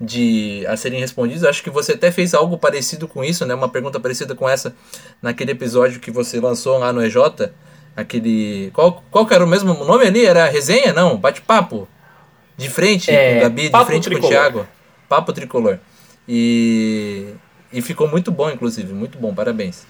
De 0.01 0.65
a 0.69 0.77
serem 0.77 1.01
respondidas. 1.01 1.43
Acho 1.43 1.61
que 1.61 1.71
você 1.71 1.95
até 1.95 2.13
fez 2.13 2.33
algo 2.33 2.57
parecido 2.57 3.09
com 3.09 3.25
isso, 3.25 3.45
né? 3.45 3.53
Uma 3.53 3.69
pergunta 3.69 3.99
parecida 3.99 4.33
com 4.37 4.49
essa 4.49 4.73
naquele 5.21 5.51
episódio 5.51 5.99
que 5.99 6.13
você 6.13 6.39
lançou 6.39 6.79
lá 6.79 6.93
no 6.93 7.05
EJ. 7.05 7.17
Aquele. 7.97 8.71
Qual, 8.75 9.03
qual 9.11 9.27
que 9.27 9.35
era 9.35 9.45
o 9.45 9.49
mesmo 9.49 9.75
nome 9.85 10.07
ali? 10.07 10.25
Era 10.25 10.49
resenha? 10.49 10.93
Não, 10.93 11.17
bate-papo. 11.17 11.89
De 12.57 12.71
frente 12.71 13.11
É, 13.11 13.33
com 13.33 13.39
o 13.39 13.41
Gabi, 13.41 13.71
de 13.71 13.85
frente 13.87 14.09
com 14.09 14.15
o 14.15 14.21
Tricolor. 14.21 14.31
Thiago. 14.31 14.69
Papo 15.09 15.33
Tricolor. 15.33 15.79
E, 16.29 17.35
e 17.73 17.83
ficou 17.83 18.07
muito 18.07 18.31
bom, 18.31 18.49
inclusive, 18.49 18.93
muito 18.93 19.19
bom, 19.19 19.35
parabéns. 19.35 19.85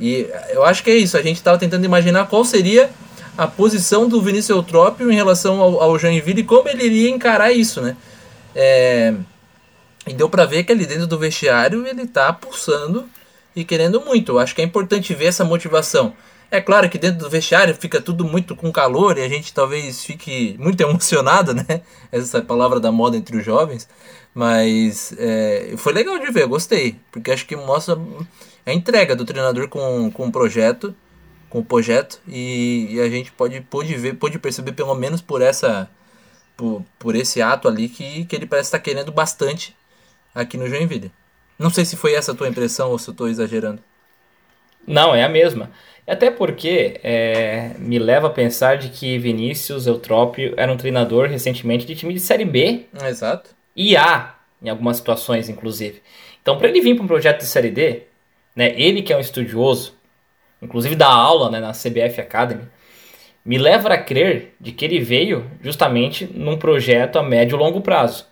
E 0.00 0.26
eu 0.48 0.64
acho 0.64 0.82
que 0.82 0.90
é 0.90 0.96
isso, 0.96 1.16
a 1.16 1.22
gente 1.22 1.36
estava 1.36 1.58
tentando 1.58 1.84
imaginar 1.84 2.26
qual 2.26 2.44
seria 2.44 2.90
a 3.36 3.46
posição 3.46 4.08
do 4.08 4.20
Vinícius 4.20 4.50
Eutrópio 4.50 5.10
em 5.10 5.14
relação 5.14 5.60
ao, 5.60 5.80
ao 5.80 5.98
Joinville 5.98 6.40
e 6.40 6.44
como 6.44 6.68
ele 6.68 6.84
iria 6.84 7.10
encarar 7.10 7.52
isso, 7.52 7.80
né? 7.82 7.96
É, 8.54 9.14
e 10.06 10.14
deu 10.14 10.28
para 10.28 10.46
ver 10.46 10.64
que 10.64 10.72
ali 10.72 10.86
dentro 10.86 11.06
do 11.06 11.18
vestiário 11.18 11.86
ele 11.86 12.06
tá 12.06 12.32
pulsando 12.32 13.08
e 13.54 13.64
querendo 13.64 14.00
muito. 14.00 14.38
Acho 14.38 14.54
que 14.54 14.62
é 14.62 14.64
importante 14.64 15.14
ver 15.14 15.26
essa 15.26 15.44
motivação. 15.44 16.14
É 16.50 16.60
claro 16.60 16.88
que 16.88 16.98
dentro 16.98 17.20
do 17.20 17.30
vestiário 17.30 17.74
fica 17.74 18.00
tudo 18.00 18.24
muito 18.24 18.56
com 18.56 18.72
calor 18.72 19.16
e 19.18 19.22
a 19.22 19.28
gente 19.28 19.54
talvez 19.54 20.04
fique 20.04 20.56
muito 20.58 20.80
emocionado, 20.82 21.54
né? 21.54 21.82
Essa 22.10 22.40
palavra 22.40 22.80
da 22.80 22.90
moda 22.90 23.16
entre 23.16 23.36
os 23.36 23.44
jovens. 23.44 23.88
Mas 24.34 25.14
é, 25.18 25.74
foi 25.76 25.92
legal 25.92 26.18
de 26.18 26.30
ver, 26.32 26.46
gostei. 26.46 26.96
Porque 27.12 27.30
acho 27.30 27.46
que 27.46 27.54
mostra 27.54 27.96
a 28.64 28.72
entrega 28.72 29.16
do 29.16 29.24
treinador 29.24 29.68
com, 29.68 30.10
com 30.10 30.26
o 30.26 30.32
projeto. 30.32 30.94
Com 31.48 31.60
o 31.60 31.64
projeto. 31.64 32.20
E, 32.28 32.88
e 32.90 33.00
a 33.00 33.08
gente 33.08 33.32
pode, 33.32 33.60
pode 33.62 33.94
ver, 33.96 34.14
pode 34.14 34.38
perceber 34.38 34.72
pelo 34.72 34.94
menos 34.94 35.20
por 35.20 35.42
essa. 35.42 35.90
Por, 36.56 36.84
por 36.98 37.16
esse 37.16 37.40
ato 37.40 37.66
ali 37.68 37.88
que, 37.88 38.26
que 38.26 38.36
ele 38.36 38.46
parece 38.46 38.68
estar 38.68 38.80
querendo 38.80 39.10
bastante 39.10 39.74
aqui 40.34 40.58
no 40.58 40.68
Joinville. 40.68 41.10
Não 41.58 41.70
sei 41.70 41.84
se 41.84 41.96
foi 41.96 42.14
essa 42.14 42.32
a 42.32 42.34
tua 42.34 42.48
impressão 42.48 42.90
ou 42.90 42.98
se 42.98 43.08
eu 43.08 43.12
estou 43.12 43.28
exagerando. 43.28 43.82
Não, 44.86 45.14
é 45.14 45.24
a 45.24 45.28
mesma. 45.28 45.70
Até 46.06 46.30
porque 46.30 47.00
é, 47.04 47.72
me 47.78 47.98
leva 47.98 48.26
a 48.26 48.30
pensar 48.30 48.76
de 48.76 48.88
que 48.88 49.18
Vinícius 49.18 49.86
Eutrópio 49.86 50.54
era 50.56 50.72
um 50.72 50.76
treinador 50.76 51.28
recentemente 51.28 51.86
de 51.86 51.94
time 51.94 52.12
de 52.12 52.20
Série 52.20 52.44
B. 52.44 52.86
Exato. 53.04 53.50
E 53.76 53.96
A, 53.96 54.34
em 54.62 54.68
algumas 54.68 54.96
situações, 54.96 55.48
inclusive. 55.48 56.02
Então, 56.42 56.58
para 56.58 56.68
ele 56.68 56.80
vir 56.80 56.94
para 56.94 57.04
um 57.04 57.08
projeto 57.08 57.38
de 57.38 57.46
Série 57.46 57.70
D, 57.70 58.02
né, 58.60 58.74
ele 58.76 59.00
que 59.00 59.10
é 59.10 59.16
um 59.16 59.20
estudioso, 59.20 59.94
inclusive 60.60 60.94
dá 60.94 61.08
aula 61.08 61.50
né, 61.50 61.60
na 61.60 61.72
CBF 61.72 62.20
Academy, 62.20 62.64
me 63.42 63.56
leva 63.56 63.88
a 63.88 63.96
crer 63.96 64.54
de 64.60 64.70
que 64.70 64.84
ele 64.84 65.00
veio 65.00 65.50
justamente 65.62 66.28
num 66.34 66.58
projeto 66.58 67.18
a 67.18 67.22
médio 67.22 67.56
e 67.56 67.58
longo 67.58 67.80
prazo. 67.80 68.26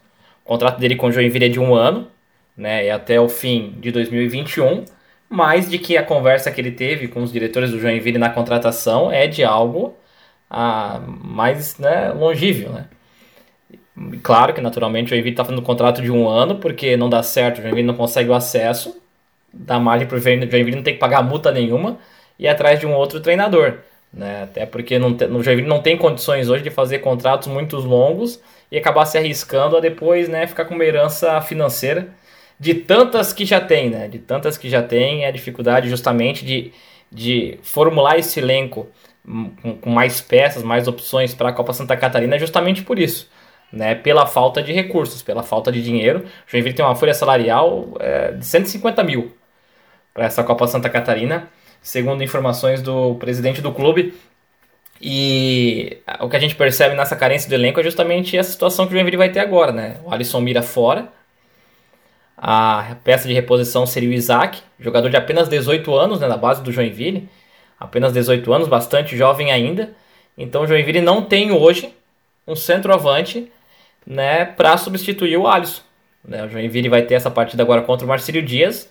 O 0.45 0.49
contrato 0.49 0.79
dele 0.79 0.97
com 0.97 1.07
o 1.07 1.13
Joinville 1.13 1.47
é 1.47 1.49
de 1.49 1.59
um 1.59 1.75
ano, 1.75 2.09
né, 2.55 2.85
é 2.89 2.91
até 2.91 3.19
o 3.19 3.27
fim 3.27 3.73
de 3.81 3.91
2021, 3.91 4.85
mas 5.31 5.71
de 5.71 5.79
que 5.79 5.97
a 5.97 6.03
conversa 6.03 6.51
que 6.51 6.61
ele 6.61 6.73
teve 6.73 7.09
com 7.09 7.23
os 7.23 7.33
diretores 7.33 7.71
do 7.71 7.81
Joinville 7.81 8.19
na 8.19 8.29
contratação 8.29 9.11
é 9.11 9.27
de 9.27 9.43
algo 9.43 9.97
ah, 10.51 11.01
mais 11.07 11.79
né, 11.79 12.11
longível, 12.11 12.71
né? 12.71 12.87
Claro 14.23 14.53
que 14.53 14.61
naturalmente 14.61 15.07
o 15.07 15.09
Joinville 15.09 15.33
está 15.33 15.45
fazendo 15.45 15.61
um 15.61 15.65
contrato 15.65 16.03
de 16.03 16.11
um 16.11 16.29
ano 16.29 16.57
porque 16.57 16.99
não 16.99 17.09
dá 17.09 17.23
certo, 17.23 17.61
o 17.61 17.63
Joinville 17.63 17.87
não 17.87 17.95
consegue 17.95 18.29
o 18.29 18.35
acesso, 18.35 18.95
dá 19.53 19.79
margem 19.79 20.07
para 20.07 20.17
o 20.17 20.21
Joinville 20.21 20.77
não 20.77 20.83
ter 20.83 20.93
que 20.93 20.99
pagar 20.99 21.23
multa 21.23 21.51
nenhuma 21.51 21.99
e 22.39 22.45
ir 22.45 22.49
atrás 22.49 22.79
de 22.79 22.87
um 22.87 22.95
outro 22.95 23.21
treinador. 23.21 23.79
Né? 24.13 24.45
Até 24.45 24.67
porque 24.67 24.99
não 24.99 25.15
tem, 25.15 25.29
no 25.29 25.43
Joinville 25.43 25.69
não 25.69 25.83
tem 25.83 25.97
condições 25.97 26.49
hoje 26.49 26.63
de 26.63 26.71
fazer 26.71 27.01
contratos 27.01 27.49
muito 27.49 27.77
longos 27.77 28.41
e 28.71 28.79
acabar 28.79 29.05
se 29.07 29.19
arriscando 29.19 29.77
a 29.77 29.81
depois 29.81 30.29
né, 30.29 30.47
ficar 30.47 30.65
com 30.65 30.75
uma 30.75 30.85
herança 30.85 31.41
financeira 31.41 32.09
de 32.59 32.75
tantas 32.75 33.33
que 33.33 33.45
já 33.45 33.61
tem, 33.61 33.89
né? 33.89 34.09
De 34.09 34.19
tantas 34.19 34.59
que 34.59 34.69
já 34.69 34.83
tem, 34.83 35.25
é 35.25 35.29
a 35.29 35.31
dificuldade 35.31 35.89
justamente 35.89 36.45
de, 36.45 36.73
de 37.11 37.59
formular 37.63 38.19
esse 38.19 38.41
elenco 38.41 38.89
com, 39.63 39.77
com 39.77 39.91
mais 39.91 40.21
peças, 40.21 40.63
mais 40.63 40.89
opções 40.89 41.35
para 41.35 41.51
a 41.51 41.53
Copa 41.53 41.73
Santa 41.73 41.97
Catarina, 41.97 42.37
é 42.37 42.39
justamente 42.39 42.83
por 42.83 42.99
isso. 42.99 43.31
Né, 43.71 43.95
pela 43.95 44.25
falta 44.25 44.63
de 44.63 44.73
recursos, 44.73 45.23
pela 45.23 45.43
falta 45.43 45.71
de 45.71 45.83
dinheiro. 45.83 46.21
O 46.21 46.51
Joinville 46.51 46.75
tem 46.75 46.85
uma 46.85 46.95
folha 46.95 47.13
salarial 47.13 47.95
é, 48.01 48.33
de 48.33 48.47
150 48.47 49.05
mil 49.05 49.38
para 50.19 50.27
essa 50.27 50.43
Copa 50.43 50.67
Santa 50.67 50.91
Catarina, 50.91 51.49
segundo 51.81 52.25
informações 52.25 52.83
do 52.83 53.15
presidente 53.15 53.63
do 53.63 53.73
clube. 53.73 54.15
E 55.01 55.99
o 56.19 56.29
que 56.29 56.37
a 56.37 56.41
gente 56.41 56.57
percebe 56.57 56.97
nessa 56.97 57.15
carência 57.15 57.49
do 57.49 57.55
elenco 57.55 57.79
é 57.79 57.85
justamente 57.85 58.37
essa 58.37 58.51
situação 58.51 58.85
que 58.85 58.93
o 58.93 58.97
Joinville 58.97 59.17
vai 59.17 59.29
ter 59.29 59.39
agora. 59.39 59.71
Né? 59.71 59.99
O 60.05 60.13
Alisson 60.13 60.41
Mira 60.41 60.61
fora, 60.61 61.07
a 62.37 62.97
peça 63.05 63.29
de 63.29 63.33
reposição 63.33 63.87
seria 63.87 64.09
o 64.09 64.13
Isaac, 64.13 64.61
jogador 64.81 65.09
de 65.09 65.17
apenas 65.17 65.49
18 65.49 65.95
anos, 65.95 66.19
né, 66.19 66.27
na 66.27 66.37
base 66.37 66.65
do 66.65 66.73
Joinville. 66.73 67.29
Apenas 67.79 68.13
18 68.13 68.53
anos, 68.53 68.67
bastante 68.67 69.17
jovem 69.17 69.53
ainda. 69.53 69.93
Então 70.37 70.63
o 70.63 70.67
Joinville 70.67 71.01
não 71.01 71.23
tem 71.23 71.53
hoje 71.53 71.95
um 72.45 72.57
centroavante 72.57 73.53
né, 74.05 74.45
para 74.47 74.77
substituir 74.77 75.37
o 75.37 75.47
Alisson. 75.47 75.83
Né, 76.25 76.45
o 76.45 76.49
Joinville 76.49 76.89
vai 76.89 77.03
ter 77.03 77.15
essa 77.15 77.31
partida 77.31 77.63
agora 77.63 77.83
contra 77.83 78.05
o 78.05 78.09
Marcílio 78.09 78.43
Dias. 78.43 78.91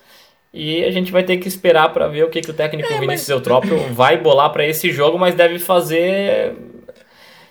E 0.53 0.83
a 0.83 0.91
gente 0.91 1.11
vai 1.11 1.23
ter 1.23 1.37
que 1.37 1.47
esperar 1.47 1.93
para 1.93 2.07
ver 2.07 2.23
o 2.23 2.29
que, 2.29 2.41
que 2.41 2.49
o 2.49 2.53
técnico 2.53 2.91
é, 2.91 2.99
Vinícius 2.99 3.29
mas... 3.29 3.37
Eutrópio 3.37 3.77
vai 3.93 4.17
bolar 4.17 4.51
para 4.51 4.65
esse 4.65 4.91
jogo, 4.91 5.17
mas 5.17 5.35
deve 5.35 5.59
fazer 5.59 6.55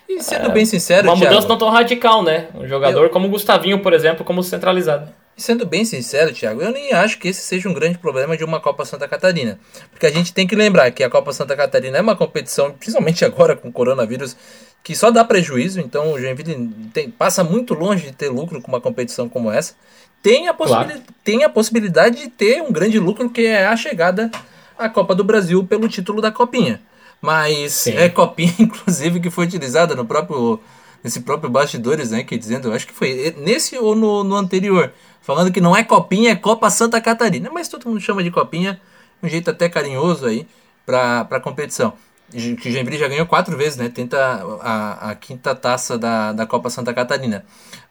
e 0.07 0.23
sendo 0.23 0.47
é, 0.47 0.53
bem 0.53 0.65
sincero, 0.65 1.07
Uma 1.07 1.15
mudança 1.15 1.33
Thiago, 1.33 1.49
não 1.49 1.57
tão 1.57 1.69
radical, 1.69 2.23
né? 2.23 2.47
Um 2.55 2.65
jogador 2.65 3.03
eu... 3.03 3.09
como 3.09 3.27
o 3.27 3.29
Gustavinho, 3.29 3.79
por 3.79 3.93
exemplo, 3.93 4.23
como 4.23 4.41
centralizado. 4.41 5.11
E 5.37 5.41
sendo 5.41 5.65
bem 5.65 5.85
sincero, 5.85 6.33
Thiago, 6.33 6.61
eu 6.61 6.71
nem 6.71 6.93
acho 6.93 7.19
que 7.19 7.27
esse 7.27 7.41
seja 7.41 7.69
um 7.69 7.73
grande 7.73 7.97
problema 7.97 8.35
de 8.35 8.43
uma 8.43 8.59
Copa 8.59 8.85
Santa 8.85 9.07
Catarina. 9.07 9.59
Porque 9.91 10.05
a 10.05 10.11
gente 10.11 10.33
tem 10.33 10.47
que 10.47 10.55
lembrar 10.55 10.89
que 10.91 11.03
a 11.03 11.09
Copa 11.09 11.31
Santa 11.33 11.55
Catarina 11.55 11.97
é 11.97 12.01
uma 12.01 12.15
competição, 12.15 12.71
principalmente 12.71 13.23
agora 13.25 13.55
com 13.55 13.67
o 13.67 13.71
coronavírus, 13.71 14.35
que 14.81 14.95
só 14.95 15.11
dá 15.11 15.23
prejuízo. 15.23 15.79
Então 15.79 16.13
o 16.13 16.19
Joinville 16.19 16.69
tem, 16.93 17.11
passa 17.11 17.43
muito 17.43 17.73
longe 17.73 18.05
de 18.05 18.13
ter 18.13 18.29
lucro 18.29 18.61
com 18.61 18.69
uma 18.69 18.81
competição 18.81 19.29
como 19.29 19.51
essa. 19.51 19.75
Tem 20.21 20.47
a, 20.47 20.53
claro. 20.53 21.01
tem 21.23 21.43
a 21.43 21.49
possibilidade 21.49 22.21
de 22.21 22.27
ter 22.27 22.61
um 22.61 22.71
grande 22.71 22.99
lucro 22.99 23.29
que 23.29 23.45
é 23.45 23.67
a 23.67 23.75
chegada 23.75 24.29
à 24.77 24.89
Copa 24.89 25.15
do 25.15 25.23
Brasil 25.23 25.63
pelo 25.63 25.87
título 25.87 26.21
da 26.21 26.31
Copinha. 26.31 26.81
Mas 27.21 27.73
Sim. 27.73 27.95
é 27.95 28.09
Copinha, 28.09 28.53
inclusive, 28.59 29.19
que 29.19 29.29
foi 29.29 29.45
utilizada 29.45 29.95
no 29.95 30.05
próprio 30.05 30.59
nesse 31.03 31.21
próprio 31.21 31.49
bastidores, 31.49 32.11
né, 32.11 32.23
que 32.23 32.37
dizendo, 32.37 32.73
acho 32.73 32.87
que 32.87 32.93
foi 32.93 33.33
nesse 33.37 33.77
ou 33.77 33.95
no, 33.95 34.23
no 34.23 34.35
anterior, 34.35 34.91
falando 35.21 35.51
que 35.51 35.61
não 35.61 35.75
é 35.75 35.83
copinha, 35.83 36.31
é 36.31 36.35
Copa 36.35 36.69
Santa 36.69 36.99
Catarina. 36.99 37.49
Mas 37.53 37.67
todo 37.67 37.87
mundo 37.87 38.01
chama 38.01 38.23
de 38.23 38.31
copinha, 38.31 38.79
um 39.21 39.27
jeito 39.27 39.49
até 39.49 39.69
carinhoso 39.69 40.25
aí 40.25 40.47
para 40.85 41.27
a 41.29 41.39
competição. 41.39 41.93
Que 42.29 42.67
o 42.67 42.71
Joinville 42.71 42.97
já 42.97 43.07
ganhou 43.07 43.25
quatro 43.25 43.55
vezes, 43.55 43.77
né? 43.77 43.87
Tenta 43.87 44.17
a, 44.61 45.11
a 45.11 45.15
quinta 45.15 45.55
taça 45.55 45.97
da, 45.97 46.33
da 46.33 46.45
Copa 46.45 46.69
Santa 46.69 46.93
Catarina. 46.93 47.45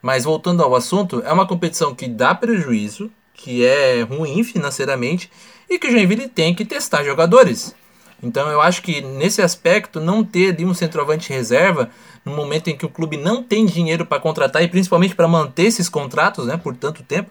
Mas 0.07 0.23
voltando 0.23 0.63
ao 0.63 0.77
assunto, 0.77 1.21
é 1.27 1.33
uma 1.33 1.49
competição 1.49 1.93
que 1.93 2.07
dá 2.07 2.33
prejuízo, 2.33 3.11
que 3.35 3.67
é 3.67 4.03
ruim 4.03 4.45
financeiramente 4.45 5.29
e 5.69 5.81
que 5.81 5.89
o 5.89 5.91
Joinville 5.91 6.29
tem 6.29 6.55
que 6.55 6.65
testar 6.65 7.03
jogadores. 7.03 7.75
Então 8.23 8.49
eu 8.49 8.61
acho 8.61 8.83
que 8.83 9.01
nesse 9.01 9.43
aspecto, 9.43 9.99
não 9.99 10.23
ter 10.23 10.55
ali 10.55 10.65
um 10.65 10.73
centroavante 10.73 11.33
reserva, 11.33 11.91
no 12.25 12.37
momento 12.37 12.69
em 12.69 12.77
que 12.77 12.87
o 12.87 12.89
clube 12.89 13.17
não 13.17 13.43
tem 13.43 13.67
dinheiro 13.67 14.07
para 14.07 14.21
contratar 14.21 14.63
e 14.63 14.69
principalmente 14.69 15.17
para 15.17 15.27
manter 15.27 15.65
esses 15.65 15.89
contratos 15.89 16.47
né, 16.47 16.57
por 16.57 16.77
tanto 16.77 17.03
tempo, 17.03 17.29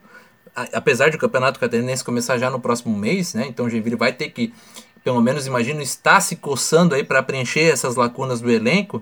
apesar 0.73 1.07
de 1.09 1.15
o 1.15 1.19
Campeonato 1.19 1.61
Catarinense 1.61 2.03
começar 2.03 2.38
já 2.38 2.49
no 2.49 2.59
próximo 2.59 2.97
mês, 2.97 3.33
né, 3.33 3.45
então 3.47 3.67
o 3.67 3.69
Genville 3.69 3.95
vai 3.95 4.11
ter 4.11 4.31
que, 4.31 4.53
pelo 5.01 5.21
menos 5.21 5.47
imagino, 5.47 5.81
estar 5.81 6.19
se 6.19 6.35
coçando 6.35 6.93
aí 6.93 7.05
para 7.05 7.23
preencher 7.23 7.71
essas 7.71 7.95
lacunas 7.95 8.41
do 8.41 8.51
elenco. 8.51 9.01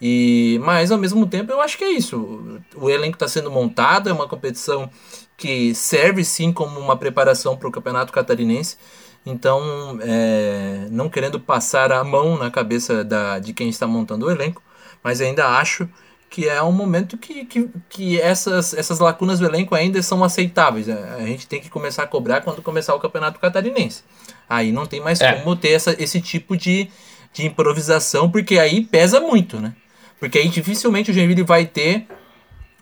E, 0.00 0.60
mas 0.62 0.92
ao 0.92 0.98
mesmo 0.98 1.26
tempo 1.26 1.52
eu 1.52 1.60
acho 1.60 1.78
que 1.78 1.84
é 1.84 1.90
isso. 1.90 2.60
O 2.74 2.90
elenco 2.90 3.16
está 3.16 3.28
sendo 3.28 3.50
montado, 3.50 4.08
é 4.08 4.12
uma 4.12 4.28
competição 4.28 4.90
que 5.36 5.74
serve 5.74 6.24
sim 6.24 6.52
como 6.52 6.78
uma 6.78 6.96
preparação 6.96 7.56
para 7.56 7.68
o 7.68 7.72
Campeonato 7.72 8.12
Catarinense. 8.12 8.76
Então, 9.24 9.98
é, 10.02 10.86
não 10.90 11.08
querendo 11.08 11.40
passar 11.40 11.90
a 11.90 12.04
mão 12.04 12.38
na 12.38 12.50
cabeça 12.50 13.02
da, 13.02 13.38
de 13.38 13.52
quem 13.52 13.68
está 13.68 13.86
montando 13.86 14.26
o 14.26 14.30
elenco, 14.30 14.62
mas 15.02 15.20
ainda 15.20 15.48
acho 15.58 15.88
que 16.30 16.48
é 16.48 16.62
um 16.62 16.72
momento 16.72 17.16
que, 17.16 17.44
que, 17.44 17.68
que 17.88 18.20
essas, 18.20 18.74
essas 18.74 18.98
lacunas 18.98 19.38
do 19.38 19.46
elenco 19.46 19.74
ainda 19.74 20.00
são 20.02 20.22
aceitáveis. 20.22 20.88
A 20.88 21.20
gente 21.26 21.46
tem 21.46 21.60
que 21.60 21.70
começar 21.70 22.02
a 22.02 22.06
cobrar 22.06 22.40
quando 22.40 22.62
começar 22.62 22.94
o 22.94 23.00
campeonato 23.00 23.40
catarinense. 23.40 24.02
Aí 24.48 24.70
não 24.70 24.86
tem 24.86 25.00
mais 25.00 25.20
é. 25.20 25.32
como 25.32 25.56
ter 25.56 25.70
essa, 25.70 25.94
esse 26.00 26.20
tipo 26.20 26.56
de, 26.56 26.88
de 27.32 27.46
improvisação, 27.46 28.30
porque 28.30 28.58
aí 28.58 28.84
pesa 28.84 29.20
muito, 29.20 29.60
né? 29.60 29.74
Porque 30.18 30.38
aí 30.38 30.48
dificilmente 30.48 31.10
o 31.10 31.14
Joinville 31.14 31.42
vai 31.42 31.66
ter 31.66 32.06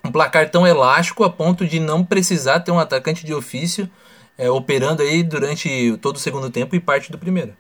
um 0.04 0.10
placar 0.12 0.50
tão 0.50 0.66
elástico 0.66 1.24
a 1.24 1.30
ponto 1.30 1.66
de 1.66 1.80
não 1.80 2.04
precisar 2.04 2.60
ter 2.60 2.70
um 2.70 2.78
atacante 2.78 3.24
de 3.24 3.34
ofício 3.34 3.88
é, 4.36 4.50
operando 4.50 5.02
aí 5.02 5.22
durante 5.22 5.96
todo 6.02 6.16
o 6.16 6.18
segundo 6.18 6.50
tempo 6.50 6.76
e 6.76 6.80
parte 6.80 7.10
do 7.10 7.18
primeiro. 7.18 7.54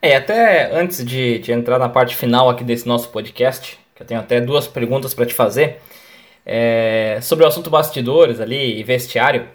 É, 0.00 0.16
até 0.16 0.74
antes 0.76 1.04
de, 1.04 1.38
de 1.38 1.52
entrar 1.52 1.78
na 1.78 1.88
parte 1.88 2.16
final 2.16 2.48
aqui 2.48 2.64
desse 2.64 2.86
nosso 2.86 3.08
podcast, 3.10 3.78
que 3.94 4.02
eu 4.02 4.06
tenho 4.06 4.20
até 4.20 4.40
duas 4.40 4.66
perguntas 4.66 5.14
para 5.14 5.26
te 5.26 5.34
fazer, 5.34 5.80
é, 6.44 7.18
sobre 7.22 7.44
o 7.44 7.48
assunto 7.48 7.70
bastidores 7.70 8.40
ali 8.40 8.78
e 8.78 8.82
vestiário. 8.82 9.48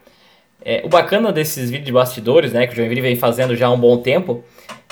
É, 0.64 0.82
o 0.86 0.90
bacana 0.90 1.32
desses 1.32 1.70
vídeos 1.70 1.86
de 1.86 1.92
bastidores, 1.92 2.54
né, 2.54 2.66
que 2.66 2.74
o 2.74 2.76
Joinville 2.76 3.02
vem 3.02 3.16
fazendo 3.16 3.56
já 3.56 3.68
há 3.68 3.72
um 3.72 3.80
bom 3.80 3.98
tempo, 3.98 4.44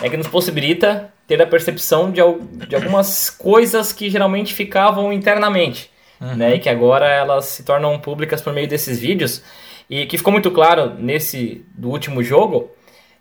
é 0.01 0.09
que 0.09 0.17
nos 0.17 0.27
possibilita 0.27 1.13
ter 1.27 1.41
a 1.41 1.47
percepção 1.47 2.11
de, 2.11 2.21
de 2.67 2.75
algumas 2.75 3.29
coisas 3.29 3.91
que 3.91 4.09
geralmente 4.09 4.53
ficavam 4.53 5.11
internamente. 5.11 5.89
uhum. 6.21 6.35
né? 6.35 6.55
E 6.55 6.59
que 6.59 6.69
agora 6.69 7.07
elas 7.07 7.45
se 7.45 7.63
tornam 7.63 7.97
públicas 7.99 8.41
por 8.41 8.53
meio 8.53 8.67
desses 8.67 8.99
vídeos. 8.99 9.43
E 9.89 10.05
que 10.05 10.17
ficou 10.17 10.31
muito 10.31 10.51
claro 10.51 10.93
nesse 10.97 11.63
do 11.75 11.89
último 11.89 12.23
jogo 12.23 12.71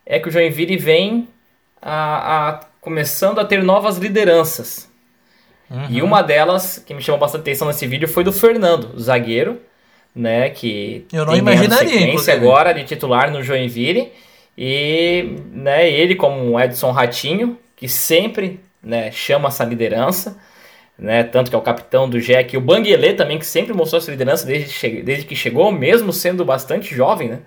é 0.07 0.18
que 0.18 0.28
o 0.28 0.30
Joinville 0.30 0.76
vem 0.76 1.28
a, 1.80 2.48
a 2.48 2.61
começando 2.80 3.38
a 3.38 3.44
ter 3.44 3.62
novas 3.62 3.96
lideranças. 3.98 4.90
Uhum. 5.70 5.86
E 5.88 6.02
uma 6.02 6.22
delas 6.22 6.78
que 6.78 6.92
me 6.94 7.02
chamou 7.02 7.18
bastante 7.18 7.42
atenção 7.42 7.66
nesse 7.66 7.86
vídeo 7.86 8.07
foi 8.07 8.22
do 8.22 8.32
Fernando, 8.32 8.94
o 8.94 9.00
zagueiro, 9.00 9.61
né? 10.14 10.50
Que 10.50 11.07
eu 11.12 11.24
não 11.24 11.34
imaginaria 11.34 12.14
agora 12.32 12.72
de 12.72 12.84
titular 12.84 13.30
no 13.30 13.42
Joinville. 13.42 14.12
E 14.57 15.36
né, 15.52 15.90
ele, 15.90 16.14
como 16.14 16.52
o 16.52 16.61
Edson 16.61 16.92
Ratinho, 16.92 17.59
que 17.77 17.89
sempre 17.89 18.61
né, 18.83 19.11
chama 19.11 19.49
essa 19.49 19.64
liderança, 19.64 20.39
né, 20.99 21.25
tanto 21.25 21.51
que 21.51 21.57
é 21.57 21.59
o 21.59 21.62
capitão 21.62 22.09
do 22.09 22.20
Jack, 22.20 22.55
e 22.55 22.59
o 22.59 22.61
Banguelê 22.61 23.14
também, 23.14 23.39
que 23.39 23.47
sempre 23.47 23.72
mostrou 23.72 24.01
essa 24.01 24.11
liderança 24.11 24.47
desde, 24.47 25.03
desde 25.03 25.25
que 25.25 25.35
chegou, 25.35 25.72
mesmo 25.72 26.12
sendo 26.12 26.45
bastante 26.45 26.95
jovem. 26.95 27.29
Né? 27.29 27.39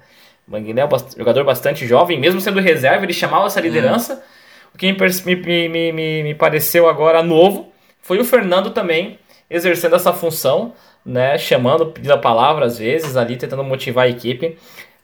O 0.48 0.52
Banguelê 0.52 0.82
é 0.82 0.86
um 0.86 0.90
jogador 1.18 1.44
bastante 1.44 1.88
jovem, 1.88 2.20
mesmo 2.20 2.42
sendo 2.42 2.60
reserva, 2.60 3.06
ele 3.06 3.14
chamava 3.14 3.46
essa 3.46 3.62
liderança. 3.62 4.14
É. 4.34 4.38
O 4.74 4.78
que 4.78 4.92
me, 4.92 5.70
me, 5.70 5.92
me, 5.92 6.24
me 6.24 6.36
pareceu 6.36 6.88
agora 6.88 7.24
novo 7.24 7.72
foi 8.02 8.20
o 8.20 8.26
Fernando 8.26 8.72
também 8.72 9.18
exercendo 9.50 9.96
essa 9.96 10.12
função, 10.14 10.74
né, 11.06 11.38
chamando, 11.38 11.88
pedindo 11.88 12.14
a 12.14 12.18
palavra 12.18 12.66
às 12.66 12.78
vezes, 12.78 13.16
ali 13.16 13.38
tentando 13.38 13.64
motivar 13.64 14.06
a 14.06 14.10
equipe 14.10 14.58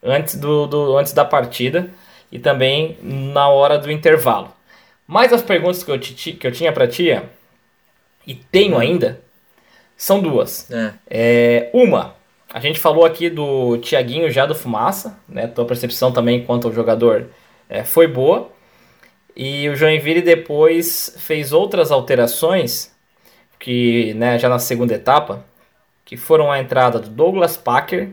antes, 0.04 0.36
do, 0.36 0.68
do, 0.68 0.98
antes 0.98 1.14
da 1.14 1.24
partida 1.24 1.90
e 2.32 2.40
também 2.40 2.98
na 3.02 3.48
hora 3.48 3.78
do 3.78 3.92
intervalo. 3.92 4.54
Mas 5.08 5.34
as 5.34 5.42
perguntas 5.42 5.84
que 5.84 5.92
eu, 5.92 6.00
te, 6.00 6.34
que 6.34 6.48
eu 6.48 6.52
tinha 6.52 6.72
para 6.72 6.88
ti, 6.88 7.10
e 8.26 8.36
tenho 8.36 8.78
ainda, 8.78 9.22
são 9.98 10.22
duas. 10.22 10.70
É. 10.72 10.94
É, 11.10 11.70
uma, 11.74 12.16
a 12.54 12.60
gente 12.60 12.80
falou 12.80 13.06
aqui 13.06 13.30
do 13.30 13.78
Tiaguinho 13.78 14.30
já 14.30 14.46
do 14.46 14.56
Fumaça, 14.56 15.20
né? 15.28 15.48
Tua 15.48 15.66
percepção 15.66 16.12
também 16.12 16.46
quanto 16.46 16.68
ao 16.68 16.74
jogador 16.74 17.30
é, 17.70 17.84
foi 17.84 18.08
boa. 18.08 18.52
E 19.36 19.68
o 19.70 19.76
Joinville 19.76 20.22
depois 20.22 21.16
fez 21.18 21.52
outras 21.52 21.92
alterações, 21.92 22.92
que 23.60 24.14
né, 24.14 24.38
já 24.38 24.48
na 24.48 24.60
segunda 24.60 24.94
etapa, 24.94 25.44
que 26.06 26.16
foram 26.16 26.52
a 26.52 26.60
entrada 26.60 27.00
do 27.00 27.10
Douglas 27.10 27.58
Packer, 27.58 28.12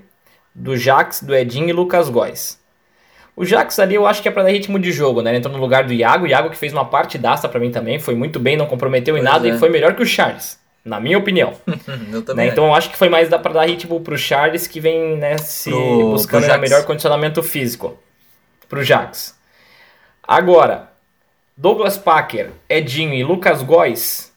do 0.55 0.77
Jax, 0.77 1.23
do 1.23 1.35
Edinho 1.35 1.69
e 1.69 1.73
Lucas 1.73 2.09
Góes. 2.09 2.60
O 3.41 3.45
Jax 3.47 3.79
ali 3.79 3.95
eu 3.95 4.07
acho 4.07 4.21
que 4.21 4.29
é 4.29 4.31
para 4.31 4.43
dar 4.43 4.51
ritmo 4.51 4.79
de 4.79 4.93
jogo, 4.93 5.23
né? 5.23 5.31
Ele 5.31 5.39
entrou 5.39 5.55
no 5.55 5.59
lugar 5.59 5.85
do 5.85 5.95
Iago, 5.95 6.27
o 6.27 6.29
Iago 6.29 6.51
que 6.51 6.59
fez 6.59 6.75
uma 6.75 6.85
partidaça 6.85 7.49
para 7.49 7.59
mim 7.59 7.71
também, 7.71 7.99
foi 7.99 8.15
muito 8.15 8.39
bem, 8.39 8.55
não 8.55 8.67
comprometeu 8.67 9.15
pois 9.15 9.25
em 9.25 9.27
nada 9.27 9.49
é. 9.49 9.53
e 9.53 9.59
foi 9.59 9.71
melhor 9.71 9.95
que 9.95 10.03
o 10.03 10.07
Charles, 10.07 10.61
na 10.85 11.01
minha 11.01 11.17
opinião. 11.17 11.55
eu. 11.67 12.35
Né? 12.35 12.49
Então 12.49 12.67
eu 12.67 12.75
acho 12.75 12.91
que 12.91 12.99
foi 12.99 13.09
mais 13.09 13.31
para 13.31 13.55
dar 13.55 13.67
ritmo 13.67 13.99
pro 14.01 14.19
Charles 14.19 14.67
que 14.67 14.79
vem 14.79 15.17
né, 15.17 15.39
se 15.39 15.71
pro, 15.71 16.11
buscando 16.11 16.47
pro 16.47 16.61
melhor 16.61 16.85
condicionamento 16.85 17.43
físico 17.43 17.99
pro 18.69 18.85
Jax. 18.85 19.35
Agora, 20.23 20.91
Douglas 21.57 21.97
Packer, 21.97 22.51
Edinho 22.69 23.15
e 23.15 23.25
Lucas 23.25 23.63
Góes 23.63 24.31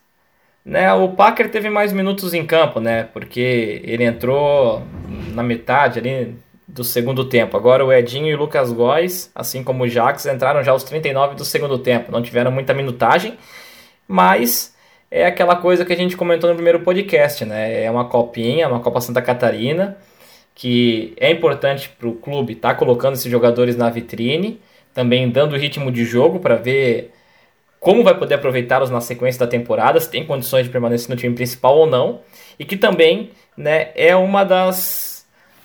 né, 0.63 0.93
o 0.93 1.09
Packer 1.09 1.51
teve 1.51 1.69
mais 1.69 1.91
minutos 1.91 2.33
em 2.33 2.45
campo, 2.45 2.79
né? 2.79 3.03
Porque 3.11 3.81
ele 3.83 4.05
entrou 4.05 4.81
na 5.33 5.43
metade 5.43 5.99
ali 5.99 6.37
do 6.73 6.83
segundo 6.83 7.23
tempo. 7.25 7.55
Agora 7.55 7.85
o 7.85 7.93
Edinho 7.93 8.27
e 8.27 8.33
o 8.33 8.37
Lucas 8.37 8.71
Góes, 8.71 9.31
assim 9.35 9.63
como 9.63 9.83
o 9.83 9.87
Jax, 9.87 10.25
entraram 10.25 10.63
já 10.63 10.71
aos 10.71 10.83
39 10.83 11.35
do 11.35 11.45
segundo 11.45 11.77
tempo. 11.77 12.11
Não 12.11 12.21
tiveram 12.21 12.51
muita 12.51 12.73
minutagem, 12.73 13.37
mas 14.07 14.75
é 15.11 15.27
aquela 15.27 15.55
coisa 15.55 15.85
que 15.85 15.93
a 15.93 15.95
gente 15.95 16.17
comentou 16.17 16.49
no 16.49 16.55
primeiro 16.55 16.79
podcast, 16.79 17.45
né? 17.45 17.83
É 17.83 17.91
uma 17.91 18.05
copinha, 18.05 18.67
uma 18.67 18.79
Copa 18.79 18.99
Santa 19.01 19.21
Catarina, 19.21 19.95
que 20.55 21.13
é 21.17 21.29
importante 21.29 21.89
para 21.89 22.07
o 22.07 22.15
clube 22.15 22.53
estar 22.53 22.69
tá 22.69 22.75
colocando 22.75 23.13
esses 23.13 23.31
jogadores 23.31 23.75
na 23.75 23.91
vitrine, 23.91 24.59
também 24.95 25.29
dando 25.29 25.55
ritmo 25.55 25.91
de 25.91 26.03
jogo 26.03 26.39
para 26.39 26.55
ver 26.55 27.13
como 27.79 28.03
vai 28.03 28.17
poder 28.17 28.35
aproveitá-los 28.35 28.89
na 28.89 29.01
sequência 29.01 29.39
da 29.39 29.47
temporada, 29.47 29.99
se 29.99 30.09
tem 30.09 30.25
condições 30.25 30.63
de 30.63 30.71
permanecer 30.71 31.09
no 31.09 31.17
time 31.17 31.35
principal 31.35 31.77
ou 31.77 31.85
não, 31.85 32.21
e 32.57 32.65
que 32.65 32.77
também 32.77 33.31
né, 33.57 33.91
é 33.93 34.15
uma 34.15 34.43
das 34.43 35.12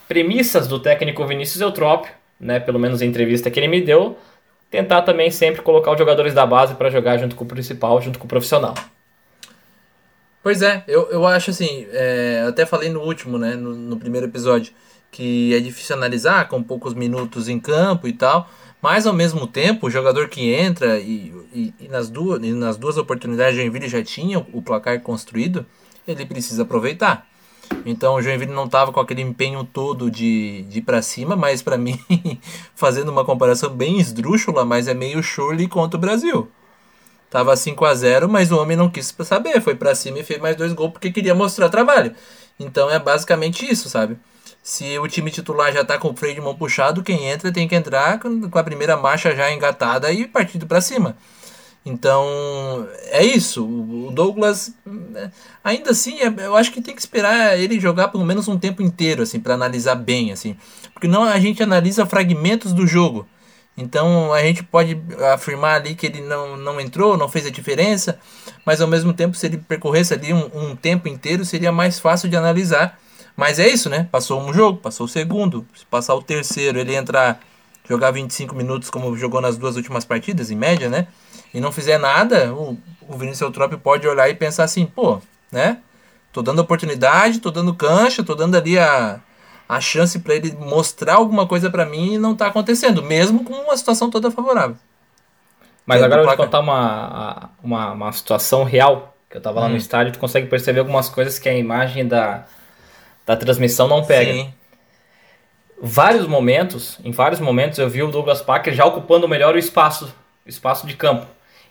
premissas 0.09 0.67
do 0.67 0.81
técnico 0.81 1.27
Vinícius 1.27 1.61
Eutrópio, 1.61 2.11
né, 2.41 2.59
pelo 2.59 2.79
menos 2.79 3.03
a 3.03 3.07
entrevista 3.07 3.51
que 3.51 3.61
ele 3.61 3.69
me 3.69 3.81
deu, 3.81 4.17
tentar 4.71 5.03
também 5.03 5.31
sempre 5.31 5.61
colocar 5.63 5.93
os 5.93 5.99
jogadores 5.99 6.33
da 6.33 6.47
base 6.47 6.75
para 6.75 6.91
jogar 6.91 7.19
junto 7.19 7.37
com 7.37 7.45
o 7.45 7.49
principal, 7.49 8.01
junto 8.01 8.19
com 8.19 8.25
o 8.25 8.29
profissional. 8.29 8.75
Pois 10.43 10.63
é, 10.63 10.83
eu, 10.89 11.11
eu 11.11 11.27
acho 11.27 11.51
assim, 11.51 11.87
é, 11.91 12.45
até 12.49 12.65
falei 12.65 12.89
no 12.89 13.01
último, 13.01 13.39
né, 13.39 13.55
no, 13.55 13.75
no 13.75 13.97
primeiro 13.99 14.27
episódio, 14.27 14.73
que 15.11 15.55
é 15.55 15.61
difícil 15.61 15.97
analisar 15.97 16.49
com 16.49 16.63
poucos 16.63 16.95
minutos 16.95 17.49
em 17.49 17.59
campo 17.59 18.09
e 18.09 18.13
tal, 18.13 18.49
mas 18.81 19.07
ao 19.07 19.13
mesmo 19.13 19.47
tempo, 19.47 19.89
o 19.89 19.91
jogador 19.91 20.29
que 20.29 20.53
entra 20.55 20.99
e, 20.99 21.35
e, 21.53 21.75
e 21.81 21.89
nas, 21.89 22.09
duas, 22.09 22.43
e 22.43 22.53
nas 22.53 22.77
duas 22.77 22.97
oportunidades 22.97 23.55
o 23.55 23.57
Joinville 23.57 23.89
já 23.89 24.03
tinha 24.03 24.39
o 24.39 24.63
placar 24.63 25.01
construído, 25.01 25.67
ele 26.07 26.25
precisa 26.25 26.63
aproveitar. 26.63 27.27
Então 27.85 28.15
o 28.15 28.23
Joinville 28.23 28.53
não 28.53 28.65
estava 28.65 28.93
com 28.93 29.01
aquele 29.01 29.23
empenho 29.23 29.65
todo 29.65 30.11
de, 30.11 30.63
de 30.63 30.79
ir 30.79 30.83
para 30.83 31.03
cima, 31.03 31.37
mas 31.37 31.63
para 31.63 31.77
mim, 31.79 31.99
fazendo 32.75 33.11
uma 33.11 33.25
comparação 33.25 33.71
bem 33.71 33.99
esdrúxula, 33.99 34.65
mas 34.65 34.89
é 34.89 34.95
meio 34.95 35.23
Shirley 35.23 35.69
contra 35.69 35.97
o 35.97 36.01
Brasil. 36.01 36.49
Tava 37.31 37.55
5 37.55 37.85
a 37.85 37.95
0 37.95 38.29
mas 38.29 38.51
o 38.51 38.59
homem 38.59 38.77
não 38.77 38.89
quis 38.89 39.15
saber, 39.25 39.61
foi 39.61 39.75
para 39.75 39.95
cima 39.95 40.19
e 40.19 40.25
fez 40.25 40.41
mais 40.41 40.57
dois 40.57 40.73
gols 40.73 40.93
porque 40.93 41.13
queria 41.13 41.35
mostrar 41.35 41.69
trabalho. 41.69 42.15
Então 42.59 42.91
é 42.91 42.99
basicamente 42.99 43.71
isso, 43.71 43.89
sabe? 43.89 44.19
Se 44.63 44.99
o 44.99 45.07
time 45.07 45.31
titular 45.31 45.73
já 45.73 45.83
está 45.83 45.99
com 45.99 46.11
o 46.11 46.17
freio 46.17 46.35
de 46.35 46.41
mão 46.41 46.55
puxado, 46.55 47.03
quem 47.03 47.27
entra 47.27 47.53
tem 47.53 47.69
que 47.69 47.75
entrar 47.75 48.19
com 48.19 48.59
a 48.59 48.65
primeira 48.65 48.97
marcha 48.97 49.35
já 49.35 49.51
engatada 49.51 50.11
e 50.11 50.27
partido 50.27 50.67
para 50.67 50.81
cima. 50.81 51.17
Então, 51.89 52.87
é 53.07 53.25
isso. 53.25 53.65
O 53.65 54.11
Douglas, 54.13 54.75
né, 54.85 55.33
ainda 55.63 55.91
assim, 55.91 56.21
é, 56.21 56.33
eu 56.47 56.57
acho 56.57 56.71
que 56.73 56.83
tem 56.83 56.95
que 56.95 57.01
esperar 57.01 57.59
ele 57.59 57.81
jogar 57.81 58.09
pelo 58.09 58.25
menos 58.25 58.47
um 58.49 58.59
tempo 58.59 58.83
inteiro, 58.83 59.23
assim, 59.23 59.41
para 59.41 59.55
analisar 59.55 59.95
bem, 59.95 60.33
assim. 60.33 60.57
Porque 60.93 61.09
não 61.09 61.25
a 61.25 61.39
gente 61.39 61.63
analisa 61.63 62.07
fragmentos 62.07 62.73
do 62.73 62.87
jogo. 62.87 63.27
Então, 63.77 64.33
a 64.33 64.43
gente 64.43 64.63
pode 64.65 65.01
afirmar 65.33 65.77
ali 65.77 65.95
que 65.95 66.07
ele 66.07 66.21
não, 66.21 66.57
não 66.57 66.81
entrou, 66.81 67.17
não 67.17 67.29
fez 67.29 67.47
a 67.47 67.51
diferença, 67.51 68.19
mas 68.65 68.81
ao 68.81 68.89
mesmo 68.89 69.13
tempo, 69.13 69.37
se 69.37 69.47
ele 69.47 69.57
percorresse 69.57 70.13
ali 70.15 70.33
um, 70.33 70.51
um 70.53 70.77
tempo 70.77 71.09
inteiro, 71.09 71.45
seria 71.45 71.71
mais 71.71 71.99
fácil 71.99 72.29
de 72.29 72.37
analisar 72.37 72.99
mas 73.39 73.61
é 73.61 73.69
isso, 73.69 73.89
né? 73.89 74.09
Passou 74.11 74.43
um 74.43 74.53
jogo, 74.53 74.79
passou 74.79 75.07
o 75.07 75.09
segundo. 75.09 75.65
Se 75.73 75.87
passar 75.87 76.13
o 76.17 76.21
terceiro, 76.21 76.77
ele 76.77 76.97
entrar, 76.97 77.39
jogar 77.89 78.11
25 78.11 78.53
minutos 78.53 78.91
como 78.91 79.17
jogou 79.17 79.41
nas 79.41 79.57
duas 79.57 79.77
últimas 79.77 80.05
partidas, 80.05 80.51
em 80.51 80.57
média, 80.57 80.89
né? 80.89 81.07
E 81.53 81.61
não 81.61 81.73
fizer 81.73 81.99
nada, 81.99 82.53
o, 82.53 82.77
o 83.09 83.17
Vinícius 83.17 83.41
Eutrópio 83.41 83.79
pode 83.79 84.07
olhar 84.07 84.29
e 84.29 84.35
pensar 84.35 84.65
assim, 84.65 84.87
pô, 84.87 85.21
né? 85.51 85.79
Tô 86.33 86.43
dando 86.43 86.61
oportunidade, 86.61 87.41
tô 87.41 87.51
dando 87.51 87.75
cancha, 87.75 88.23
tô 88.23 88.35
dando 88.35 88.57
ali 88.57 88.79
a, 88.79 89.21
a 89.69 89.81
chance 89.81 90.19
para 90.19 90.35
ele 90.35 90.53
mostrar 90.53 91.15
alguma 91.15 91.47
coisa 91.47 91.71
para 91.71 91.87
mim 91.87 92.15
e 92.15 92.19
não 92.19 92.35
tá 92.35 92.47
acontecendo, 92.47 93.03
mesmo 93.03 93.45
com 93.45 93.55
uma 93.55 93.77
situação 93.77 94.11
toda 94.11 94.31
favorável. 94.31 94.77
Mas 95.87 96.03
agora 96.03 96.21
eu 96.21 96.27
vou 96.27 96.35
te 96.35 96.37
contar 96.37 96.61
uma, 96.61 97.51
uma, 97.63 97.93
uma 97.93 98.13
situação 98.13 98.63
real, 98.63 99.17
que 99.31 99.39
eu 99.39 99.41
tava 99.41 99.61
lá 99.61 99.67
hum. 99.67 99.71
no 99.71 99.77
estádio, 99.77 100.13
tu 100.13 100.19
consegue 100.19 100.47
perceber 100.47 100.81
algumas 100.81 101.09
coisas 101.09 101.39
que 101.39 101.49
a 101.49 101.55
imagem 101.55 102.07
da, 102.07 102.45
da 103.25 103.37
transmissão 103.37 103.89
não 103.89 104.05
pega. 104.05 104.33
Sim. 104.33 104.53
Vários 105.81 106.27
momentos, 106.27 106.99
em 107.05 107.11
vários 107.11 107.41
momentos 107.41 107.79
eu 107.79 107.89
vi 107.89 108.03
o 108.03 108.11
Douglas 108.11 108.43
Parker 108.43 108.75
já 108.75 108.85
ocupando 108.85 109.29
melhor 109.29 109.55
o 109.55 109.59
espaço, 109.59 110.13
o 110.45 110.49
espaço 110.49 110.87
de 110.87 110.95
campo. 110.95 111.27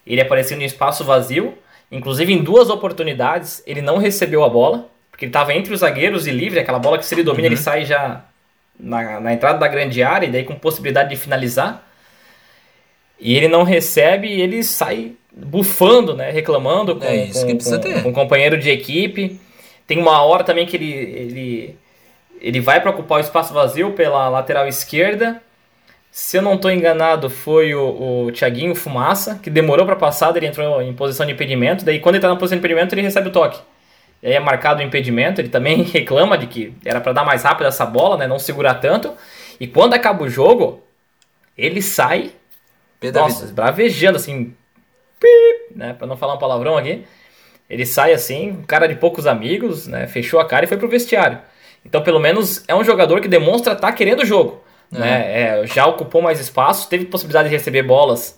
Ele 0.08 0.22
aparecendo 0.22 0.62
em 0.62 0.66
espaço 0.66 1.04
vazio, 1.04 1.54
inclusive 1.92 2.32
em 2.34 2.42
duas 2.42 2.70
oportunidades 2.70 3.62
ele 3.68 3.82
não 3.82 3.98
recebeu 3.98 4.44
a 4.44 4.50
bola, 4.50 4.90
porque 5.12 5.26
ele 5.26 5.30
estava 5.30 5.54
entre 5.54 5.74
os 5.74 5.82
zagueiros 5.82 6.26
e 6.28 6.32
livre, 6.32 6.60
aquela 6.60 6.80
bola 6.80 6.98
que 6.98 7.06
se 7.06 7.14
ele 7.14 7.24
domina 7.24 7.48
uhum. 7.48 7.54
ele 7.54 7.62
sai 7.62 7.86
já 7.86 8.24
na, 8.80 9.20
na 9.20 9.34
entrada 9.34 9.60
da 9.60 9.68
grande 9.68 10.02
área 10.02 10.28
e 10.28 10.32
daí 10.32 10.44
com 10.44 10.56
possibilidade 10.56 11.10
de 11.10 11.16
finalizar. 11.16 11.84
E 13.20 13.36
ele 13.36 13.48
não 13.48 13.64
recebe 13.64 14.28
e 14.28 14.42
ele 14.42 14.64
sai 14.64 15.14
bufando, 15.32 16.16
né, 16.16 16.32
reclamando 16.32 16.96
com, 16.96 17.06
é 17.06 17.28
com, 17.28 17.58
com, 17.58 18.02
com, 18.04 18.10
um 18.10 18.14
companheiro 18.14 18.58
de 18.58 18.70
equipe. 18.70 19.40
Tem 19.86 19.98
uma 19.98 20.22
hora 20.22 20.44
também 20.44 20.66
que 20.66 20.76
ele, 20.76 20.92
ele, 20.92 21.76
ele 22.40 22.60
vai 22.60 22.80
para 22.80 22.92
ocupar 22.92 23.18
o 23.18 23.22
espaço 23.22 23.54
vazio 23.54 23.92
pela 23.94 24.30
lateral 24.30 24.68
esquerda. 24.68 25.42
Se 26.20 26.36
eu 26.36 26.42
não 26.42 26.56
estou 26.56 26.72
enganado, 26.72 27.30
foi 27.30 27.76
o, 27.76 28.26
o 28.26 28.32
Thiaguinho 28.32 28.74
Fumaça, 28.74 29.36
que 29.36 29.52
demorou 29.52 29.86
para 29.86 29.96
passar, 29.96 30.36
ele 30.36 30.48
entrou 30.48 30.82
em 30.82 30.92
posição 30.92 31.24
de 31.28 31.32
impedimento. 31.32 31.86
Daí, 31.86 32.00
quando 32.00 32.16
ele 32.16 32.18
está 32.18 32.28
na 32.28 32.36
posição 32.36 32.56
de 32.56 32.60
impedimento, 32.60 32.96
ele 32.96 33.04
recebe 33.04 33.30
o 33.30 33.32
toque. 33.32 33.62
E 34.24 34.26
aí 34.26 34.34
é 34.34 34.40
marcado 34.40 34.80
o 34.80 34.84
impedimento. 34.84 35.40
Ele 35.40 35.48
também 35.48 35.84
reclama 35.94 36.36
de 36.36 36.48
que 36.48 36.74
era 36.84 37.00
para 37.00 37.14
dar 37.14 37.24
mais 37.24 37.44
rápido 37.44 37.68
essa 37.68 37.86
bola, 37.86 38.18
né? 38.18 38.26
não 38.26 38.40
segurar 38.40 38.74
tanto. 38.74 39.14
E 39.60 39.68
quando 39.68 39.94
acaba 39.94 40.24
o 40.24 40.28
jogo, 40.28 40.82
ele 41.56 41.84
sai, 41.84 42.32
nossa, 43.14 43.54
bravejando 43.54 44.18
assim, 44.18 44.56
né? 45.76 45.94
para 45.94 46.08
não 46.08 46.18
falar 46.18 46.34
um 46.34 46.40
palavrão 46.40 46.78
aqui 46.78 47.06
Ele 47.70 47.86
sai 47.86 48.12
assim, 48.12 48.54
um 48.54 48.64
cara 48.64 48.88
de 48.88 48.96
poucos 48.96 49.28
amigos, 49.28 49.86
né? 49.86 50.08
Fechou 50.08 50.40
a 50.40 50.48
cara 50.48 50.66
e 50.66 50.68
foi 50.68 50.78
pro 50.78 50.90
vestiário. 50.90 51.38
Então, 51.86 52.02
pelo 52.02 52.20
menos, 52.20 52.64
é 52.68 52.74
um 52.74 52.84
jogador 52.84 53.22
que 53.22 53.28
demonstra 53.28 53.74
estar 53.74 53.90
tá 53.90 53.94
querendo 53.94 54.24
o 54.24 54.26
jogo. 54.26 54.66
É. 54.94 55.00
Né? 55.00 55.42
É, 55.42 55.68
já 55.68 55.86
ocupou 55.86 56.22
mais 56.22 56.40
espaço, 56.40 56.90
teve 56.90 57.06
possibilidade 57.06 57.50
de 57.50 57.56
receber 57.56 57.84
bolas. 57.84 58.38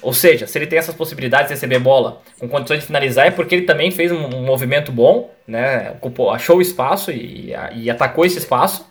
Ou 0.00 0.12
seja, 0.12 0.46
se 0.46 0.56
ele 0.56 0.66
tem 0.66 0.78
essas 0.78 0.94
possibilidades 0.94 1.48
de 1.48 1.54
receber 1.54 1.78
bola 1.80 2.22
com 2.38 2.48
condições 2.48 2.80
de 2.80 2.86
finalizar, 2.86 3.26
é 3.26 3.30
porque 3.30 3.54
ele 3.54 3.66
também 3.66 3.90
fez 3.90 4.12
um, 4.12 4.42
movimento 4.42 4.92
bom, 4.92 5.34
né? 5.46 5.90
Ocupou, 5.92 6.30
achou 6.30 6.58
o 6.58 6.62
espaço 6.62 7.10
e, 7.10 7.52
e 7.74 7.90
atacou 7.90 8.24
esse 8.24 8.38
espaço. 8.38 8.86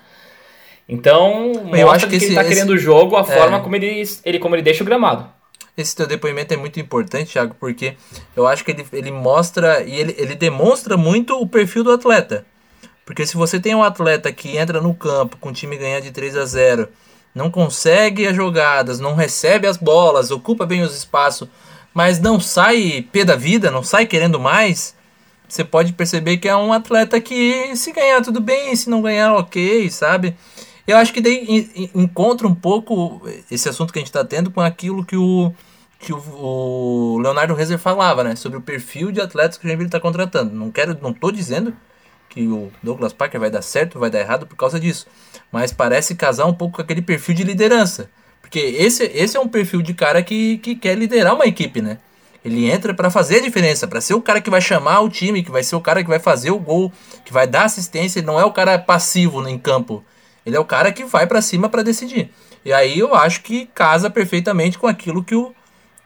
Então, 0.89 1.51
eu 1.73 1.89
acho 1.89 2.05
que, 2.05 2.11
que 2.11 2.15
esse, 2.17 2.25
ele 2.25 2.35
está 2.35 2.43
querendo 2.43 2.71
o 2.71 2.77
jogo, 2.77 3.15
a 3.15 3.21
é... 3.21 3.23
forma 3.23 3.59
como 3.61 3.75
ele, 3.75 4.03
ele, 4.23 4.39
como 4.39 4.55
ele 4.55 4.61
deixa 4.61 4.83
o 4.83 4.85
gramado. 4.85 5.29
Esse 5.77 5.95
teu 5.95 6.07
depoimento 6.07 6.53
é 6.53 6.57
muito 6.57 6.79
importante, 6.79 7.33
Thiago, 7.33 7.55
porque 7.59 7.95
eu 8.35 8.47
acho 8.47 8.65
que 8.65 8.71
ele, 8.71 8.85
ele 8.91 9.11
mostra 9.11 9.83
e 9.83 9.95
ele, 9.99 10.15
ele 10.17 10.35
demonstra 10.35 10.97
muito 10.97 11.39
o 11.39 11.47
perfil 11.47 11.83
do 11.83 11.91
atleta. 11.91 12.45
Porque 13.07 13.25
se 13.25 13.37
você 13.37 13.57
tem 13.57 13.73
um 13.73 13.83
atleta 13.83 14.33
que 14.33 14.57
entra 14.57 14.81
no 14.81 14.93
campo 14.93 15.37
com 15.37 15.47
o 15.47 15.53
time 15.53 15.77
ganhar 15.77 16.01
de 16.01 16.11
3 16.11 16.35
a 16.35 16.45
0, 16.45 16.89
não 17.33 17.49
consegue 17.49 18.27
as 18.27 18.35
jogadas, 18.35 18.99
não 18.99 19.15
recebe 19.15 19.65
as 19.65 19.77
bolas, 19.77 20.29
ocupa 20.29 20.65
bem 20.65 20.81
os 20.81 20.93
espaços, 20.93 21.47
mas 21.93 22.19
não 22.19 22.37
sai 22.37 23.07
pé 23.09 23.23
da 23.23 23.37
vida, 23.37 23.71
não 23.71 23.81
sai 23.81 24.05
querendo 24.05 24.37
mais, 24.37 24.93
você 25.47 25.63
pode 25.63 25.93
perceber 25.93 26.35
que 26.35 26.49
é 26.49 26.55
um 26.57 26.73
atleta 26.73 27.21
que 27.21 27.73
se 27.77 27.93
ganhar 27.93 28.21
tudo 28.21 28.41
bem, 28.41 28.75
se 28.75 28.89
não 28.89 29.01
ganhar 29.01 29.33
ok, 29.35 29.89
sabe? 29.89 30.35
Eu 30.85 30.97
acho 30.97 31.13
que 31.13 31.21
daí 31.21 31.89
encontra 31.95 32.45
um 32.45 32.53
pouco 32.53 33.21
esse 33.49 33.69
assunto 33.69 33.93
que 33.93 33.99
a 33.99 34.01
gente 34.01 34.09
está 34.09 34.25
tendo 34.25 34.51
com 34.51 34.59
aquilo 34.59 35.05
que 35.05 35.15
o 35.15 35.53
que 35.97 36.13
o, 36.13 37.19
Leonardo 37.23 37.53
Rezer 37.55 37.79
falava, 37.79 38.23
né, 38.23 38.35
sobre 38.35 38.57
o 38.57 38.61
perfil 38.61 39.11
de 39.13 39.21
atletas 39.21 39.57
que 39.57 39.65
o 39.65 39.67
Joinville 39.67 39.87
está 39.87 39.99
contratando. 39.99 40.53
Não 40.53 40.69
quero, 40.69 40.95
não 41.01 41.13
tô 41.13 41.31
dizendo 41.31 41.73
que 42.29 42.47
o 42.47 42.71
Douglas 42.81 43.13
Parker 43.13 43.39
vai 43.39 43.49
dar 43.49 43.61
certo, 43.61 43.99
vai 43.99 44.09
dar 44.09 44.19
errado 44.19 44.45
por 44.45 44.55
causa 44.55 44.79
disso. 44.79 45.07
Mas 45.51 45.71
parece 45.71 46.15
casar 46.15 46.45
um 46.45 46.53
pouco 46.53 46.75
com 46.75 46.81
aquele 46.81 47.01
perfil 47.01 47.35
de 47.35 47.43
liderança. 47.43 48.09
Porque 48.41 48.59
esse, 48.59 49.03
esse 49.03 49.35
é 49.35 49.39
um 49.39 49.47
perfil 49.47 49.81
de 49.81 49.93
cara 49.93 50.21
que, 50.23 50.57
que 50.59 50.75
quer 50.75 50.97
liderar 50.97 51.35
uma 51.35 51.45
equipe, 51.45 51.81
né? 51.81 51.97
Ele 52.43 52.69
entra 52.69 52.93
para 52.93 53.09
fazer 53.09 53.37
a 53.37 53.41
diferença, 53.41 53.87
para 53.87 53.99
ser 53.99 54.13
o 54.13 54.21
cara 54.21 54.39
que 54.39 54.49
vai 54.49 54.61
chamar 54.61 55.01
o 55.01 55.09
time, 55.09 55.43
que 55.43 55.51
vai 55.51 55.63
ser 55.63 55.75
o 55.75 55.81
cara 55.81 56.01
que 56.01 56.09
vai 56.09 56.19
fazer 56.19 56.51
o 56.51 56.59
gol, 56.59 56.91
que 57.25 57.33
vai 57.33 57.45
dar 57.45 57.65
assistência. 57.65 58.19
Ele 58.19 58.27
não 58.27 58.39
é 58.39 58.45
o 58.45 58.53
cara 58.53 58.79
passivo 58.79 59.45
em 59.47 59.57
campo. 59.57 60.03
Ele 60.45 60.55
é 60.55 60.59
o 60.59 60.63
cara 60.63 60.93
que 60.93 61.03
vai 61.03 61.27
para 61.27 61.41
cima 61.41 61.67
para 61.67 61.83
decidir. 61.83 62.31
E 62.63 62.71
aí 62.71 62.99
eu 62.99 63.13
acho 63.13 63.41
que 63.41 63.65
casa 63.73 64.09
perfeitamente 64.09 64.77
com 64.77 64.87
aquilo 64.87 65.23
que 65.23 65.35
o. 65.35 65.53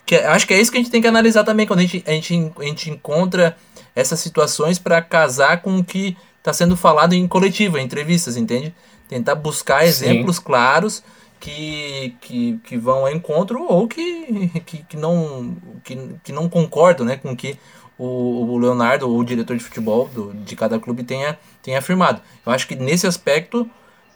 Que, 0.03 0.15
é, 0.15 0.26
acho 0.28 0.47
que 0.47 0.53
é 0.53 0.59
isso 0.59 0.72
que 0.72 0.78
a 0.78 0.82
gente 0.82 0.91
tem 0.91 1.01
que 1.01 1.07
analisar 1.07 1.43
também 1.43 1.67
quando 1.67 1.80
a 1.80 1.84
gente, 1.84 2.03
a 2.07 2.11
gente, 2.11 2.51
a 2.57 2.63
gente 2.63 2.89
encontra 2.89 3.55
essas 3.96 4.20
situações 4.20 4.80
para 4.80 5.02
casar 5.02 5.62
com 5.62 5.78
o 5.78 5.84
que 5.84 6.18
está 6.38 6.52
sendo 6.52 6.76
falado 6.76 7.14
em 7.14 7.28
coletiva, 7.28 7.80
em 7.80 7.86
entrevistas, 7.86 8.38
entende? 8.38 8.74
Tentar 9.08 9.36
buscar 9.36 9.86
exemplos 9.86 10.38
Sim. 10.38 10.44
claros 10.44 11.04
que, 11.39 12.16
que, 12.22 12.60
que 12.64 12.78
vão 12.78 13.00
ao 13.00 13.12
encontro 13.12 13.66
ou 13.68 13.88
que, 13.88 14.50
que, 14.66 14.78
que, 14.84 14.98
não, 14.98 15.56
que, 15.84 15.98
que 16.24 16.32
não 16.32 16.48
concordam 16.48 17.06
né, 17.06 17.18
com 17.18 17.32
o 17.32 17.36
que 17.36 17.58
o, 17.98 18.54
o 18.54 18.58
Leonardo, 18.58 19.08
ou 19.08 19.20
o 19.20 19.24
diretor 19.24 19.56
de 19.56 19.64
futebol 19.64 20.08
do, 20.08 20.34
de 20.34 20.56
cada 20.56 20.80
clube, 20.80 21.04
tenha, 21.04 21.38
tenha 21.62 21.78
afirmado. 21.78 22.22
Eu 22.46 22.52
acho 22.52 22.68
que 22.68 22.76
nesse 22.76 23.06
aspecto 23.06 23.70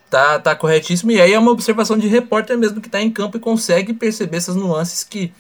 tá, 0.09 0.39
tá 0.39 0.55
corretíssimo. 0.55 1.11
E 1.11 1.21
aí 1.21 1.33
é 1.33 1.39
uma 1.39 1.51
observação 1.51 1.97
de 1.97 2.07
repórter 2.07 2.57
mesmo 2.57 2.81
que 2.81 2.87
está 2.87 3.01
em 3.01 3.11
campo 3.11 3.37
e 3.37 3.39
consegue 3.39 3.93
perceber 3.93 4.37
essas 4.37 4.55
nuances 4.55 5.03
que 5.03 5.31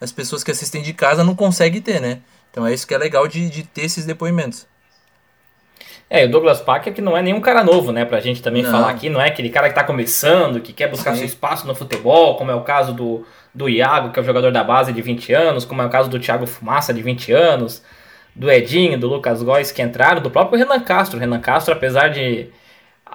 as 0.00 0.10
pessoas 0.10 0.42
que 0.42 0.50
assistem 0.50 0.82
de 0.82 0.94
casa 0.94 1.22
não 1.22 1.34
conseguem 1.34 1.82
ter, 1.82 2.00
né? 2.00 2.20
Então 2.50 2.66
é 2.66 2.72
isso 2.72 2.86
que 2.86 2.94
é 2.94 2.98
legal 2.98 3.26
de, 3.28 3.48
de 3.48 3.62
ter 3.62 3.82
esses 3.82 4.04
depoimentos. 4.04 4.66
É, 6.12 6.24
o 6.24 6.28
Douglas 6.28 6.60
Packer 6.60 6.92
que 6.92 7.00
não 7.00 7.16
é 7.16 7.22
nenhum 7.22 7.40
cara 7.40 7.62
novo, 7.62 7.92
né? 7.92 8.04
Pra 8.04 8.18
gente 8.18 8.42
também 8.42 8.64
não. 8.64 8.70
falar 8.70 8.90
aqui, 8.90 9.08
não 9.08 9.20
é 9.20 9.28
aquele 9.28 9.48
cara 9.48 9.68
que 9.68 9.76
tá 9.76 9.84
começando, 9.84 10.60
que 10.60 10.72
quer 10.72 10.88
buscar 10.88 11.12
Sim. 11.12 11.18
seu 11.18 11.26
espaço 11.26 11.66
no 11.68 11.74
futebol, 11.74 12.36
como 12.36 12.50
é 12.50 12.54
o 12.54 12.62
caso 12.62 12.92
do, 12.92 13.24
do 13.54 13.68
Iago, 13.68 14.10
que 14.10 14.18
é 14.18 14.22
o 14.22 14.24
jogador 14.24 14.50
da 14.50 14.64
base 14.64 14.92
de 14.92 15.00
20 15.00 15.32
anos, 15.32 15.64
como 15.64 15.80
é 15.82 15.86
o 15.86 15.90
caso 15.90 16.10
do 16.10 16.18
Thiago 16.18 16.46
Fumaça, 16.46 16.92
de 16.92 17.00
20 17.00 17.32
anos, 17.32 17.84
do 18.34 18.50
Edinho, 18.50 18.98
do 18.98 19.06
Lucas 19.06 19.40
Góes, 19.40 19.70
que 19.70 19.80
entraram, 19.80 20.20
do 20.20 20.30
próprio 20.32 20.58
Renan 20.58 20.80
Castro. 20.80 21.16
O 21.16 21.20
Renan 21.20 21.40
Castro, 21.40 21.74
apesar 21.74 22.08
de 22.08 22.48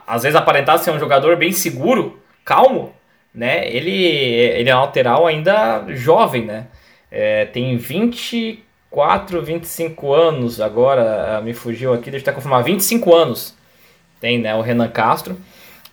às 0.08 0.24
vezes 0.24 0.36
aparentar 0.36 0.80
ser 0.80 0.92
um 0.92 1.00
jogador 1.00 1.36
bem 1.36 1.52
seguro, 1.52 2.22
calmo, 2.46 2.94
né? 3.34 3.68
Ele, 3.68 3.92
ele 3.92 4.70
é 4.70 4.76
um 4.76 4.80
lateral 4.80 5.28
ainda 5.28 5.84
jovem, 5.90 6.46
né? 6.46 6.68
É, 7.12 7.46
tem 7.46 7.76
20 7.76 8.65
24, 8.96 9.42
25 9.42 10.14
anos, 10.14 10.62
agora 10.62 11.38
ah, 11.38 11.42
me 11.42 11.54
fugiu 11.54 11.94
aqui, 11.94 12.10
deixa 12.10 12.26
eu 12.26 12.30
até 12.30 12.32
confirmar, 12.32 12.64
25 12.64 13.14
anos 13.14 13.54
tem, 14.22 14.40
né, 14.40 14.56
o 14.56 14.62
Renan 14.62 14.88
Castro. 14.88 15.38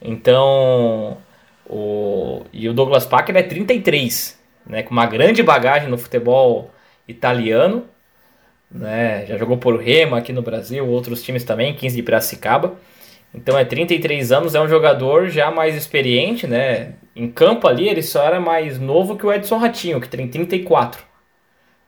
Então, 0.00 1.18
o, 1.66 2.42
e 2.52 2.68
o 2.68 2.72
Douglas 2.72 3.04
Packer 3.04 3.36
é 3.36 3.42
33, 3.42 4.40
né, 4.66 4.82
com 4.84 4.92
uma 4.92 5.06
grande 5.06 5.42
bagagem 5.42 5.88
no 5.88 5.98
futebol 5.98 6.70
italiano, 7.06 7.84
né, 8.70 9.26
já 9.26 9.36
jogou 9.36 9.58
por 9.58 9.76
Rema 9.76 10.18
aqui 10.18 10.32
no 10.32 10.40
Brasil, 10.40 10.86
outros 10.86 11.22
times 11.22 11.44
também, 11.44 11.74
15 11.74 11.96
de 11.96 12.02
Piracicaba. 12.02 12.74
Então 13.34 13.58
é 13.58 13.64
33 13.64 14.30
anos, 14.30 14.54
é 14.54 14.60
um 14.60 14.68
jogador 14.68 15.28
já 15.28 15.50
mais 15.50 15.74
experiente, 15.74 16.46
né? 16.46 16.92
Em 17.16 17.30
campo 17.30 17.66
ali 17.66 17.88
ele 17.88 18.02
só 18.02 18.22
era 18.24 18.38
mais 18.38 18.78
novo 18.78 19.16
que 19.16 19.24
o 19.24 19.32
Edson 19.32 19.56
Ratinho, 19.56 20.00
que 20.00 20.08
tem 20.08 20.28
34. 20.28 21.11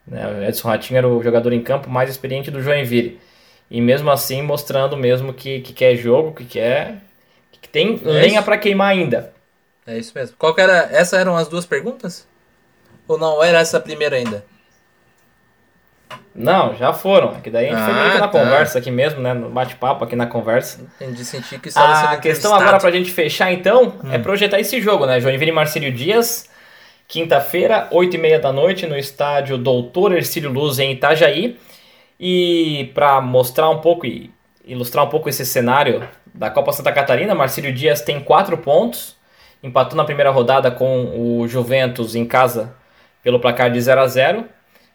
Né? 0.06 0.26
O 0.26 0.44
Edson 0.44 0.68
Ratinho 0.68 0.98
era 0.98 1.08
o 1.08 1.22
jogador 1.22 1.52
em 1.52 1.62
campo 1.62 1.90
mais 1.90 2.10
experiente 2.10 2.50
do 2.50 2.62
Joinville. 2.62 3.20
E 3.70 3.80
mesmo 3.80 4.10
assim 4.10 4.42
mostrando 4.42 4.96
mesmo 4.96 5.32
que, 5.32 5.60
que 5.60 5.72
quer 5.72 5.96
jogo, 5.96 6.32
que 6.32 6.44
quer. 6.44 6.98
que 7.52 7.68
tem 7.68 8.00
é 8.04 8.08
lenha 8.08 8.42
para 8.42 8.58
queimar 8.58 8.90
ainda. 8.90 9.32
É 9.86 9.98
isso 9.98 10.12
mesmo. 10.14 10.36
Qual 10.38 10.54
era. 10.58 10.88
Essas 10.92 11.18
eram 11.18 11.36
as 11.36 11.48
duas 11.48 11.66
perguntas? 11.66 12.26
Ou 13.06 13.18
não 13.18 13.42
era 13.42 13.58
essa 13.58 13.78
a 13.78 13.80
primeira 13.80 14.16
ainda? 14.16 14.44
Não, 16.34 16.74
já 16.74 16.92
foram. 16.92 17.34
É 17.36 17.40
que 17.40 17.50
daí 17.50 17.66
a 17.66 17.70
gente 17.70 17.80
ah, 17.80 17.84
foi 17.84 17.94
meio 17.94 18.12
que 18.12 18.18
na 18.18 18.24
ah, 18.24 18.28
tá. 18.28 18.40
conversa 18.40 18.78
aqui 18.78 18.90
mesmo, 18.90 19.20
né? 19.20 19.32
No 19.34 19.50
bate-papo 19.50 20.04
aqui 20.04 20.16
na 20.16 20.26
conversa. 20.26 20.80
Entendi, 20.96 21.24
senti 21.24 21.58
que 21.58 21.70
A 21.76 22.16
questão 22.16 22.54
agora 22.54 22.78
pra 22.78 22.90
gente 22.90 23.10
fechar 23.10 23.52
então 23.52 23.94
é 24.02 24.06
hum. 24.06 24.12
é 24.12 24.18
projetar 24.18 24.58
esse 24.58 24.80
jogo, 24.80 25.06
né? 25.06 25.20
Joinville 25.20 25.50
e 25.50 25.54
Marcílio 25.54 25.92
Dias 25.92 26.48
quinta-feira, 27.08 27.88
8 27.90 28.14
e 28.14 28.18
meia 28.18 28.38
da 28.38 28.52
noite, 28.52 28.86
no 28.86 28.96
estádio 28.96 29.58
Doutor 29.58 30.12
Ercílio 30.12 30.50
Luz, 30.50 30.78
em 30.78 30.92
Itajaí. 30.92 31.58
E 32.18 32.90
para 32.94 33.20
mostrar 33.20 33.68
um 33.70 33.80
pouco 33.80 34.06
e 34.06 34.30
ilustrar 34.64 35.04
um 35.04 35.08
pouco 35.08 35.28
esse 35.28 35.44
cenário 35.44 36.08
da 36.32 36.50
Copa 36.50 36.72
Santa 36.72 36.92
Catarina, 36.92 37.34
Marcílio 37.34 37.72
Dias 37.72 38.00
tem 38.00 38.20
4 38.20 38.58
pontos, 38.58 39.16
empatou 39.62 39.96
na 39.96 40.04
primeira 40.04 40.30
rodada 40.30 40.70
com 40.70 41.40
o 41.40 41.46
Juventus 41.46 42.14
em 42.14 42.24
casa 42.24 42.74
pelo 43.22 43.40
placar 43.40 43.70
de 43.70 43.80
0 43.80 44.00
a 44.00 44.06
0 44.06 44.44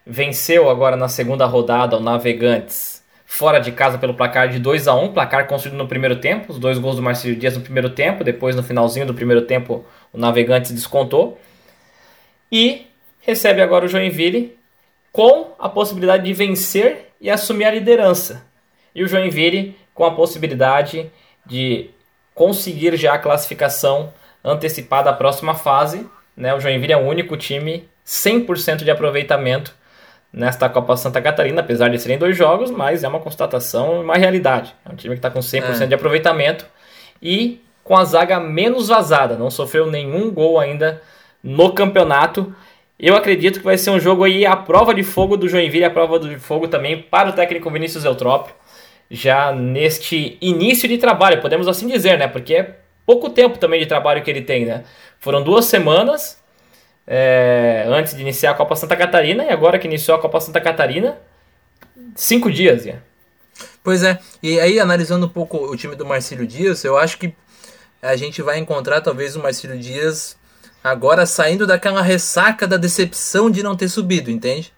venceu 0.06 0.70
agora 0.70 0.96
na 0.96 1.08
segunda 1.08 1.44
rodada 1.46 1.96
o 1.96 2.00
Navegantes 2.00 3.00
fora 3.26 3.60
de 3.60 3.70
casa 3.70 3.96
pelo 3.96 4.14
placar 4.14 4.48
de 4.48 4.58
2 4.58 4.88
a 4.88 4.94
1 4.94 5.12
placar 5.12 5.46
construído 5.46 5.76
no 5.76 5.86
primeiro 5.86 6.16
tempo, 6.16 6.52
os 6.52 6.58
dois 6.58 6.78
gols 6.78 6.96
do 6.96 7.02
Marcílio 7.02 7.36
Dias 7.36 7.56
no 7.56 7.62
primeiro 7.62 7.90
tempo, 7.90 8.24
depois 8.24 8.56
no 8.56 8.62
finalzinho 8.62 9.06
do 9.06 9.14
primeiro 9.14 9.42
tempo 9.42 9.84
o 10.12 10.18
Navegantes 10.18 10.72
descontou. 10.72 11.38
E 12.50 12.86
recebe 13.20 13.60
agora 13.60 13.84
o 13.84 13.88
Joinville 13.88 14.58
com 15.12 15.54
a 15.58 15.68
possibilidade 15.68 16.24
de 16.24 16.32
vencer 16.32 17.10
e 17.20 17.30
assumir 17.30 17.64
a 17.64 17.70
liderança. 17.70 18.44
E 18.94 19.02
o 19.02 19.08
Joinville 19.08 19.76
com 19.94 20.04
a 20.04 20.12
possibilidade 20.12 21.10
de 21.44 21.90
conseguir 22.34 22.96
já 22.96 23.14
a 23.14 23.18
classificação 23.18 24.12
antecipada 24.42 25.10
à 25.10 25.12
próxima 25.12 25.54
fase. 25.54 26.06
Né? 26.36 26.54
O 26.54 26.60
Joinville 26.60 26.92
é 26.92 26.96
o 26.96 27.06
único 27.06 27.36
time 27.36 27.88
100% 28.06 28.78
de 28.78 28.90
aproveitamento 28.90 29.74
nesta 30.32 30.68
Copa 30.68 30.96
Santa 30.96 31.20
Catarina, 31.20 31.60
apesar 31.60 31.88
de 31.88 31.98
serem 31.98 32.16
dois 32.16 32.36
jogos, 32.36 32.70
mas 32.70 33.02
é 33.02 33.08
uma 33.08 33.20
constatação, 33.20 34.00
uma 34.00 34.14
realidade. 34.14 34.74
É 34.84 34.92
um 34.92 34.96
time 34.96 35.14
que 35.14 35.18
está 35.18 35.30
com 35.30 35.40
100% 35.40 35.82
é. 35.82 35.86
de 35.86 35.94
aproveitamento 35.94 36.66
e 37.20 37.60
com 37.82 37.96
a 37.96 38.04
zaga 38.04 38.38
menos 38.38 38.88
vazada, 38.88 39.36
não 39.36 39.50
sofreu 39.50 39.86
nenhum 39.86 40.30
gol 40.30 40.58
ainda 40.58 41.02
no 41.42 41.72
campeonato. 41.72 42.54
Eu 42.98 43.16
acredito 43.16 43.58
que 43.58 43.64
vai 43.64 43.78
ser 43.78 43.90
um 43.90 44.00
jogo 44.00 44.24
aí 44.24 44.44
a 44.44 44.54
prova 44.54 44.94
de 44.94 45.02
fogo 45.02 45.36
do 45.36 45.48
Joinville, 45.48 45.84
a 45.84 45.90
prova 45.90 46.18
de 46.18 46.38
fogo 46.38 46.68
também 46.68 47.00
para 47.00 47.30
o 47.30 47.32
técnico 47.32 47.70
Vinícius 47.70 48.04
Eutrópio, 48.04 48.54
já 49.10 49.52
neste 49.52 50.36
início 50.40 50.88
de 50.88 50.98
trabalho, 50.98 51.40
podemos 51.40 51.66
assim 51.66 51.88
dizer, 51.88 52.18
né? 52.18 52.28
Porque 52.28 52.54
é 52.54 52.76
pouco 53.06 53.30
tempo 53.30 53.58
também 53.58 53.80
de 53.80 53.86
trabalho 53.86 54.22
que 54.22 54.30
ele 54.30 54.42
tem, 54.42 54.66
né? 54.66 54.84
Foram 55.18 55.42
duas 55.42 55.64
semanas 55.64 56.38
é, 57.06 57.84
antes 57.88 58.14
de 58.14 58.20
iniciar 58.20 58.52
a 58.52 58.54
Copa 58.54 58.76
Santa 58.76 58.96
Catarina 58.96 59.44
e 59.44 59.50
agora 59.50 59.78
que 59.78 59.86
iniciou 59.86 60.16
a 60.16 60.20
Copa 60.20 60.40
Santa 60.40 60.60
Catarina, 60.60 61.18
cinco 62.14 62.50
dias, 62.50 62.84
já. 62.84 62.96
Pois 63.82 64.02
é, 64.02 64.18
e 64.42 64.60
aí 64.60 64.78
analisando 64.78 65.26
um 65.26 65.28
pouco 65.28 65.56
o 65.56 65.76
time 65.76 65.96
do 65.96 66.04
Marcílio 66.06 66.46
Dias, 66.46 66.84
eu 66.84 66.96
acho 66.96 67.18
que 67.18 67.34
a 68.02 68.14
gente 68.14 68.42
vai 68.42 68.58
encontrar 68.58 69.00
talvez 69.00 69.36
o 69.36 69.42
Marcílio 69.42 69.78
Dias 69.78 70.38
agora 70.82 71.26
saindo 71.26 71.66
daquela 71.66 72.02
ressaca 72.02 72.66
da 72.66 72.76
decepção 72.76 73.50
de 73.50 73.62
não 73.62 73.76
ter 73.76 73.88
subido, 73.88 74.30
entende? 74.30 74.72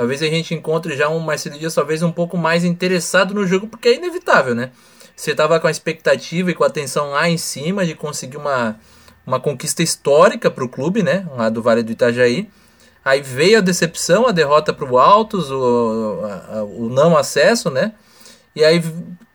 talvez 0.00 0.22
a 0.22 0.26
gente 0.26 0.54
encontre 0.54 0.96
já 0.96 1.10
um 1.10 1.18
Marcelo 1.18 1.58
Dias 1.58 1.74
talvez 1.74 2.02
um 2.02 2.10
pouco 2.10 2.38
mais 2.38 2.64
interessado 2.64 3.34
no 3.34 3.46
jogo, 3.46 3.66
porque 3.66 3.88
é 3.88 3.96
inevitável, 3.96 4.54
né? 4.54 4.70
Você 5.14 5.34
tava 5.34 5.60
com 5.60 5.66
a 5.66 5.70
expectativa 5.70 6.50
e 6.50 6.54
com 6.54 6.64
a 6.64 6.68
atenção 6.68 7.10
lá 7.10 7.28
em 7.28 7.36
cima 7.36 7.84
de 7.84 7.94
conseguir 7.94 8.38
uma, 8.38 8.80
uma 9.26 9.38
conquista 9.38 9.82
histórica 9.82 10.50
para 10.50 10.64
o 10.64 10.68
clube, 10.70 11.02
né? 11.02 11.26
Lá 11.36 11.50
do 11.50 11.62
Vale 11.62 11.82
do 11.82 11.92
Itajaí. 11.92 12.48
Aí 13.04 13.20
veio 13.20 13.58
a 13.58 13.60
decepção, 13.60 14.26
a 14.26 14.32
derrota 14.32 14.72
para 14.72 14.90
o 14.90 14.98
Altos, 14.98 15.50
o, 15.50 16.20
o 16.78 16.88
não 16.88 17.14
acesso, 17.14 17.68
né? 17.68 17.92
E 18.56 18.64
aí, 18.64 18.82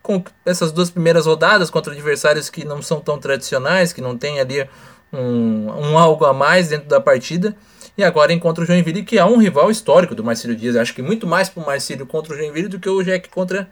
com 0.02 0.22
essas 0.44 0.72
duas 0.72 0.90
primeiras 0.90 1.26
rodadas 1.26 1.70
contra 1.70 1.92
adversários 1.92 2.50
que 2.50 2.64
não 2.64 2.82
são 2.82 3.00
tão 3.00 3.18
tradicionais, 3.18 3.92
que 3.92 4.00
não 4.00 4.18
tem 4.18 4.40
ali 4.40 4.68
um, 5.12 5.68
um 5.70 5.98
algo 5.98 6.24
a 6.24 6.32
mais 6.32 6.68
dentro 6.68 6.88
da 6.88 7.00
partida. 7.00 7.56
E 7.96 8.04
agora 8.04 8.32
encontra 8.32 8.62
o 8.62 8.66
Joinville, 8.66 9.02
que 9.02 9.18
é 9.18 9.24
um 9.24 9.38
rival 9.38 9.70
histórico 9.70 10.14
do 10.14 10.22
Marcílio 10.22 10.54
Dias. 10.54 10.76
Acho 10.76 10.94
que 10.94 11.00
muito 11.00 11.26
mais 11.26 11.48
para 11.48 11.62
o 11.62 11.66
Marcílio 11.66 12.06
contra 12.06 12.34
o 12.34 12.36
Joinville 12.36 12.68
do 12.68 12.78
que 12.78 12.88
o 12.88 13.02
Jack 13.02 13.30
contra 13.30 13.68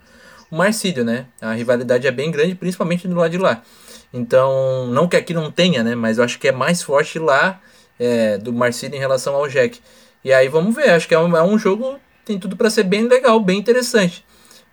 o 0.50 0.56
Marcílio, 0.56 1.04
né? 1.04 1.26
A 1.40 1.52
rivalidade 1.52 2.06
é 2.06 2.10
bem 2.10 2.30
grande, 2.30 2.54
principalmente 2.54 3.06
do 3.06 3.14
lado 3.14 3.30
de 3.30 3.38
lá. 3.38 3.62
Então, 4.12 4.86
não 4.86 5.06
que 5.06 5.16
aqui 5.16 5.34
não 5.34 5.50
tenha, 5.50 5.82
né? 5.82 5.94
Mas 5.94 6.18
eu 6.18 6.24
acho 6.24 6.38
que 6.38 6.48
é 6.48 6.52
mais 6.52 6.82
forte 6.82 7.18
lá 7.18 7.60
é, 7.98 8.38
do 8.38 8.52
Marcílio 8.52 8.96
em 8.96 9.00
relação 9.00 9.34
ao 9.34 9.48
Jack. 9.48 9.80
E 10.24 10.32
aí 10.32 10.48
vamos 10.48 10.74
ver, 10.74 10.90
acho 10.90 11.06
que 11.06 11.14
é 11.14 11.18
um, 11.18 11.36
é 11.36 11.42
um 11.42 11.58
jogo, 11.58 11.98
tem 12.24 12.38
tudo 12.38 12.56
para 12.56 12.70
ser 12.70 12.84
bem 12.84 13.06
legal, 13.06 13.38
bem 13.40 13.58
interessante. 13.58 14.24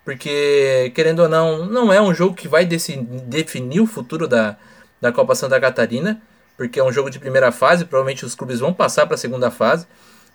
Porque, 0.06 0.92
querendo 0.96 1.20
ou 1.24 1.30
não, 1.30 1.66
não 1.66 1.92
é 1.94 2.02
um 2.02 2.14
jogo 2.14 2.36
que 2.36 2.48
vai 2.48 2.66
definir 2.66 3.82
o 3.82 3.86
futuro 3.86 4.28
da, 4.28 4.58
da 5.00 5.12
Copa 5.12 5.36
Santa 5.36 5.60
Catarina, 5.60 6.22
porque 6.62 6.80
é 6.80 6.84
um 6.84 6.92
jogo 6.92 7.10
de 7.10 7.18
primeira 7.18 7.52
fase, 7.52 7.86
provavelmente 7.86 8.24
os 8.24 8.36
clubes 8.36 8.60
vão 8.60 8.72
passar 8.72 9.08
para 9.08 9.16
a 9.16 9.18
segunda 9.18 9.50
fase. 9.50 9.88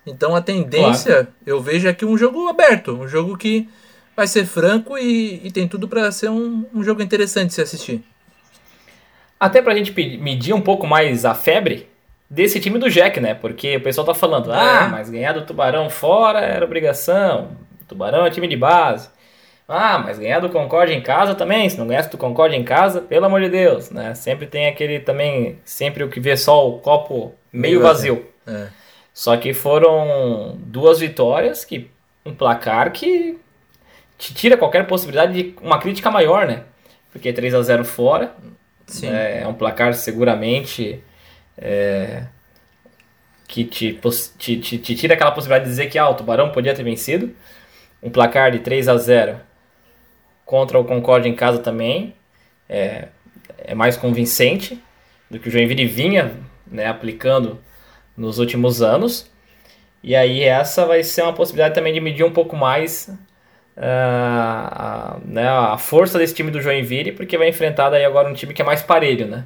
Então 0.04 0.34
a 0.34 0.42
tendência, 0.42 1.12
claro. 1.14 1.28
eu 1.46 1.60
vejo 1.60 1.88
aqui 1.88 2.04
um 2.04 2.18
jogo 2.18 2.48
aberto, 2.48 2.96
um 2.96 3.06
jogo 3.06 3.36
que 3.36 3.68
vai 4.16 4.26
ser 4.26 4.44
franco 4.44 4.98
e, 4.98 5.40
e 5.46 5.52
tem 5.52 5.68
tudo 5.68 5.86
para 5.86 6.10
ser 6.10 6.28
um, 6.28 6.66
um 6.74 6.82
jogo 6.82 7.00
interessante 7.00 7.48
de 7.48 7.54
se 7.54 7.62
assistir. 7.62 8.02
Até 9.38 9.62
para 9.62 9.72
a 9.72 9.76
gente 9.76 9.92
medir 10.18 10.52
um 10.52 10.60
pouco 10.60 10.84
mais 10.84 11.24
a 11.24 11.32
febre, 11.32 11.88
desse 12.28 12.58
time 12.58 12.76
do 12.76 12.90
Jack, 12.90 13.20
né? 13.20 13.34
Porque 13.34 13.76
o 13.76 13.80
pessoal 13.80 14.04
tá 14.04 14.14
falando, 14.14 14.52
ah, 14.52 14.86
é. 14.86 14.88
mas 14.88 15.08
ganhar 15.08 15.32
do 15.32 15.42
Tubarão 15.42 15.88
fora 15.88 16.40
era 16.40 16.64
obrigação. 16.64 17.52
Tubarão 17.86 18.26
é 18.26 18.30
time 18.30 18.48
de 18.48 18.56
base. 18.56 19.08
Ah, 19.68 19.98
mas 19.98 20.18
ganhar 20.18 20.38
do 20.38 20.48
Concorde 20.48 20.92
em 20.92 21.00
casa 21.00 21.34
também, 21.34 21.68
se 21.68 21.76
não 21.76 21.88
ganhasse 21.88 22.10
do 22.10 22.16
Concorde 22.16 22.54
em 22.54 22.62
casa, 22.62 23.00
pelo 23.00 23.26
amor 23.26 23.40
de 23.40 23.48
Deus, 23.48 23.90
né? 23.90 24.14
Sempre 24.14 24.46
tem 24.46 24.68
aquele 24.68 25.00
também, 25.00 25.58
sempre 25.64 26.04
o 26.04 26.08
que 26.08 26.20
vê 26.20 26.36
só 26.36 26.68
o 26.68 26.78
copo 26.78 27.34
meio, 27.52 27.80
vazio. 27.80 28.26
É. 28.46 28.68
Só 29.12 29.36
que 29.36 29.52
foram 29.52 30.56
duas 30.58 31.00
vitórias 31.00 31.64
que 31.64 31.90
um 32.24 32.34
placar 32.34 32.92
que 32.92 33.38
te 34.16 34.34
tira 34.34 34.56
qualquer 34.56 34.86
possibilidade 34.86 35.32
de 35.32 35.56
uma 35.60 35.78
crítica 35.78 36.10
maior, 36.10 36.46
né? 36.46 36.62
Porque 37.10 37.32
3 37.32 37.54
a 37.54 37.62
0 37.62 37.84
fora, 37.84 38.34
Sim. 38.86 39.08
É, 39.08 39.42
é 39.42 39.48
um 39.48 39.54
placar 39.54 39.94
seguramente 39.94 41.02
é, 41.58 42.24
que 43.48 43.64
te, 43.64 43.98
te, 44.38 44.58
te, 44.58 44.78
te, 44.78 44.94
tira 44.94 45.14
aquela 45.14 45.32
possibilidade 45.32 45.64
de 45.64 45.70
dizer 45.70 45.86
que 45.88 45.98
ah, 45.98 46.08
o 46.08 46.14
Tubarão 46.14 46.50
podia 46.50 46.74
ter 46.74 46.82
vencido. 46.82 47.34
Um 48.02 48.10
placar 48.10 48.52
de 48.52 48.60
3 48.60 48.88
a 48.88 48.96
0 48.96 49.40
contra 50.46 50.78
o 50.78 50.84
Concorde 50.84 51.28
em 51.28 51.34
casa 51.34 51.58
também 51.58 52.14
é, 52.68 53.08
é 53.58 53.74
mais 53.74 53.96
convincente 53.96 54.80
do 55.30 55.38
que 55.38 55.48
o 55.48 55.50
Joinville 55.50 55.84
vinha 55.86 56.34
né, 56.66 56.86
aplicando 56.86 57.58
nos 58.16 58.38
últimos 58.38 58.80
anos. 58.80 59.30
E 60.02 60.14
aí 60.14 60.42
essa 60.42 60.86
vai 60.86 61.02
ser 61.02 61.22
uma 61.22 61.32
possibilidade 61.32 61.74
também 61.74 61.92
de 61.92 62.00
medir 62.00 62.24
um 62.24 62.30
pouco 62.30 62.56
mais 62.56 63.08
uh, 63.76 63.80
a, 63.80 65.18
né, 65.24 65.48
a 65.48 65.76
força 65.76 66.16
desse 66.16 66.34
time 66.34 66.50
do 66.50 66.62
Joinville, 66.62 67.12
porque 67.12 67.36
vai 67.36 67.48
enfrentar 67.48 67.90
daí 67.90 68.04
agora 68.04 68.28
um 68.28 68.34
time 68.34 68.54
que 68.54 68.62
é 68.62 68.64
mais 68.64 68.82
parelho, 68.82 69.26
né? 69.26 69.44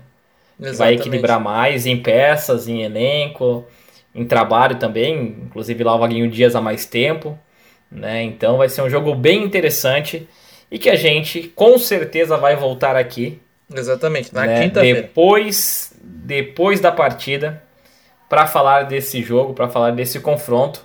vai 0.76 0.92
equilibrar 0.92 1.40
mais 1.40 1.86
em 1.86 1.96
peças, 1.96 2.68
em 2.68 2.82
elenco, 2.82 3.64
em 4.14 4.26
trabalho 4.26 4.76
também, 4.76 5.38
inclusive 5.46 5.82
lá 5.82 5.94
o 5.94 5.98
Vaguinho 5.98 6.30
Dias 6.30 6.54
há 6.54 6.60
mais 6.60 6.84
tempo, 6.84 7.38
né? 7.90 8.22
Então 8.22 8.58
vai 8.58 8.68
ser 8.68 8.82
um 8.82 8.90
jogo 8.90 9.14
bem 9.14 9.42
interessante 9.42 10.28
e 10.70 10.78
que 10.78 10.88
a 10.88 10.96
gente 10.96 11.42
com 11.54 11.78
certeza 11.78 12.36
vai 12.36 12.56
voltar 12.56 12.96
aqui. 12.96 13.40
Exatamente, 13.72 14.34
na 14.34 14.46
né? 14.46 14.62
quinta-feira. 14.62 15.02
Depois, 15.02 15.92
depois 16.02 16.80
da 16.80 16.90
partida, 16.90 17.62
para 18.28 18.46
falar 18.46 18.84
desse 18.84 19.22
jogo, 19.22 19.54
para 19.54 19.68
falar 19.68 19.92
desse 19.92 20.20
confronto. 20.20 20.84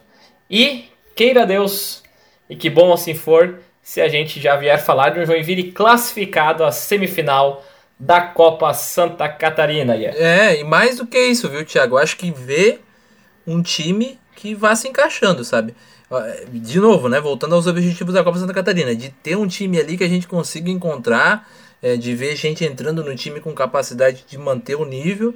E 0.49 0.85
queira 1.15 1.45
Deus, 1.45 2.03
e 2.49 2.55
que 2.55 2.69
bom 2.69 2.93
assim 2.93 3.13
for, 3.13 3.59
se 3.81 4.01
a 4.01 4.07
gente 4.07 4.39
já 4.39 4.55
vier 4.55 4.83
falar 4.83 5.09
de 5.09 5.19
um 5.19 5.25
Joinville 5.25 5.71
classificado 5.71 6.63
à 6.63 6.71
semifinal 6.71 7.63
da 7.99 8.21
Copa 8.21 8.73
Santa 8.73 9.29
Catarina. 9.29 9.95
Yeah. 9.95 10.19
É, 10.19 10.59
e 10.59 10.63
mais 10.63 10.97
do 10.97 11.07
que 11.07 11.19
isso, 11.19 11.49
viu, 11.49 11.65
Thiago? 11.65 11.95
Eu 11.95 11.99
acho 11.99 12.17
que 12.17 12.31
ver 12.31 12.81
um 13.47 13.61
time 13.61 14.19
que 14.35 14.53
vá 14.53 14.75
se 14.75 14.87
encaixando, 14.87 15.43
sabe? 15.43 15.75
De 16.51 16.79
novo, 16.79 17.09
né? 17.09 17.19
Voltando 17.19 17.55
aos 17.55 17.65
objetivos 17.67 18.13
da 18.13 18.23
Copa 18.23 18.37
Santa 18.37 18.53
Catarina, 18.53 18.95
de 18.95 19.09
ter 19.09 19.35
um 19.35 19.47
time 19.47 19.79
ali 19.79 19.97
que 19.97 20.03
a 20.03 20.07
gente 20.07 20.27
consiga 20.27 20.69
encontrar, 20.69 21.49
é, 21.81 21.97
de 21.97 22.15
ver 22.15 22.35
gente 22.35 22.63
entrando 22.63 23.03
no 23.03 23.15
time 23.15 23.39
com 23.39 23.53
capacidade 23.53 24.23
de 24.27 24.37
manter 24.37 24.75
o 24.75 24.85
nível 24.85 25.33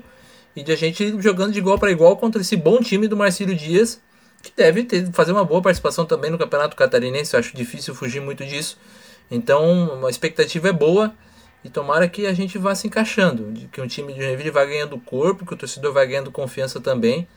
e 0.55 0.63
de 0.63 0.72
a 0.72 0.76
gente 0.76 1.20
jogando 1.22 1.53
de 1.53 1.59
igual 1.59 1.78
para 1.80 1.91
igual 1.91 2.17
contra 2.17 2.41
esse 2.41 2.55
bom 2.55 2.80
time 2.80 3.07
do 3.07 3.17
Marcílio 3.17 3.55
Dias, 3.55 3.99
que 4.41 4.51
deve 4.55 4.84
ter, 4.84 5.11
fazer 5.11 5.32
uma 5.32 5.43
boa 5.43 5.61
participação 5.61 6.05
também 6.05 6.30
no 6.30 6.38
Campeonato 6.38 6.76
Catarinense. 6.76 7.34
Eu 7.34 7.39
acho 7.39 7.55
difícil 7.55 7.95
fugir 7.95 8.22
muito 8.22 8.45
disso. 8.45 8.78
Então, 9.30 10.05
a 10.05 10.09
expectativa 10.09 10.70
é 10.70 10.74
boa. 10.74 11.13
E 11.63 11.70
tomara 11.70 12.07
que 12.07 12.26
a 12.26 12.32
gente 12.32 12.57
vá 12.57 12.74
se 12.74 12.88
encaixando, 12.88 13.51
que 13.70 13.82
um 13.82 13.88
time 13.88 14.13
de 14.13 14.22
Joinville 14.22 14.49
vá 14.49 14.63
ganhando 14.63 14.97
corpo, 14.97 15.45
que 15.45 15.53
o 15.53 15.57
torcedor 15.57 15.91
vai 15.91 16.07
ganhando 16.07 16.32
confiança 16.32 16.80
também, 16.80 17.28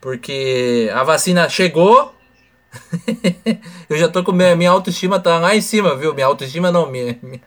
porque 0.00 0.90
a 0.92 1.04
vacina 1.04 1.48
chegou. 1.48 2.12
eu 3.88 3.96
já 3.96 4.08
tô 4.08 4.22
com 4.24 4.32
minha, 4.32 4.56
minha 4.56 4.70
autoestima 4.70 5.20
tá 5.20 5.38
lá 5.38 5.54
em 5.54 5.60
cima, 5.60 5.96
viu? 5.96 6.14
Minha 6.14 6.26
autoestima 6.26 6.70
não, 6.70 6.90
minha, 6.90 7.18
minha, 7.22 7.40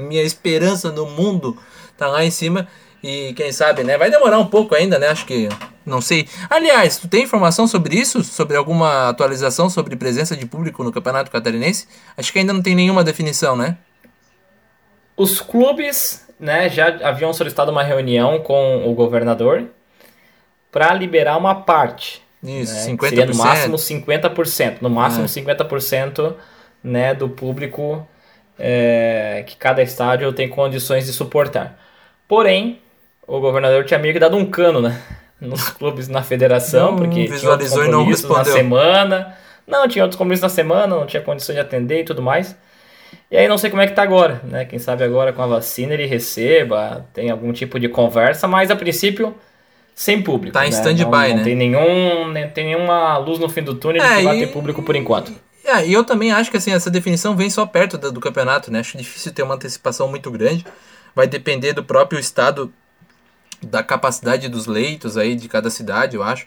minha 0.00 0.22
esperança 0.22 0.90
no 0.90 1.06
mundo 1.06 1.56
tá 1.96 2.08
lá 2.08 2.24
em 2.24 2.30
cima. 2.30 2.66
E 3.02 3.34
quem 3.34 3.52
sabe, 3.52 3.84
né? 3.84 3.96
Vai 3.96 4.10
demorar 4.10 4.38
um 4.38 4.46
pouco 4.46 4.74
ainda, 4.74 4.98
né? 4.98 5.08
Acho 5.08 5.26
que. 5.26 5.48
Não 5.84 6.00
sei. 6.00 6.28
Aliás, 6.50 6.96
tu 6.96 7.06
tem 7.06 7.22
informação 7.22 7.68
sobre 7.68 7.94
isso? 7.94 8.24
Sobre 8.24 8.56
alguma 8.56 9.08
atualização 9.08 9.70
sobre 9.70 9.94
presença 9.94 10.36
de 10.36 10.44
público 10.44 10.82
no 10.82 10.90
Campeonato 10.90 11.30
Catarinense? 11.30 11.86
Acho 12.16 12.32
que 12.32 12.40
ainda 12.40 12.52
não 12.52 12.62
tem 12.62 12.74
nenhuma 12.74 13.04
definição, 13.04 13.54
né? 13.54 13.76
Os 15.16 15.40
clubes 15.40 16.26
né, 16.40 16.68
já 16.68 16.88
haviam 17.08 17.32
solicitado 17.32 17.70
uma 17.70 17.82
reunião 17.82 18.40
com 18.40 18.84
o 18.86 18.94
governador 18.94 19.66
para 20.72 20.92
liberar 20.92 21.36
uma 21.36 21.54
parte. 21.54 22.25
Isso, 22.46 22.74
né, 22.74 22.94
50%. 22.94 23.08
Seria 23.08 23.26
no 23.26 23.36
máximo 23.36 23.76
50%. 23.76 24.76
No 24.80 24.90
máximo 24.90 25.24
ah. 25.24 25.28
50% 25.28 26.34
né, 26.82 27.14
do 27.14 27.28
público 27.28 28.06
é, 28.58 29.44
que 29.46 29.56
cada 29.56 29.82
estádio 29.82 30.32
tem 30.32 30.48
condições 30.48 31.06
de 31.06 31.12
suportar. 31.12 31.78
Porém, 32.28 32.80
o 33.26 33.40
governador 33.40 33.84
tinha 33.84 33.98
meio 33.98 34.14
que 34.14 34.20
dado 34.20 34.36
um 34.36 34.46
cano 34.46 34.80
né, 34.80 35.00
nos 35.40 35.68
clubes 35.68 36.08
na 36.08 36.22
federação, 36.22 36.92
não, 36.92 36.98
porque 36.98 37.26
visualizou 37.26 37.84
tinha 37.84 37.98
outros 37.98 38.22
compromissos 38.22 38.36
na 38.36 38.44
semana. 38.44 39.36
Não, 39.66 39.88
tinha 39.88 40.04
outros 40.04 40.16
compromissos 40.16 40.42
na 40.42 40.48
semana, 40.48 40.94
não 40.94 41.06
tinha 41.06 41.22
condições 41.22 41.56
de 41.56 41.60
atender 41.60 42.00
e 42.00 42.04
tudo 42.04 42.22
mais. 42.22 42.56
E 43.30 43.36
aí 43.36 43.48
não 43.48 43.58
sei 43.58 43.70
como 43.70 43.82
é 43.82 43.86
que 43.86 43.92
tá 43.92 44.02
agora, 44.02 44.40
né? 44.44 44.64
Quem 44.64 44.78
sabe 44.78 45.02
agora 45.02 45.32
com 45.32 45.42
a 45.42 45.46
vacina 45.46 45.94
ele 45.94 46.06
receba, 46.06 47.04
tem 47.12 47.30
algum 47.30 47.52
tipo 47.52 47.80
de 47.80 47.88
conversa, 47.88 48.46
mas 48.46 48.70
a 48.70 48.76
princípio 48.76 49.34
sem 49.96 50.22
público. 50.22 50.52
Tá 50.52 50.60
né? 50.60 50.66
em 50.66 50.70
stand-by, 50.70 51.28
né? 51.28 51.34
Não 51.36 51.42
tem, 51.42 51.56
nenhum, 51.56 52.28
não 52.28 52.50
tem 52.50 52.66
nenhuma 52.66 53.16
luz 53.16 53.38
no 53.38 53.48
fim 53.48 53.62
do 53.62 53.74
túnel 53.74 54.04
é, 54.04 54.18
que 54.18 54.24
vai 54.24 54.38
ter 54.38 54.48
público 54.48 54.82
por 54.82 54.94
enquanto. 54.94 55.32
É, 55.64 55.84
e 55.84 55.92
eu 55.92 56.04
também 56.04 56.30
acho 56.30 56.50
que 56.50 56.58
assim, 56.58 56.70
essa 56.70 56.90
definição 56.90 57.34
vem 57.34 57.48
só 57.48 57.64
perto 57.64 57.96
do, 57.96 58.12
do 58.12 58.20
campeonato, 58.20 58.70
né? 58.70 58.80
Acho 58.80 58.98
difícil 58.98 59.32
ter 59.32 59.42
uma 59.42 59.54
antecipação 59.54 60.06
muito 60.06 60.30
grande. 60.30 60.66
Vai 61.14 61.26
depender 61.26 61.72
do 61.72 61.82
próprio 61.82 62.20
estado, 62.20 62.70
da 63.62 63.82
capacidade 63.82 64.50
dos 64.50 64.66
leitos 64.66 65.16
aí 65.16 65.34
de 65.34 65.48
cada 65.48 65.70
cidade, 65.70 66.14
eu 66.14 66.22
acho. 66.22 66.46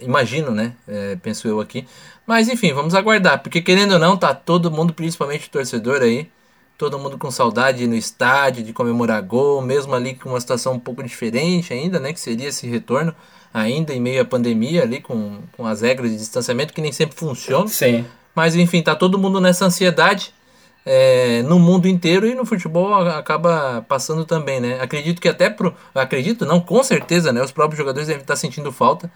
Imagino, 0.00 0.50
né? 0.50 0.72
É, 0.88 1.16
penso 1.22 1.46
eu 1.46 1.60
aqui. 1.60 1.86
Mas 2.26 2.48
enfim, 2.48 2.72
vamos 2.72 2.94
aguardar. 2.94 3.42
Porque 3.42 3.60
querendo 3.60 3.92
ou 3.92 3.98
não, 3.98 4.16
tá 4.16 4.34
todo 4.34 4.70
mundo, 4.70 4.94
principalmente 4.94 5.46
o 5.46 5.50
torcedor 5.50 6.00
aí, 6.00 6.26
todo 6.78 6.98
mundo 6.98 7.18
com 7.18 7.30
saudade 7.30 7.86
no 7.88 7.96
estádio, 7.96 8.62
de 8.62 8.72
comemorar 8.72 9.20
gol, 9.20 9.60
mesmo 9.60 9.94
ali 9.94 10.14
com 10.14 10.30
uma 10.30 10.40
situação 10.40 10.74
um 10.74 10.78
pouco 10.78 11.02
diferente 11.02 11.72
ainda, 11.74 11.98
né? 11.98 12.12
Que 12.12 12.20
seria 12.20 12.48
esse 12.48 12.66
retorno, 12.68 13.12
ainda 13.52 13.92
em 13.92 14.00
meio 14.00 14.22
à 14.22 14.24
pandemia 14.24 14.82
ali, 14.82 15.00
com, 15.00 15.40
com 15.56 15.66
as 15.66 15.82
regras 15.82 16.10
de 16.12 16.16
distanciamento 16.16 16.72
que 16.72 16.80
nem 16.80 16.92
sempre 16.92 17.16
funcionam. 17.18 17.66
Sim. 17.66 18.06
Mas 18.34 18.54
enfim, 18.54 18.80
tá 18.80 18.94
todo 18.94 19.18
mundo 19.18 19.40
nessa 19.40 19.66
ansiedade. 19.66 20.32
é, 20.90 21.42
no 21.42 21.58
mundo 21.58 21.86
inteiro 21.86 22.26
e 22.26 22.34
no 22.34 22.46
futebol 22.46 22.94
acaba 22.94 23.84
passando 23.86 24.24
também, 24.24 24.58
né? 24.58 24.80
Acredito 24.80 25.20
que 25.20 25.28
até 25.28 25.50
pro. 25.50 25.74
Acredito, 25.94 26.46
não, 26.46 26.60
com 26.60 26.82
certeza, 26.82 27.30
né? 27.30 27.42
Os 27.42 27.52
próprios 27.52 27.76
jogadores 27.76 28.08
devem 28.08 28.22
estar 28.22 28.36
sentindo 28.36 28.72
falta 28.72 29.10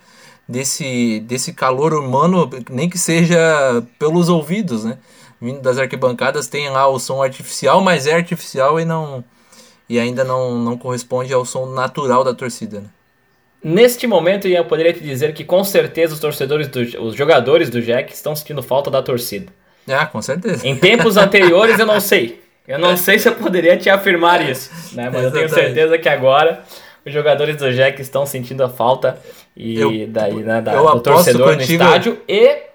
desse, 0.47 1.21
desse 1.21 1.55
calor 1.55 1.95
humano, 1.95 2.51
nem 2.69 2.91
que 2.91 2.99
seja 2.99 3.83
pelos 3.99 4.29
ouvidos, 4.29 4.85
né? 4.85 4.99
Vindo 5.43 5.61
das 5.61 5.77
arquibancadas 5.77 6.47
tem 6.47 6.71
lá 6.71 6.87
o 6.87 7.01
som 7.01 7.21
artificial, 7.21 7.81
mas 7.81 8.07
é 8.07 8.15
artificial 8.15 8.79
e 8.79 8.85
não. 8.85 9.25
E 9.89 9.99
ainda 9.99 10.23
não, 10.23 10.57
não 10.57 10.79
corresponde 10.79 11.35
ao 11.35 11.45
som 11.45 11.67
natural 11.67 12.23
da 12.23 12.33
torcida, 12.33 12.79
né? 12.79 12.87
Neste 13.61 14.07
momento, 14.07 14.47
eu 14.47 14.65
poderia 14.65 14.93
te 14.93 15.01
dizer 15.01 15.35
que 15.35 15.43
com 15.43 15.65
certeza 15.65 16.15
os 16.15 16.21
torcedores, 16.21 16.69
do, 16.69 16.81
os 17.03 17.17
jogadores 17.17 17.71
do 17.71 17.83
Jack 17.83 18.13
estão 18.13 18.37
sentindo 18.37 18.63
falta 18.63 18.89
da 18.89 19.03
torcida. 19.03 19.53
Ah, 19.89 20.07
com 20.07 20.23
certeza. 20.23 20.65
Em 20.65 20.77
tempos 20.77 21.17
anteriores 21.19 21.77
eu 21.77 21.87
não 21.87 21.99
sei. 21.99 22.41
Eu 22.67 22.79
não 22.79 22.97
sei 22.97 23.19
se 23.19 23.29
eu 23.29 23.35
poderia 23.35 23.77
te 23.77 23.91
afirmar 23.91 24.49
isso, 24.49 24.71
né? 24.95 25.11
Mas 25.13 25.25
eu 25.25 25.33
tenho 25.33 25.49
certeza 25.49 25.99
que 25.99 26.09
agora 26.09 26.63
os 27.05 27.13
jogadores 27.13 27.57
do 27.57 27.73
Jack 27.73 28.01
estão 28.01 28.25
sentindo 28.25 28.63
a 28.63 28.69
falta 28.69 29.19
e 29.57 29.81
eu, 29.81 30.07
daí, 30.07 30.35
né, 30.35 30.61
da, 30.61 30.81
do 30.81 31.01
torcedor 31.01 31.57
no 31.57 31.63
estádio 31.63 32.21
e 32.29 32.71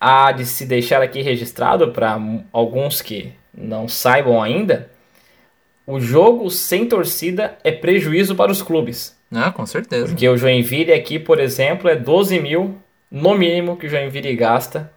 há 0.00 0.32
de 0.32 0.46
se 0.46 0.64
deixar 0.64 1.02
aqui 1.02 1.20
registrado 1.20 1.92
para 1.92 2.18
alguns 2.52 3.02
que 3.02 3.32
não 3.54 3.86
saibam 3.86 4.42
ainda, 4.42 4.90
o 5.86 6.00
jogo 6.00 6.50
sem 6.50 6.86
torcida 6.86 7.58
é 7.62 7.70
prejuízo 7.70 8.34
para 8.34 8.50
os 8.50 8.62
clubes. 8.62 9.18
Ah, 9.32 9.50
com 9.50 9.66
certeza. 9.66 10.06
Porque 10.06 10.28
o 10.28 10.36
Joinville 10.36 10.92
aqui, 10.92 11.18
por 11.18 11.38
exemplo, 11.38 11.88
é 11.88 11.96
12 11.96 12.40
mil 12.40 12.78
no 13.10 13.34
mínimo 13.34 13.76
que 13.76 13.86
o 13.86 13.88
Joinville 13.88 14.34
gasta 14.34 14.90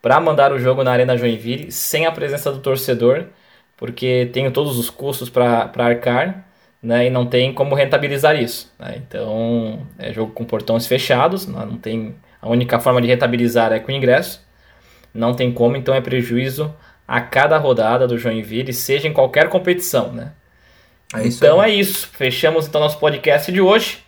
para 0.00 0.20
mandar 0.20 0.52
o 0.52 0.58
jogo 0.58 0.82
na 0.82 0.92
Arena 0.92 1.16
Joinville 1.16 1.70
sem 1.70 2.06
a 2.06 2.12
presença 2.12 2.52
do 2.52 2.60
torcedor, 2.60 3.24
porque 3.76 4.30
tem 4.32 4.50
todos 4.50 4.78
os 4.78 4.88
custos 4.88 5.28
para 5.28 5.70
arcar, 5.76 6.46
né, 6.82 7.06
e 7.06 7.10
não 7.10 7.26
tem 7.26 7.52
como 7.52 7.74
rentabilizar 7.74 8.40
isso. 8.40 8.72
Né? 8.78 8.94
Então, 8.98 9.86
é 9.98 10.12
jogo 10.12 10.32
com 10.32 10.44
portões 10.44 10.86
fechados, 10.86 11.46
né, 11.46 11.66
não 11.68 11.76
tem 11.76 12.14
a 12.46 12.50
única 12.50 12.78
forma 12.78 13.02
de 13.02 13.08
rentabilizar 13.08 13.72
é 13.72 13.80
com 13.80 13.90
ingresso, 13.90 14.40
não 15.12 15.34
tem 15.34 15.52
como, 15.52 15.76
então 15.76 15.94
é 15.94 16.00
prejuízo 16.00 16.72
a 17.06 17.20
cada 17.20 17.58
rodada 17.58 18.06
do 18.06 18.16
Joinville, 18.16 18.72
seja 18.72 19.08
em 19.08 19.12
qualquer 19.12 19.48
competição, 19.48 20.12
né? 20.12 20.32
É 21.14 21.26
então 21.26 21.60
aí. 21.60 21.72
é 21.72 21.74
isso. 21.74 22.08
Fechamos 22.12 22.66
então 22.66 22.80
nosso 22.80 22.98
podcast 22.98 23.50
de 23.50 23.60
hoje. 23.60 23.98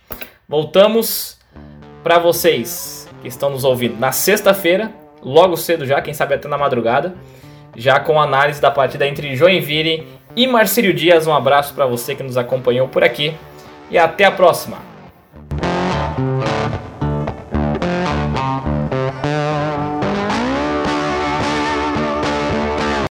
Voltamos 0.47 1.37
para 2.03 2.17
vocês 2.17 3.09
que 3.21 3.27
estão 3.27 3.49
nos 3.49 3.63
ouvindo 3.63 3.97
na 3.97 4.11
sexta-feira 4.11 4.91
logo 5.21 5.57
cedo 5.57 5.85
já, 5.85 6.01
quem 6.01 6.13
sabe 6.13 6.35
até 6.35 6.47
na 6.47 6.57
madrugada, 6.57 7.13
já 7.75 7.99
com 7.99 8.21
análise 8.21 8.61
da 8.61 8.71
partida 8.71 9.05
entre 9.05 9.35
Joinville 9.35 10.07
e 10.35 10.47
Marcílio 10.47 10.93
Dias. 10.93 11.27
Um 11.27 11.33
abraço 11.33 11.73
para 11.73 11.85
você 11.85 12.15
que 12.15 12.23
nos 12.23 12.37
acompanhou 12.37 12.87
por 12.87 13.03
aqui 13.03 13.35
e 13.91 13.97
até 13.97 14.23
a 14.23 14.31
próxima. 14.31 14.77